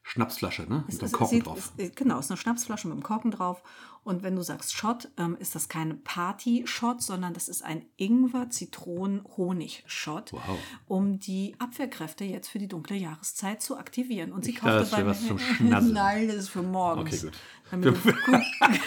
[0.07, 0.83] Schnapsflasche, ne?
[0.87, 1.71] Mit einem Korken sieht- drauf.
[1.77, 3.63] es- genau, ist eine Schnapsflasche mit einem Korken drauf.
[4.03, 10.33] Und wenn du sagst Shot, ähm, ist das kein Party-Shot, sondern das ist ein Ingwer-Zitronen-Honig-Shot,
[10.33, 10.41] Wow.
[10.87, 14.31] um die Abwehrkräfte jetzt für die dunkle Jahreszeit zu aktivieren.
[14.31, 15.93] Und sie Ich kaufte dachte, beim was zum Schnasseln.
[15.93, 17.23] Nein, das ist für morgens.
[17.23, 17.33] Okay, gut.
[17.71, 17.95] Damit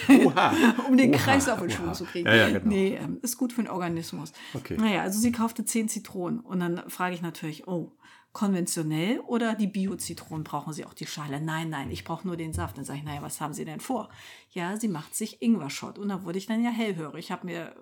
[0.87, 1.93] um den Kreislauf in Schwung Oha.
[1.93, 2.27] zu kriegen.
[2.27, 2.65] Ja, ja, genau.
[2.67, 4.31] Nee, ähm, ist gut für den Organismus.
[4.53, 4.77] Okay.
[4.77, 6.39] Naja, also sie kaufte 10 Zitronen.
[6.39, 7.91] Und dann frage ich natürlich, oh,
[8.31, 11.41] konventionell oder die Bio-Zitronen brauchen Sie auch die Schale?
[11.41, 12.77] Nein, nein, ich brauche nur den Saft.
[12.77, 14.09] Dann sage ich, naja, was haben Sie denn vor?
[14.51, 15.97] Ja, sie macht sich Ingwer-Shot.
[15.97, 17.25] Und da wurde ich dann ja hellhörig.
[17.25, 17.75] Ich habe mir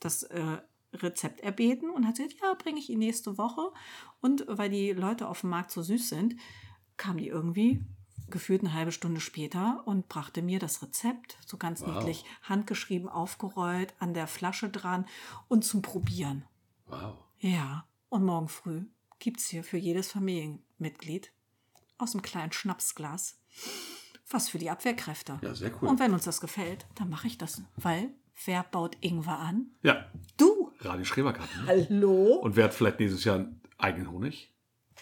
[0.00, 0.58] das äh,
[0.92, 3.72] Rezept erbeten und hat gesagt, ja, bringe ich Ihnen nächste Woche.
[4.20, 6.36] Und weil die Leute auf dem Markt so süß sind,
[6.96, 7.80] kam die irgendwie
[8.28, 11.88] gefühlt eine halbe Stunde später und brachte mir das Rezept, so ganz Wow.
[11.96, 15.06] niedlich handgeschrieben, aufgerollt, an der Flasche dran
[15.48, 16.44] und zum Probieren.
[16.86, 17.16] Wow.
[17.38, 18.84] Ja, und morgen früh
[19.18, 21.32] gibt's hier für jedes Familienmitglied
[21.98, 23.40] aus einem kleinen Schnapsglas
[24.30, 25.38] was für die Abwehrkräfte.
[25.42, 25.88] Ja, sehr cool.
[25.88, 28.08] Und wenn uns das gefällt, dann mache ich das, weil
[28.46, 29.66] wer baut Ingwer an?
[29.82, 30.06] Ja,
[30.38, 30.72] Du.
[30.80, 31.66] Radio Schrebergarten.
[31.66, 31.86] Ne?
[31.90, 32.34] Hallo?
[32.36, 34.52] Und wer hat vielleicht nächstes Jahr einen eigenen Honig?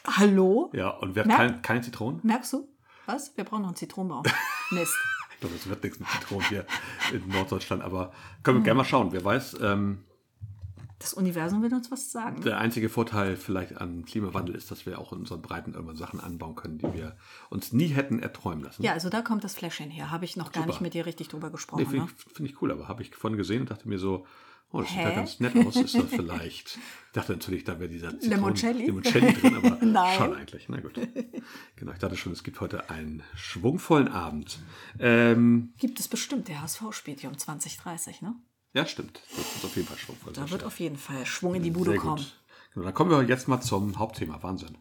[0.05, 0.71] Hallo?
[0.75, 2.21] Ja, und wer hat Merk- keine, keine Zitronen?
[2.25, 2.69] Merkst du?
[3.07, 3.35] Was?
[3.37, 4.25] Wir brauchen noch einen Zitronenbaum.
[4.73, 4.93] Mist.
[5.35, 6.67] Ich glaube, das wird nichts mit Zitronen hier
[7.13, 9.13] in Norddeutschland, aber können wir gerne mal schauen.
[9.13, 10.05] Wer weiß, ähm,
[11.03, 12.43] Das Universum will uns was sagen.
[12.43, 16.21] der einzige Vorteil vielleicht an Klimawandel ist, dass wir auch in unseren Breiten irgendwann Sachen
[16.21, 17.17] anbauen können, die wir
[17.51, 18.83] uns nie hätten erträumen lassen.
[18.83, 20.11] Ja, also da kommt das Fläschchen her.
[20.11, 20.73] Habe ich noch gar Super.
[20.73, 21.87] nicht mit dir richtig drüber Nee, gesprochen.
[21.87, 22.09] finde ne?
[22.29, 24.27] ich, find ich cool, aber habe ich vorhin gesehen und dachte mir so,
[24.71, 25.15] oh, das sieht ja Hä?
[25.17, 26.77] ganz nett aus, ist das vielleicht.
[26.77, 28.87] Ich dachte natürlich, da wäre dieser Zitronen- Limoncelli?
[28.87, 30.17] Limoncelli drin, aber Nein.
[30.17, 30.69] schon eigentlich.
[30.69, 30.95] Na gut.
[31.77, 34.61] Genau, ich dachte schon, es gibt heute einen schwungvollen Abend.
[34.99, 36.49] Ähm, Gibt es bestimmt.
[36.49, 38.35] Der HSV spielt hier um 2030, ne?
[38.75, 39.21] Ja, stimmt.
[39.37, 40.33] Das ist auf jeden Fall schwungvoll.
[40.33, 42.25] Da wird auf jeden Fall Schwung in die Bude Sehr kommen.
[42.75, 44.43] Genau, dann kommen wir jetzt mal zum Hauptthema.
[44.43, 44.79] Wahnsinn.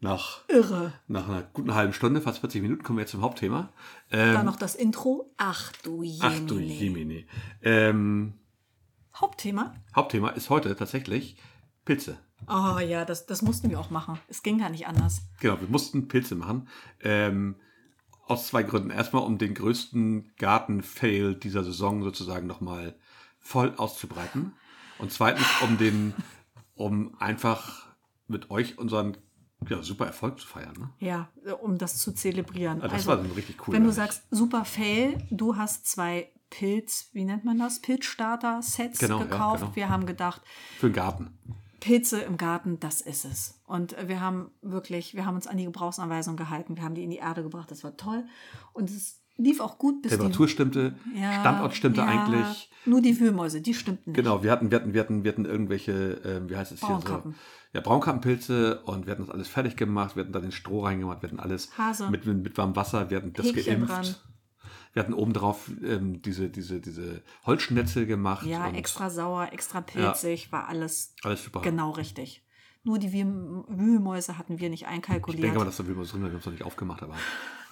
[0.00, 0.92] Nach, Irre.
[1.06, 3.72] nach einer guten halben Stunde, fast 40 Minuten, kommen wir jetzt zum Hauptthema.
[4.10, 5.32] Ähm, Dann noch das Intro.
[5.36, 6.24] Ach du Jemine.
[6.24, 7.24] ach du Jemine.
[7.62, 8.34] Ähm,
[9.14, 9.74] Hauptthema?
[9.94, 11.36] Hauptthema ist heute tatsächlich
[11.84, 12.18] Pilze.
[12.48, 14.18] Oh ja, das, das mussten wir auch machen.
[14.28, 15.22] Es ging gar nicht anders.
[15.40, 16.68] Genau, wir mussten Pilze machen.
[17.00, 17.56] Ähm,
[18.26, 18.90] aus zwei Gründen.
[18.90, 22.96] Erstmal, um den größten Garten-Fail dieser Saison sozusagen nochmal
[23.44, 24.54] voll auszubreiten.
[24.98, 26.14] Und zweitens, um den,
[26.74, 27.86] um einfach
[28.26, 29.16] mit euch unseren
[29.68, 30.74] ja, super Erfolg zu feiern.
[30.78, 30.90] Ne?
[30.98, 31.28] Ja,
[31.62, 32.82] um das zu zelebrieren.
[32.82, 33.96] Ah, das war dann richtig cool, Wenn du eigentlich.
[33.96, 37.80] sagst, super Fail, du hast zwei Pilz, wie nennt man das?
[37.80, 39.60] Pilzstarter-Sets Genau, ja, gekauft.
[39.62, 39.76] genau.
[39.76, 40.42] Wir haben gedacht,
[40.78, 41.38] Für den Garten.
[41.80, 43.60] Pilze im Garten, das ist es.
[43.66, 47.10] Und wir haben wirklich, wir haben uns an die Gebrauchsanweisung gehalten, wir haben die in
[47.10, 48.24] die Erde gebracht, das war toll.
[48.72, 52.70] Und es lief auch gut, bis Temperatur stimmte, Ja, Standort stimmte ja, eigentlich.
[52.86, 54.16] Nur die Wühlmäuse, die stimmten nicht.
[54.16, 57.00] Genau, wir hatten, wir hatten, wir hatten, wir hatten irgendwelche, ähm, wie heißt es hier
[57.06, 57.34] so?
[57.72, 61.22] Ja, Braunkappenpilze und wir hatten das alles fertig gemacht, wir hatten da den Stroh reingemacht,
[61.22, 62.08] wir hatten alles Hase.
[62.10, 63.90] mit, mit, mit warmem Wasser, wir hatten das Häkchen geimpft.
[63.92, 64.14] dran.
[64.92, 68.46] Wir hatten obendrauf ähm, diese, diese, diese Holzschnitzel gemacht.
[68.46, 71.62] Ja, extra sauer, extra pilzig, war alles Alles super.
[71.62, 72.44] genau richtig.
[72.84, 75.42] Nur die Wühl- Wühlmäuse hatten wir nicht Ich einkalkuliert.
[75.42, 77.14] denke aber, dass da man drin, wir haben es noch nicht aufgemacht, aber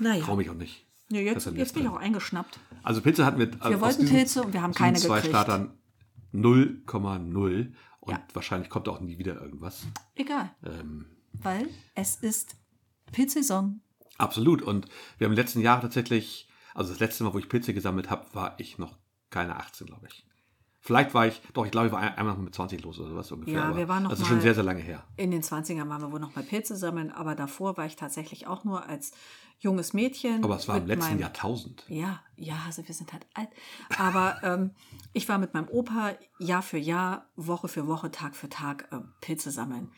[0.00, 0.24] naja.
[0.24, 0.86] traue mich auch nicht.
[1.12, 2.58] Ja, jetzt, jetzt bin ich auch eingeschnappt.
[2.82, 3.52] Also Pilze hatten wir.
[3.52, 5.34] Wir wollten Pilze und wir haben keine zwei gekriegt.
[5.34, 5.72] Startern
[6.32, 7.72] 0,0.
[8.00, 8.20] Und Ja.
[8.32, 9.86] wahrscheinlich kommt auch nie wieder irgendwas.
[10.16, 12.56] Egal, Ähm, weil es ist
[13.12, 13.80] Pilzsaison.
[14.18, 14.60] absolut.
[14.62, 14.86] Und
[15.18, 18.26] wir haben den letzten Jahren tatsächlich, also das letzte Mal, wo ich Pilze gesammelt habe,
[18.32, 18.98] war ich noch
[19.30, 20.26] keine 18, glaube ich.
[20.80, 23.10] Vielleicht war ich, doch, ich glaube, ich war ein- einmal noch mit 20 los oder
[23.10, 23.54] sowas ungefähr.
[23.54, 25.04] Ja, wir waren noch Das ist schon sehr, sehr lange her.
[25.16, 28.48] In den 20ern waren wir wohl noch mal Pilze sammeln, aber davor war ich tatsächlich
[28.48, 29.12] auch nur als
[29.62, 30.42] junges Mädchen.
[30.44, 31.84] Aber es war im letzten Jahrtausend.
[31.88, 33.48] Ja, ja, also wir sind halt alt.
[33.98, 34.70] Aber ähm,
[35.12, 38.98] ich war mit meinem Opa Jahr für Jahr, Woche für Woche, Tag für Tag äh,
[39.20, 39.92] Pilze sammeln.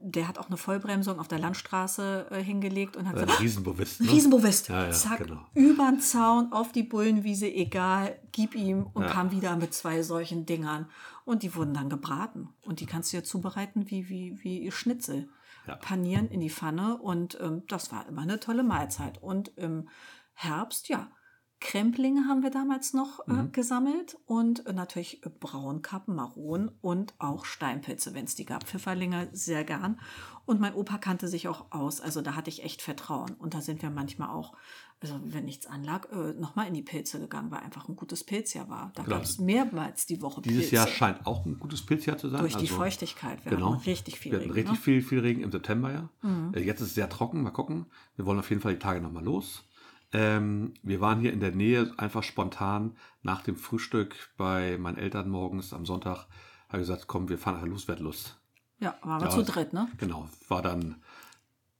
[0.00, 4.00] Der hat auch eine Vollbremsung auf der Landstraße äh, hingelegt und hat Ein gesagt, Riesenbewusst.
[4.00, 4.10] Ne?
[4.10, 5.46] Riesenbewusst, Ja, ja, zack, genau.
[5.54, 9.10] übern Zaun, auf die Bullenwiese, egal, gib ihm und Ja.
[9.10, 10.90] kam wieder mit zwei solchen Dingern.
[11.24, 12.48] Und die wurden dann gebraten.
[12.62, 15.28] Und die kannst du ja zubereiten wie, wie, wie Schnitzel.
[15.66, 15.76] Ja.
[15.76, 19.22] Panieren in die Pfanne und ähm, das war immer eine tolle Mahlzeit.
[19.22, 19.88] Und im
[20.34, 21.10] Herbst, ja,
[21.58, 23.46] Kremplinge haben wir damals noch Mhm.
[23.46, 28.64] äh, gesammelt und äh, natürlich Braunkappen, Maronen und auch Steinpilze, wenn es die gab.
[28.64, 29.98] Pfifferlinge sehr gern.
[30.44, 33.32] Und mein Opa kannte sich auch aus, also da hatte ich echt Vertrauen.
[33.34, 34.54] Und da sind wir manchmal auch,
[35.00, 38.68] also wenn nichts anlag, äh, nochmal in die Pilze gegangen, weil einfach ein gutes Pilzjahr
[38.68, 38.92] war.
[38.94, 40.74] Da gab es mehrmals die Woche Dieses Pilze.
[40.76, 42.40] Jahr scheint auch ein gutes Pilzjahr zu sein.
[42.40, 43.44] Durch die Also, Feuchtigkeit.
[43.44, 43.74] Wir Genau.
[43.86, 44.68] richtig viel Wir hatten Regen.
[44.68, 44.82] richtig ne?
[44.84, 46.08] viel, viel Regen im September ja.
[46.54, 47.42] Äh, Jetzt ist es sehr trocken.
[47.42, 47.86] Mal gucken.
[48.16, 49.64] Wir wollen auf jeden Fall die Tage nochmal los.
[50.12, 55.28] Ähm, wir waren hier in der Nähe einfach spontan nach dem Frühstück bei meinen Eltern
[55.28, 56.26] morgens am Sonntag.
[56.68, 58.38] Habe gesagt, komm, wir fahren nachher los, wird Lust.
[58.78, 59.88] Ja, waren wir Ja, zu dritt, ne?
[59.98, 60.96] Genau, war dann,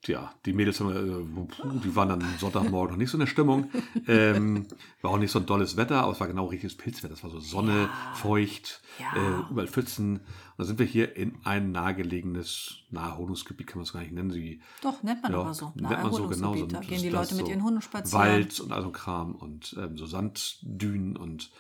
[0.09, 3.71] ja, die Mädels, haben, äh, die waren dann Sonntagmorgen noch nicht so in der Stimmung.
[4.07, 4.67] Ähm,
[5.03, 7.15] war auch nicht so ein dolles Wetter, aber es war genau richtiges Pilzwetter.
[7.15, 8.15] Es war so Sonne, Ja.
[8.15, 9.17] feucht, Ja.
[9.47, 10.17] äh, überall Pfützen.
[10.19, 10.23] Und
[10.59, 14.31] da sind wir hier in ein nahegelegenes Naherholungsgebiet, kann man es gar nicht nennen.
[14.31, 15.73] Sie, Doch, nennt man ja, aber so.
[15.75, 16.55] nennt man so genau.
[16.55, 18.19] So, Da das gehen die Leute das mit so ihren Hunden spazieren.
[18.27, 21.51] Wald und all so ein Kram und ähm, so Sanddünen und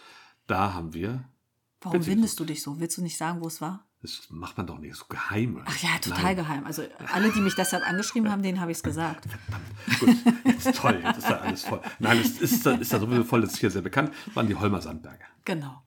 [0.46, 1.24] da haben wir,
[1.82, 2.80] Warum windest du dich so?
[2.80, 3.86] Willst du nicht sagen, wo es war?
[4.06, 5.56] Das macht man doch nicht so geheim.
[5.56, 5.64] oder?
[5.68, 6.36] Ach ja, total Nein.
[6.36, 6.66] geheim.
[6.66, 6.82] Also
[7.12, 9.26] alle, die mich deshalb angeschrieben haben, denen habe ich es gesagt.
[10.00, 11.80] Gut, jetzt toll, jetzt ist da alles voll.
[11.98, 14.54] Nein, es ist, da- ist da sowieso voll, das ist hier sehr bekannt, waren die
[14.54, 15.24] Holmer Sandberge.
[15.44, 15.82] Genau.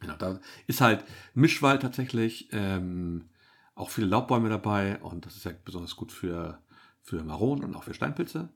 [0.00, 1.04] Genau, da ist halt
[1.34, 3.28] Mischwald tatsächlich, ähm,
[3.74, 6.58] auch viele Laubbäume dabei und das ist ja besonders gut für,
[7.02, 8.48] für Maronen und auch für Steinpilze.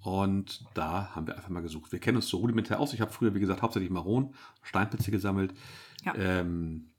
[0.00, 1.92] Und da haben wir einfach mal gesucht.
[1.92, 2.92] Wir kennen uns so rudimentär aus.
[2.92, 5.54] Ich habe früher, wie gesagt, hauptsächlich Maronen, Steinpilze gesammelt.
[6.04, 6.14] Ja.
[6.16, 6.91] Ähm,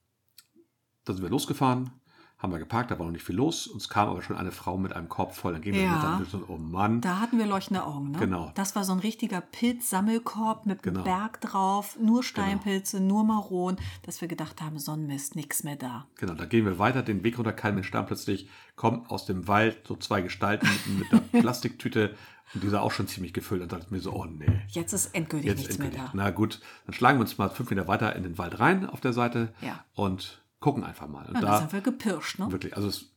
[1.05, 1.89] da sind wir losgefahren,
[2.37, 3.67] haben wir geparkt, da war noch nicht viel los.
[3.67, 5.53] Uns kam aber schon eine Frau mit einem Korb voll.
[5.53, 6.17] Dann gehen wir Ja.
[6.19, 6.99] mit dann, oh Mann.
[6.99, 8.19] Da hatten wir leuchtende Augen, ne?
[8.19, 8.51] Genau.
[8.55, 11.03] Das war so ein richtiger Pilzsammelkorb mit einem Genau.
[11.05, 16.07] Berg drauf, nur Steinpilze, nur Maronen, dass wir gedacht haben, Sonnenmist, nix mehr da.
[16.17, 19.47] Genau, da gehen wir weiter, den Weg runter, kein Mensch stand plötzlich, kommen aus dem
[19.47, 20.67] Wald so zwei Gestalten
[20.99, 22.15] mit einer Plastiktüte
[22.53, 24.45] und die sah auch schon ziemlich gefüllt und dachte ich mir so, oh nee.
[24.69, 25.97] Jetzt ist endgültig Jetzt nichts endgültig.
[25.99, 26.11] mehr da.
[26.13, 28.99] Na gut, dann schlagen wir uns mal fünf Meter weiter in den Wald rein auf
[29.01, 29.83] der Seite Ja.
[29.95, 31.25] und gucken einfach mal.
[31.27, 32.49] Und Ja, da sind wir gepirscht, ne?
[32.49, 33.11] wirklich, also es,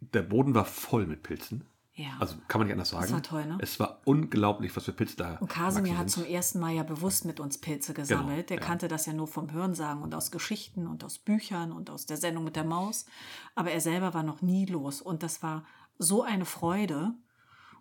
[0.00, 1.64] der Boden war voll mit Pilzen.
[1.94, 2.10] Ja.
[2.18, 3.10] Also kann man nicht anders sagen.
[3.12, 3.56] war toll, ne?
[3.60, 7.24] Es war unglaublich, was für Pilze da Und Kasimir hat zum ersten Mal ja bewusst
[7.24, 8.50] mit uns Pilze gesammelt.
[8.50, 8.62] Der ja.
[8.62, 12.16] kannte das ja nur vom Hörensagen und aus Geschichten und aus Büchern und aus der
[12.18, 13.06] Sendung mit der Maus.
[13.54, 15.00] Aber er selber war noch nie los.
[15.02, 15.64] Und das war
[15.98, 17.12] so eine Freude.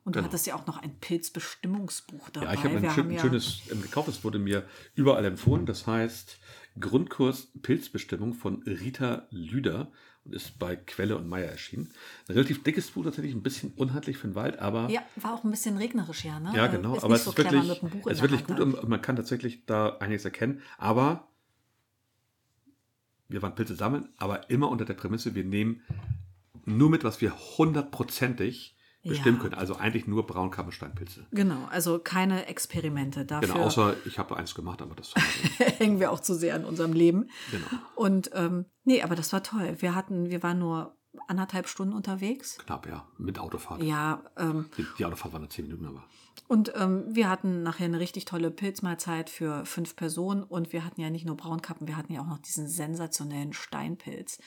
[0.06, 0.28] Und du Genau.
[0.28, 2.48] hattest ja auch noch ein Pilzbestimmungsbuch dabei.
[2.48, 4.66] Ja, ich habe ein schön, ja- schönes ähm, gekauft, es wurde mir
[4.96, 5.66] überall empfohlen.
[5.66, 6.40] Das heißt
[6.80, 9.92] Grundkurs Pilzbestimmung von Rita Lüder
[10.26, 11.92] und ist bei Quelle und Meier erschienen.
[12.28, 15.44] Ein relativ dickes Buch, tatsächlich ein bisschen unhandlich für den Wald, aber Ja, war auch
[15.44, 16.52] ein bisschen regnerisch, ja, ne?
[16.56, 16.96] ja, genau.
[16.96, 19.02] Ist aber es so ist wirklich, dem Buch in es ist wirklich gut und man
[19.02, 20.62] kann tatsächlich da einiges erkennen.
[20.78, 21.28] Aber
[23.28, 25.82] wir waren Pilze sammeln, aber immer unter der Prämisse, wir nehmen
[26.66, 28.76] nur mit, was wir hundertprozentig
[29.10, 29.44] bestimmen Ja.
[29.44, 29.56] können.
[29.56, 31.26] Also eigentlich nur Braunkammersteinpilze.
[31.32, 33.26] Genau, also keine Experimente.
[33.26, 35.14] Dafür Genau, außer ich habe eins gemacht, aber das
[35.78, 37.30] hängen wir auch zu sehr an unserem Leben.
[37.52, 37.68] Genau.
[37.96, 39.76] Und ähm, nee, aber das war toll.
[39.80, 40.96] Wir hatten, wir waren nur
[41.28, 42.58] anderthalb Stunden unterwegs.
[42.66, 43.82] knapp, ja, mit Autofahrt.
[43.84, 46.04] Ja, ähm, Die, die Autofahrt war nur zehn Minuten, aber
[46.48, 51.00] und ähm, wir hatten nachher eine richtig tolle Pilzmahlzeit für fünf Personen und wir hatten
[51.00, 54.40] ja nicht nur Braunkappen, wir hatten ja auch noch diesen sensationellen Steinpilz.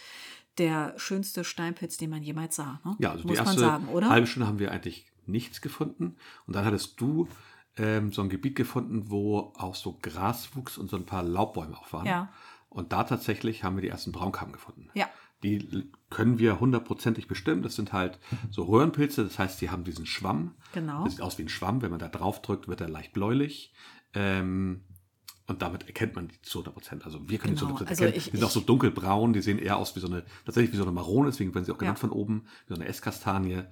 [0.59, 2.81] Der schönste Steinpilz, den man jemals sah.
[2.85, 2.97] Ne?
[2.99, 4.11] ja, also Muss die erste man sagen, oder?
[4.11, 6.17] halbe Stunde haben wir eigentlich nichts gefunden.
[6.47, 7.29] Und dann hattest du
[7.77, 11.77] ähm, so ein Gebiet gefunden, wo auch so Gras wuchs und so ein paar Laubbäume
[11.77, 12.07] auch waren.
[12.07, 12.33] Ja.
[12.69, 14.91] Und da tatsächlich haben wir die ersten Braunkappen gefunden.
[14.95, 15.09] Ja.
[15.43, 17.63] Die können wir hundertprozentig bestimmen.
[17.63, 18.19] Das sind halt
[18.51, 20.55] so Röhrenpilze, das heißt, die haben diesen Schwamm.
[20.73, 21.05] Genau.
[21.05, 21.83] Das sieht aus wie ein Schwamm.
[21.83, 23.73] Wenn man da drauf drückt, wird er leicht bläulich.
[24.15, 24.85] Ähm,
[25.47, 27.05] und damit erkennt man die zu 100 Prozent.
[27.05, 27.77] Also wir können die zu Genau.
[27.79, 28.19] 100 Prozent Also erkennen.
[28.19, 30.77] ich- die sind auch so dunkelbraun, die sehen eher aus wie so eine, tatsächlich wie
[30.77, 32.01] so eine Marone, deswegen werden sie auch genannt Ja.
[32.01, 33.63] von oben, wie so eine Esskastanie.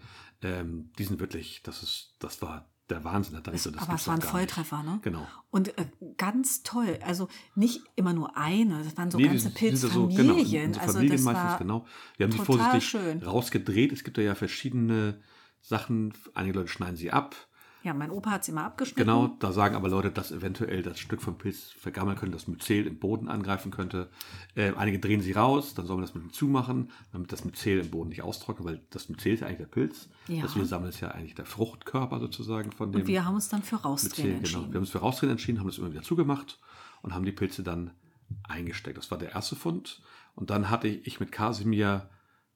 [0.42, 3.34] Ähm, die sind wirklich, das ist, das war der Wahnsinn.
[3.34, 4.50] Da das Aber es war ein doch gar nicht.
[4.52, 4.98] Volltreffer, ne?
[5.02, 5.24] Genau.
[5.50, 6.98] Und äh, ganz toll.
[7.06, 10.72] Also nicht immer nur eine, das waren so Nee, ganze die sind so- Pilzfamilien.
[10.72, 11.86] genau, so also Familien das meistens, war genau.
[12.16, 13.22] Wir haben total vorsichtig schön.
[13.22, 13.92] rausgedreht.
[13.92, 15.20] Es gibt ja verschiedene
[15.60, 16.12] Sachen.
[16.34, 17.36] Einige Leute schneiden sie ab.
[17.82, 19.00] Ja, mein Opa hat sie mal abgeschnitten.
[19.00, 22.86] Genau, da sagen aber Leute, dass eventuell das Stück vom Pilz vergammeln könnte, das Myzel
[22.86, 24.10] im Boden angreifen könnte.
[24.54, 27.78] Äh, einige drehen sie raus, dann soll man das mit dem zumachen, damit das Myzel
[27.80, 30.08] im Boden nicht austrocknet, weil das Myzel ist ja eigentlich der Pilz.
[30.28, 30.44] Ja.
[30.44, 33.48] Was wir sammeln, ist ja eigentlich der Fruchtkörper sozusagen von dem Und wir haben uns
[33.48, 34.38] dann für rausdrehen Myzel.
[34.38, 34.60] entschieden.
[34.60, 34.72] Genau.
[34.72, 36.58] Wir haben uns für rausdrehen entschieden, haben das immer wieder zugemacht
[37.02, 37.92] und haben die Pilze dann
[38.42, 38.98] eingesteckt.
[38.98, 40.02] Das war der erste Fund.
[40.34, 42.08] Und dann hatte ich mit Kasimir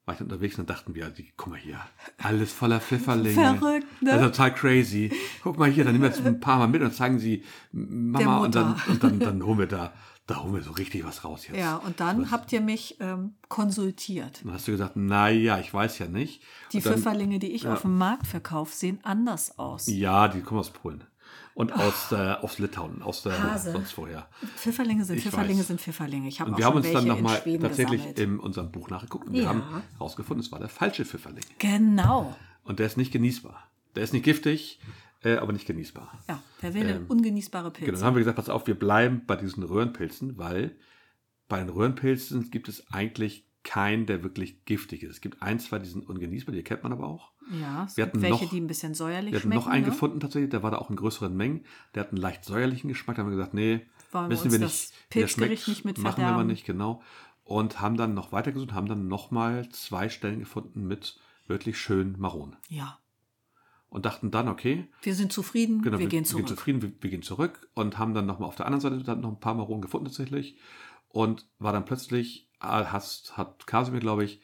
[0.06, 1.80] war ich unterwegs und dann dachten wir, die, guck mal hier,
[2.18, 3.34] alles voller Pfifferlinge.
[3.58, 4.10] Verrückt, ne?
[4.10, 5.12] Das ist total crazy.
[5.42, 7.42] Guck mal hier, dann nehmen wir jetzt ein paar Mal mit und zeigen sie
[7.72, 9.92] Mama und dann, und dann, dann holen wir da,
[10.26, 11.56] da holen wir so richtig was raus jetzt.
[11.56, 14.40] Ja, und dann Was- habt ihr mich ähm, konsultiert.
[14.44, 16.42] Dann hast du gesagt, na ja, ich weiß ja nicht.
[16.72, 19.86] Die Und dann, Pfifferlinge, die ich auf dem Markt verkaufe, sehen anders aus.
[19.86, 21.04] Ja, die kommen aus Polen.
[21.54, 23.70] Und aus, äh, aus Litauen, aus der, Hase.
[23.72, 24.28] sonst woher.
[24.56, 25.68] Pfifferlinge sind Ich Pfifferlinge weiß.
[25.68, 26.26] sind Pfifferlinge.
[26.28, 28.18] Ich habe Und wir haben uns dann nochmal tatsächlich gesammelt.
[28.18, 29.48] in unserem Buch nachgeguckt und wir Ja.
[29.50, 29.62] haben
[29.98, 31.44] herausgefunden, es war der falsche Pfifferling.
[31.60, 32.34] Genau.
[32.64, 33.68] Und der ist nicht genießbar.
[33.94, 34.80] Der ist nicht giftig,
[35.22, 36.18] äh, aber nicht genießbar.
[36.28, 37.86] Ja, wer will denn ungenießbare Pilze?
[37.86, 40.76] Genau, dann haben wir gesagt, pass auf, wir bleiben bei diesen Röhrenpilzen, weil
[41.48, 45.10] bei den Röhrenpilzen gibt es eigentlich keinen, der wirklich giftig ist.
[45.10, 47.32] Es gibt ein, zwei, die sind ungenießbar, die kennt man aber auch.
[47.60, 49.60] Ja, es Wir gibt hatten welche, noch- die ein bisschen säuerlich Wir hatten schmecken.
[49.60, 49.90] noch einen ne?
[49.90, 51.64] gefunden tatsächlich, der war da auch in größeren Mengen.
[51.94, 53.16] Der hat einen leicht säuerlichen Geschmack.
[53.16, 53.80] Da haben wir gesagt, nee,
[54.12, 55.68] Wollen wir uns wir das nicht, Pilzgericht schmeckt.
[55.68, 56.46] nicht mit Machen wir mal verderben.
[56.50, 57.02] nicht, genau.
[57.42, 62.56] Und haben dann noch weitergesucht, haben dann nochmal zwei Stellen gefunden mit wirklich schön Maron.
[62.68, 62.98] Ja,
[63.88, 66.46] Und dachten dann, okay, wir sind zufrieden, Genau, wir, gehen Wir zurück.
[66.46, 69.20] gehen zufrieden, wir, wir gehen zurück und haben dann nochmal auf der anderen Seite dann
[69.20, 70.56] noch ein paar Maronen gefunden tatsächlich.
[71.08, 74.40] Und war dann plötzlich, hast, hat Kasimir, glaube ich,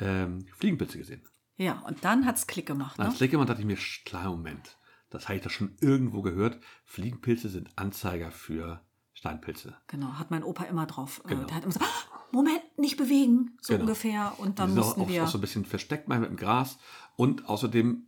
[0.00, 1.22] ähm, Fliegenpilze gesehen.
[1.56, 2.98] ja, und dann hat's Klick gemacht.
[2.98, 3.10] Und Ne?
[3.10, 4.76] als Leckermann dachte ich mir, klar, Moment,
[5.10, 6.58] das habe ich doch schon irgendwo gehört.
[6.84, 8.80] Fliegenpilze sind Anzeiger für
[9.14, 9.74] Steinpilze.
[9.88, 11.20] Genau, hat mein Opa immer drauf.
[11.24, 11.44] Äh, Genau.
[11.46, 13.84] der hat immer so, "Ah, Moment, nicht bewegen, so Genau.
[13.84, 14.34] ungefähr.
[14.38, 15.24] Und dann die sind auch, mussten auch, wir.
[15.24, 16.78] auch so ein bisschen versteckt manchmal mit dem Gras.
[17.16, 18.04] Und außerdem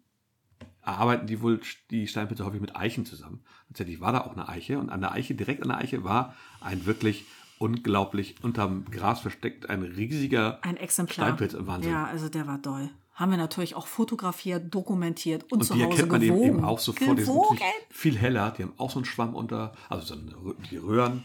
[0.83, 3.43] arbeiten die wohl die Steinpilze häufig mit Eichen zusammen.
[3.69, 6.35] Tatsächlich war da auch eine Eiche und an der Eiche, direkt an der Eiche, war
[6.61, 7.25] ein wirklich
[7.61, 11.27] unglaublich unterm Gras versteckt, ein riesiger ein Exemplar.
[11.27, 11.93] Steinpilz im Wahnsinn.
[11.93, 12.89] Ja, also der war doll.
[13.15, 16.43] Haben wir natürlich auch fotografiert, dokumentiert und, Und zu die Hause erkennt man gewogen.
[16.43, 17.19] eben, auch sofort.
[17.19, 17.59] Die sind Gewogen.
[17.91, 18.51] viel heller.
[18.57, 21.25] Die haben auch so einen Schwamm unter, also so die Röhren.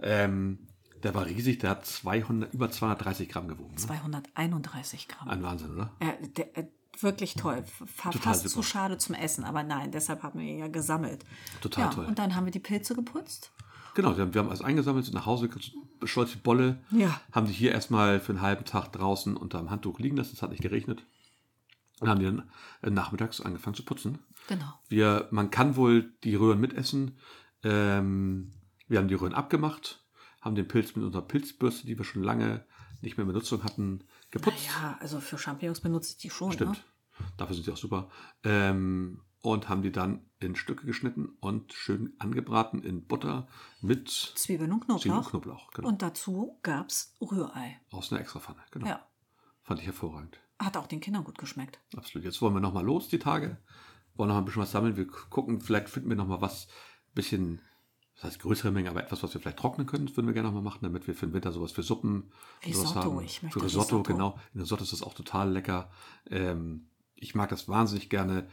[0.00, 0.58] Ähm,
[1.04, 3.70] der war riesig, der hat 200, über 230 Gramm gewogen.
[3.74, 3.76] Ne?
[3.76, 5.28] 231 Gramm.
[5.28, 5.92] Ein Wahnsinn, oder?
[6.00, 6.64] Äh, der, äh,
[6.98, 7.62] wirklich toll.
[7.86, 8.54] Fa- Total Fast super.
[8.54, 11.24] zu schade zum Essen, aber nein, deshalb haben wir ihn ja gesammelt.
[11.60, 12.06] Total ja, toll.
[12.06, 13.52] Und dann haben wir die Pilze geputzt.
[13.96, 15.48] Genau, wir haben, wir haben alles eingesammelt, sind nach Hause,
[16.04, 17.18] stolz die Bolle, Ja.
[17.32, 20.42] haben die hier erstmal für einen halben Tag draußen unter dem Handtuch liegen lassen, es
[20.42, 21.02] hat nicht geregnet.
[22.00, 22.42] Und haben die dann
[22.82, 24.18] äh, nachmittags angefangen zu putzen.
[24.48, 24.70] Genau.
[24.90, 27.16] Wir, man kann wohl die Röhren mitessen.
[27.64, 28.52] Ähm,
[28.86, 30.04] wir haben die Röhren abgemacht,
[30.42, 32.66] haben den Pilz mit unserer Pilzbürste, die wir schon lange
[33.00, 34.66] nicht mehr in Benutzung hatten, geputzt.
[34.66, 36.52] Ja, also für Champignons benutze ich die schon.
[36.52, 36.72] Stimmt.
[37.18, 37.24] Ne?
[37.38, 38.10] Dafür sind sie auch super.
[38.44, 39.22] Ähm,
[39.52, 43.46] und haben die dann in Stücke geschnitten und schön angebraten in Butter
[43.80, 45.02] mit Zwiebeln und Knoblauch.
[45.02, 45.70] Zwiebeln und Knoblauch.
[45.70, 45.88] Genau.
[45.88, 47.80] Und dazu gab's Rührei.
[47.92, 48.58] Aus einer Extrapfanne.
[48.72, 48.86] Genau.
[48.86, 49.06] Ja.
[49.62, 50.40] Fand ich hervorragend.
[50.58, 51.78] Hat auch den Kindern gut geschmeckt.
[51.96, 52.24] Absolut.
[52.24, 53.58] Jetzt wollen wir nochmal los, die Tage.
[54.16, 54.96] Wollen noch ein bisschen was sammeln.
[54.96, 56.66] Wir gucken, vielleicht finden wir nochmal was,
[57.14, 57.60] bisschen,
[58.16, 60.06] das heißt größere Menge, aber etwas, was wir vielleicht trocknen können.
[60.06, 62.32] Das würden wir gerne nochmal machen, damit wir für den Winter sowas für Suppen
[62.64, 63.24] und sowas Risotto, haben.
[63.24, 64.12] ich möchte für Risotto, Risotto.
[64.12, 64.38] genau.
[64.54, 65.90] In Risotto ist das auch total lecker.
[66.30, 68.48] Ähm, ich mag das wahnsinnig gerne.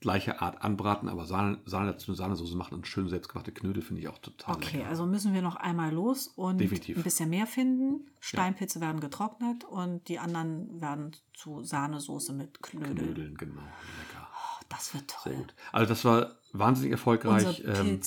[0.00, 4.00] Gleiche Art anbraten, aber Sahne, Sahne dazu, eine Sahnesoße machen und schön selbstgemachte Knödel finde
[4.02, 4.88] ich auch total Okay, lecker.
[4.88, 6.96] also müssen wir noch einmal los und Definitiv.
[6.98, 8.06] ein bisschen mehr finden.
[8.20, 12.94] Steinpilze werden getrocknet und die anderen werden zu Sahnesoße mit Knödel.
[12.94, 13.54] Knödeln, genau.
[13.62, 14.28] Lecker.
[14.30, 15.32] Oh, das wird toll.
[15.32, 15.54] Sehr gut.
[15.72, 17.64] Also das war wahnsinnig erfolgreich.
[17.66, 18.00] Ähm,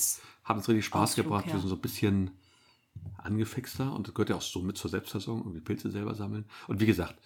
[0.44, 1.46] hat uns richtig Spaß Ausflug, gebracht.
[1.46, 1.52] ja.
[1.52, 2.30] Wir sind so ein bisschen
[3.18, 6.46] angefixter und das gehört ja auch so mit zur Selbstversorgung und die Pilze selber sammeln.
[6.68, 7.16] Und wie gesagt,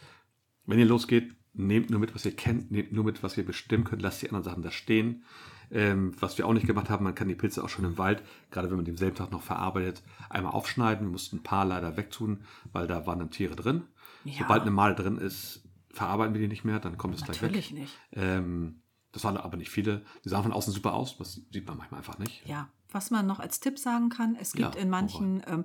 [0.65, 3.85] wenn ihr losgeht, nehmt nur mit, was ihr kennt, nehmt nur mit, was ihr bestimmen
[3.85, 5.25] könnt, lasst die anderen Sachen da stehen.
[5.71, 8.23] Ähm, was wir auch nicht gemacht haben, man kann die Pilze auch schon im Wald,
[8.51, 11.07] gerade wenn man denselben Tag noch verarbeitet, einmal aufschneiden.
[11.07, 13.83] Wir mussten ein paar leider wegtun, weil da waren dann Tiere drin.
[14.25, 14.35] Ja.
[14.39, 17.51] Sobald eine Male drin ist, verarbeiten wir die nicht mehr, dann kommt es gleich weg.
[17.51, 17.99] Natürlich nicht.
[18.13, 18.83] Ähm,
[19.13, 20.05] das waren aber nicht viele.
[20.25, 22.47] Die sahen von außen super aus, das sieht man manchmal einfach nicht.
[22.47, 25.65] Ja, was man noch als Tipp sagen kann, es gibt Ja, in manchen ähm, äh,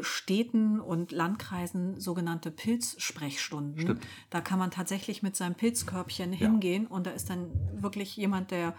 [0.00, 3.80] Städten und Landkreisen sogenannte Pilzsprechstunden.
[3.80, 4.06] Stimmt.
[4.30, 8.74] Da kann man tatsächlich mit seinem Pilzkörbchen hingehen und da ist dann wirklich jemand, der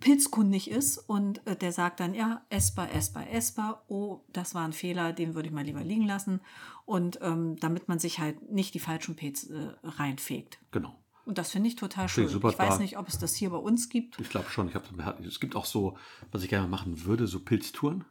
[0.00, 4.72] pilzkundig ist und äh, der sagt dann, ja, essbar, essbar, essbar, oh, das war ein
[4.72, 6.40] Fehler, den würde ich mal lieber liegen lassen
[6.84, 10.58] und ähm, damit man sich halt nicht die falschen Pilze äh, reinfegt.
[10.70, 10.94] Genau.
[11.24, 12.26] und das finde ich total schön.
[12.26, 14.20] ich super, ich weiß nicht, ob es das hier bei uns gibt.
[14.20, 14.68] Ich glaube schon.
[14.68, 14.84] Ich hab,
[15.20, 15.96] es gibt auch so,
[16.30, 18.04] was ich gerne machen würde, so Pilztouren.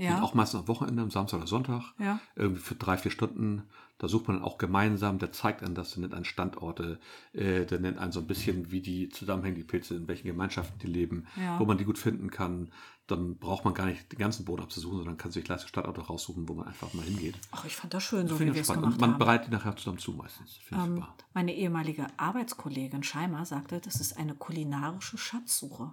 [0.00, 0.16] Ja.
[0.16, 1.82] Und auch meistens am Wochenende, am Samstag oder Sonntag.
[1.98, 2.18] Ja.
[2.36, 3.64] Irgendwie für drei, vier Stunden.
[3.98, 5.18] Da sucht man dann auch gemeinsam.
[5.18, 6.98] Der zeigt einen das, der nennt einen Standorte.
[7.34, 10.78] Äh, der nennt einen so ein bisschen, wie die zusammenhängen, die Pilze, in welchen Gemeinschaften
[10.78, 11.58] die leben, Ja.
[11.60, 12.70] wo man die gut finden kann.
[13.08, 16.48] Dann braucht man gar nicht den ganzen Boden abzusuchen, sondern kann sich gleich Standorte raussuchen,
[16.48, 17.34] wo man einfach mal hingeht.
[17.50, 19.18] Ach, ich fand das schön, so Finde wie wir es gemacht Und man haben.
[19.18, 20.60] bereitet die nachher zusammen zu meistens.
[20.72, 25.92] Ähm, meine ehemalige Arbeitskollegin Scheimer sagte, das ist eine kulinarische Schatzsuche.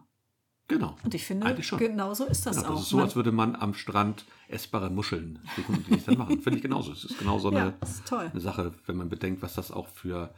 [0.69, 0.95] Genau.
[1.03, 1.79] Und ich finde, schon.
[1.79, 2.73] genauso ist das Genau, auch.
[2.73, 6.17] das ist so, als würde man am Strand essbare Muscheln suchen und die nicht dann
[6.17, 6.41] machen.
[6.41, 6.91] Finde ich genauso.
[6.91, 7.73] Es ist genau so Ja, eine,
[8.05, 8.29] toll.
[8.31, 10.33] eine Sache, wenn man bedenkt, was das auch für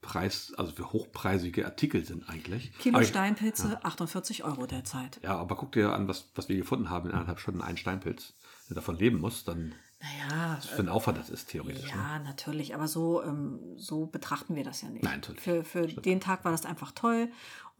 [0.00, 2.72] Preis, also für hochpreisige Artikel sind eigentlich.
[2.78, 5.18] Kilo ich- Steinpilze, 48 Euro derzeit.
[5.22, 8.34] Ja, aber guck dir an, was, was wir gefunden haben in eineinhalb Stunden einen Steinpilz.
[8.68, 11.84] Wenn du davon leben musst, dann Naja, für einen Aufwand das ist theoretisch.
[11.92, 11.98] Ne?
[11.98, 15.02] Ja, natürlich, aber so, ähm, so betrachten wir das ja nicht.
[15.02, 15.40] Nein, natürlich.
[15.42, 17.28] Für, für den Tag war das einfach toll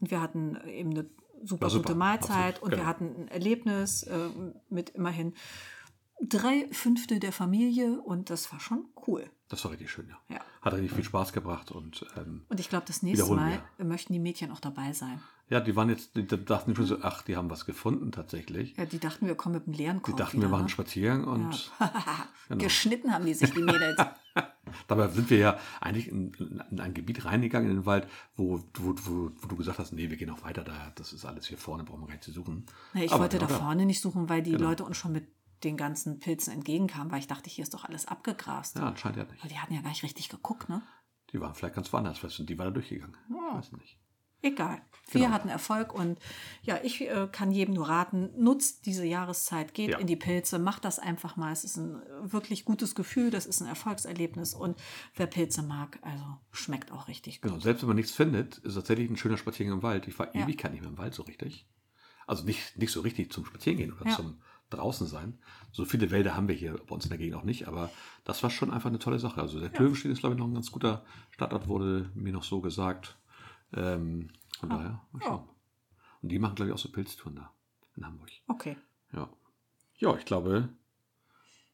[0.01, 1.05] und wir hatten eben eine
[1.43, 2.81] super super, gute Mahlzeit absolut, und genau.
[2.83, 4.29] wir hatten ein Erlebnis äh,
[4.69, 5.33] mit immerhin
[6.21, 9.29] drei Fünfte der Familie und das war schon cool.
[9.49, 10.17] Das war richtig schön, ja.
[10.35, 10.41] Ja.
[10.61, 14.19] Hat richtig viel Spaß gebracht und ähm, Und ich glaube, das nächste Mal möchten die
[14.19, 15.21] Mädchen auch dabei sein.
[15.49, 18.75] ja, die waren jetzt, die dachten schon so, ach, die haben was gefunden tatsächlich.
[18.75, 20.69] Ja, die dachten, wir kommen mit dem leeren Korb Die dachten, wieder, wir machen ne?
[20.69, 21.71] Spaziergang und
[22.49, 22.63] Genau.
[22.63, 23.97] Geschnitten haben die sich, die Mädels.
[24.87, 26.33] Dabei sind wir ja eigentlich in,
[26.71, 30.09] in ein Gebiet reingegangen in den Wald, wo, wo, wo, wo du gesagt hast, nee,
[30.09, 30.91] wir gehen auch weiter da.
[30.95, 32.65] Das ist alles hier vorne, brauchen wir gar nicht zu suchen.
[32.93, 34.69] Na, ich Aber wollte da vorne nicht suchen, weil die Genau.
[34.69, 35.27] Leute uns schon mit
[35.63, 38.77] den ganzen Pilzen entgegenkamen, weil ich dachte, hier ist doch alles abgegrast.
[38.77, 39.39] Ja, anscheinend ja nicht.
[39.39, 40.81] Aber die hatten ja gar nicht richtig geguckt, ne?
[41.33, 43.17] Die waren vielleicht ganz woanders fest und die waren da durchgegangen.
[43.53, 43.97] Weiß nicht.
[44.47, 44.81] Egal.
[45.09, 45.33] Wir Genau.
[45.33, 46.19] hatten Erfolg und
[46.63, 49.99] ja, ich äh, kann jedem nur raten, nutzt diese Jahreszeit, geht Ja.
[49.99, 51.53] in die Pilze, macht das einfach mal.
[51.53, 54.77] Es ist ein wirklich gutes Gefühl, das ist ein Erfolgserlebnis und
[55.15, 57.51] wer Pilze mag, also schmeckt auch richtig gut.
[57.51, 60.09] Genau, selbst wenn man nichts findet, ist tatsächlich ein schöner Spaziergang im Wald.
[60.09, 60.43] Ich war Ja.
[60.43, 61.65] Ewigkeit nicht mehr im Wald so richtig.
[62.25, 64.15] Also nicht, nicht so richtig zum Spazierengehen oder Ja.
[64.17, 65.39] zum draußen sein.
[65.71, 67.89] So viele Wälder haben wir hier bei uns in der Gegend auch nicht, aber
[68.25, 69.39] das war schon einfach eine tolle Sache.
[69.39, 72.59] Also der Klövenstein ist, glaube ich, noch ein ganz guter Standort, wurde mir noch so
[72.59, 73.17] gesagt.
[73.73, 75.49] Ähm, von daher, mal schauen.
[76.21, 77.51] Und die machen, glaube ich, auch so Pilztouren da
[77.95, 78.29] in Hamburg.
[78.47, 78.77] Okay.
[79.13, 79.29] Ja.
[79.97, 80.69] Ja, ich glaube,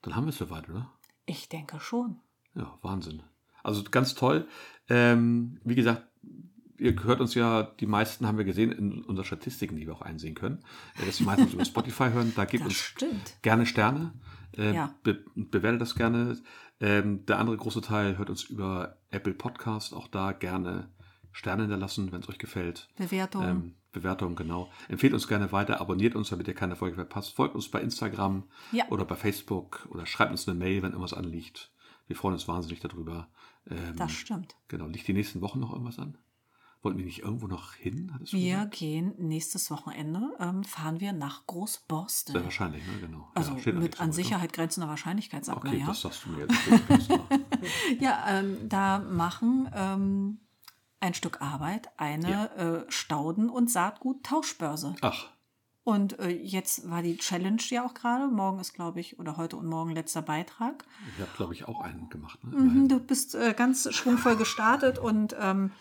[0.02, 0.92] dann haben wir es soweit, oder?
[1.26, 2.20] Ich denke schon.
[2.56, 3.24] Ja, Wahnsinn.
[3.64, 4.48] Also ganz toll.
[4.90, 6.04] Ähm, wie gesagt,
[6.78, 10.02] ihr hört uns ja, die meisten haben wir gesehen in unseren Statistiken, die wir auch
[10.02, 10.64] einsehen können,
[11.06, 12.34] dass die meisten uns über Spotify hören.
[12.36, 13.38] Da gebt uns stimmt.
[13.42, 14.14] gerne Sterne.
[14.58, 14.94] Äh, Ja.
[15.04, 16.38] be bewertet das gerne.
[16.80, 19.94] Ähm, der andere große Teil hört uns über Apple Podcast.
[19.94, 20.92] Auch da gerne
[21.34, 22.88] Sterne hinterlassen, wenn es euch gefällt.
[22.96, 23.44] Bewertung.
[23.44, 24.72] Ähm, Bewertung, genau.
[24.88, 27.36] Empfehlt uns gerne weiter, abonniert uns, damit ihr keine Folge verpasst.
[27.36, 28.88] Folgt uns bei Instagram Ja.
[28.90, 31.72] oder bei Facebook oder schreibt uns eine Mail, wenn irgendwas anliegt.
[32.08, 33.28] Wir freuen uns wahnsinnig darüber.
[33.70, 34.56] Ähm, Das stimmt.
[34.68, 34.88] Genau.
[34.88, 36.18] Liegt die nächsten Wochen noch irgendwas an?
[36.82, 38.12] Wollten wir nicht irgendwo noch hin?
[38.32, 38.74] Wir gesagt?
[38.76, 42.34] gehen nächstes Wochenende, ähm, fahren wir nach Großborstel.
[42.34, 42.94] Sehr wahrscheinlich, ne?
[43.00, 43.32] Genau.
[43.36, 44.12] Also Ja, mit an?
[44.12, 45.86] Sicherheit grenzender Wahrscheinlichkeit, sagt Okay, man ja.
[45.86, 47.20] das sagst du mir jetzt.
[48.02, 50.40] Ja, ähm, da machen ähm,
[51.04, 54.96] ein Stück Arbeit eine äh, Stauden- und Saatgut-Tauschbörse.
[55.02, 55.26] Ach,
[55.84, 58.28] Und äh, jetzt war die Challenge ja auch gerade.
[58.28, 60.86] Morgen ist, glaube ich, oder heute und morgen letzter Beitrag.
[61.16, 62.42] ich habe, glaube ich, auch einen gemacht.
[62.44, 62.56] Ne?
[62.56, 65.72] Mhm, du bist äh, ganz schwungvoll gestartet und ähm,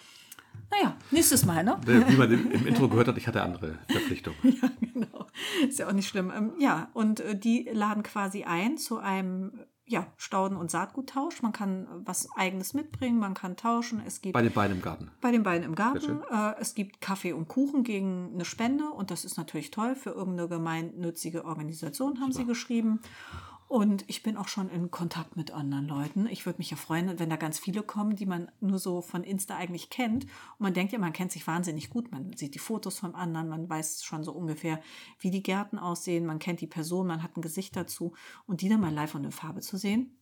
[0.70, 1.78] naja, nächstes Mal, ne?
[1.84, 4.38] Wie man im, im Intro gehört hat, ich hatte andere Verpflichtungen.
[4.42, 5.26] Ja, genau.
[5.68, 6.32] Ist ja auch nicht schlimm.
[6.34, 9.52] Ähm, ja, und äh, die laden quasi ein zu einem
[9.86, 11.42] ja, Stauden- und Saatguttausch.
[11.42, 14.02] Man kann äh, was Eigenes mitbringen, man kann tauschen.
[14.06, 15.10] Es gibt Bei den beiden im Garten.
[15.20, 16.22] bei den beiden im Garten.
[16.30, 19.94] Äh, es gibt Kaffee und Kuchen gegen eine Spende und das ist natürlich toll.
[19.94, 23.00] Für irgendeine gemeinnützige Organisation haben sie geschrieben.
[23.72, 26.26] Und ich bin auch schon in Kontakt mit anderen Leuten.
[26.26, 29.24] Ich würde mich ja freuen, wenn da ganz viele kommen, die man nur so von
[29.24, 30.24] Insta eigentlich kennt.
[30.24, 32.12] Und man denkt ja, man kennt sich wahnsinnig gut.
[32.12, 34.82] Man sieht die Fotos von anderen, man weiß schon so ungefähr,
[35.20, 36.26] wie die Gärten aussehen.
[36.26, 38.12] Man kennt die Person, man hat ein Gesicht dazu.
[38.44, 40.18] Und die dann mal live und in Farbe zu sehen,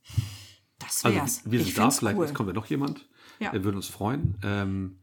[0.79, 1.39] das wär's.
[1.39, 2.27] Also wir ich sind da, vielleicht cool.
[2.27, 3.09] jetzt kommt ja noch jemand.
[3.41, 3.53] Ja.
[3.53, 4.39] Wir würden uns freuen.
[4.45, 5.01] Ähm,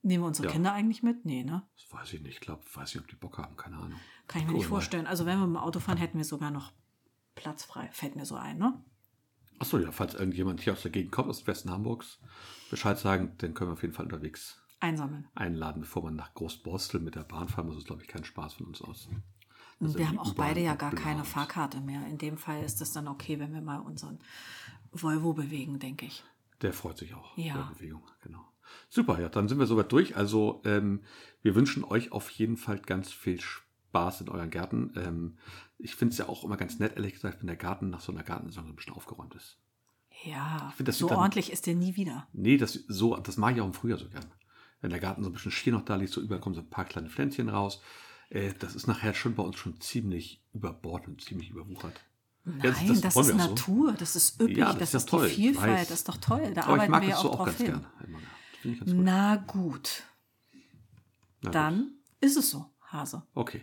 [0.00, 0.52] Nehmen wir unsere Ja.
[0.54, 1.26] Kinder eigentlich mit?
[1.26, 1.62] Nee, ne?
[1.74, 2.32] das weiß ich nicht.
[2.32, 3.54] Ich glaube, weiß nicht, ob die Bock haben.
[3.58, 3.98] Keine Ahnung.
[4.28, 4.76] Kann ich mir Gucken nicht wir mal.
[4.76, 5.06] vorstellen.
[5.06, 6.72] Also wenn wir mit dem Auto fahren, hätten wir sogar noch
[7.34, 7.88] Platz frei.
[7.92, 8.82] Fällt mir so ein, ne?
[9.58, 12.18] Achso, ja, falls irgendjemand hier aus der Gegend kommt, aus dem Westen Hamburgs,
[12.70, 15.28] Bescheid sagen, dann können wir auf jeden Fall unterwegs Einsammeln.
[15.34, 17.76] einladen, bevor man nach Großborstel mit der Bahn fahren muss.
[17.76, 19.08] Das ist, glaube ich, kein Spaß von uns aus.
[19.78, 21.24] Das wir haben auch beide ja gar keine.
[21.24, 22.06] Fahrkarte mehr.
[22.06, 24.18] In dem Fall ist es dann okay, wenn wir mal unseren
[24.90, 26.24] Volvo bewegen, denke ich.
[26.60, 27.36] Der freut sich auch.
[27.36, 27.54] Ja.
[27.54, 28.44] Der Bewegung, genau.
[28.88, 30.16] Super, ja, dann sind wir soweit durch.
[30.16, 31.02] Also ähm,
[31.42, 33.71] wir wünschen euch auf jeden Fall ganz viel Spaß
[34.20, 34.92] in euren Gärten.
[34.96, 35.38] Ähm,
[35.78, 38.12] ich finde es ja auch immer ganz nett, ehrlich gesagt, wenn der Garten nach so
[38.12, 39.58] einer Gartensaison ein bisschen aufgeräumt ist.
[40.24, 42.26] Ja, find, das so dann- ordentlich ist der nie wieder.
[42.32, 44.24] Nee, das, so, das mag ich auch im Frühjahr so gern.
[44.80, 46.70] Wenn der Garten so ein bisschen schier noch da liegt, so überall kommen so ein
[46.70, 47.80] paar kleine Pflänzchen raus.
[48.30, 52.00] Äh, das ist nachher schon bei uns schon ziemlich überbordet und ziemlich überwuchert.
[52.44, 53.48] Nein, Ja, das, das wollen ist auch so.
[53.50, 55.88] Natur, das ist üppig, Ja, das, das ist ist die Vielfalt, weiß.
[55.88, 56.52] das ist doch toll.
[56.54, 57.86] Da Aber ich arbeiten mag wir das ja so auch auch drauf ganz hin.
[58.64, 59.04] Das ganz gut.
[59.04, 60.02] Na gut,
[61.42, 61.54] Na gut.
[61.54, 61.90] dann
[62.20, 63.22] ist es so, Hase.
[63.34, 63.62] Okay.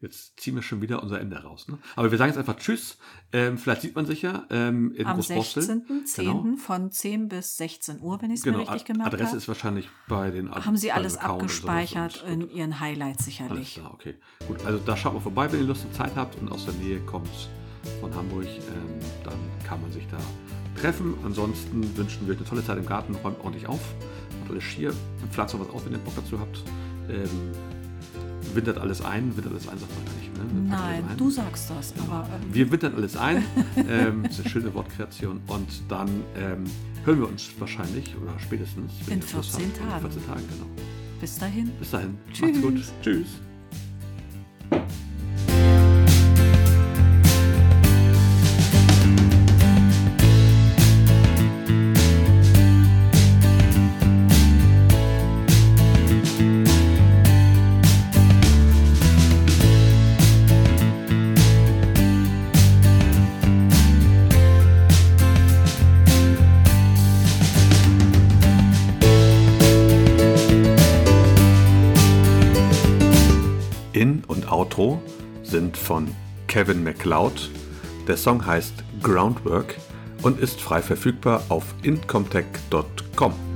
[0.00, 1.66] Jetzt ziehen wir schon wieder unser Ende raus.
[1.66, 1.76] Ne?
[1.96, 2.98] Aber wir sagen jetzt einfach Tschüss.
[3.32, 5.62] Ähm, vielleicht sieht man sich ja ähm, in Am Großborstel.
[5.64, 6.16] 16.10.
[6.16, 6.56] Genau.
[6.56, 9.36] von 10 bis 16 Uhr, wenn ich es Genau, mir richtig Ad- gemerkt Adresse habe.
[9.38, 13.18] ist wahrscheinlich bei den Haben Sie alles Account und sowas abgespeichert und- in Ihren Highlights
[13.18, 13.74] Alles sicherlich.
[13.74, 14.14] klar, okay.
[14.46, 16.74] Gut, also da schaut mal vorbei, wenn ihr Lust und Zeit habt und aus der
[16.74, 17.28] Nähe kommt
[18.00, 19.34] von Hamburg, ähm, dann
[19.66, 20.18] kann man sich da
[20.80, 21.14] treffen.
[21.24, 23.80] Ansonsten wünschen wir euch eine tolle Zeit im Garten, räumt ordentlich auf,
[24.40, 24.92] macht alles schier,
[25.32, 26.62] pflanzt noch was auf, wenn ihr Bock dazu habt.
[27.10, 27.28] Ähm,
[28.54, 30.36] wintert alles ein, wintert alles ein, sagt man gar nicht.
[30.36, 30.68] Ne?
[30.70, 31.16] Nein, ein.
[31.16, 33.44] du sagst das, aber ähm, Wir wintern alles ein.
[33.88, 35.40] ähm, das ist eine schöne Wortkreation.
[35.46, 36.64] Und dann ähm,
[37.04, 40.12] hören wir uns wahrscheinlich oder spätestens wenn In ihr Schluss 14 habt, in Tagen.
[40.12, 40.66] 14 Tagen, genau.
[41.20, 41.70] bis dahin.
[41.78, 42.18] Bis dahin.
[42.32, 42.40] Tschüss.
[42.48, 42.82] Macht's gut.
[43.02, 43.47] Tschüss.
[75.88, 76.14] Von
[76.48, 77.50] Kevin MacLeod.
[78.06, 79.74] Der Song heißt Groundwork
[80.22, 83.47] und ist frei verfügbar auf incomtech.com.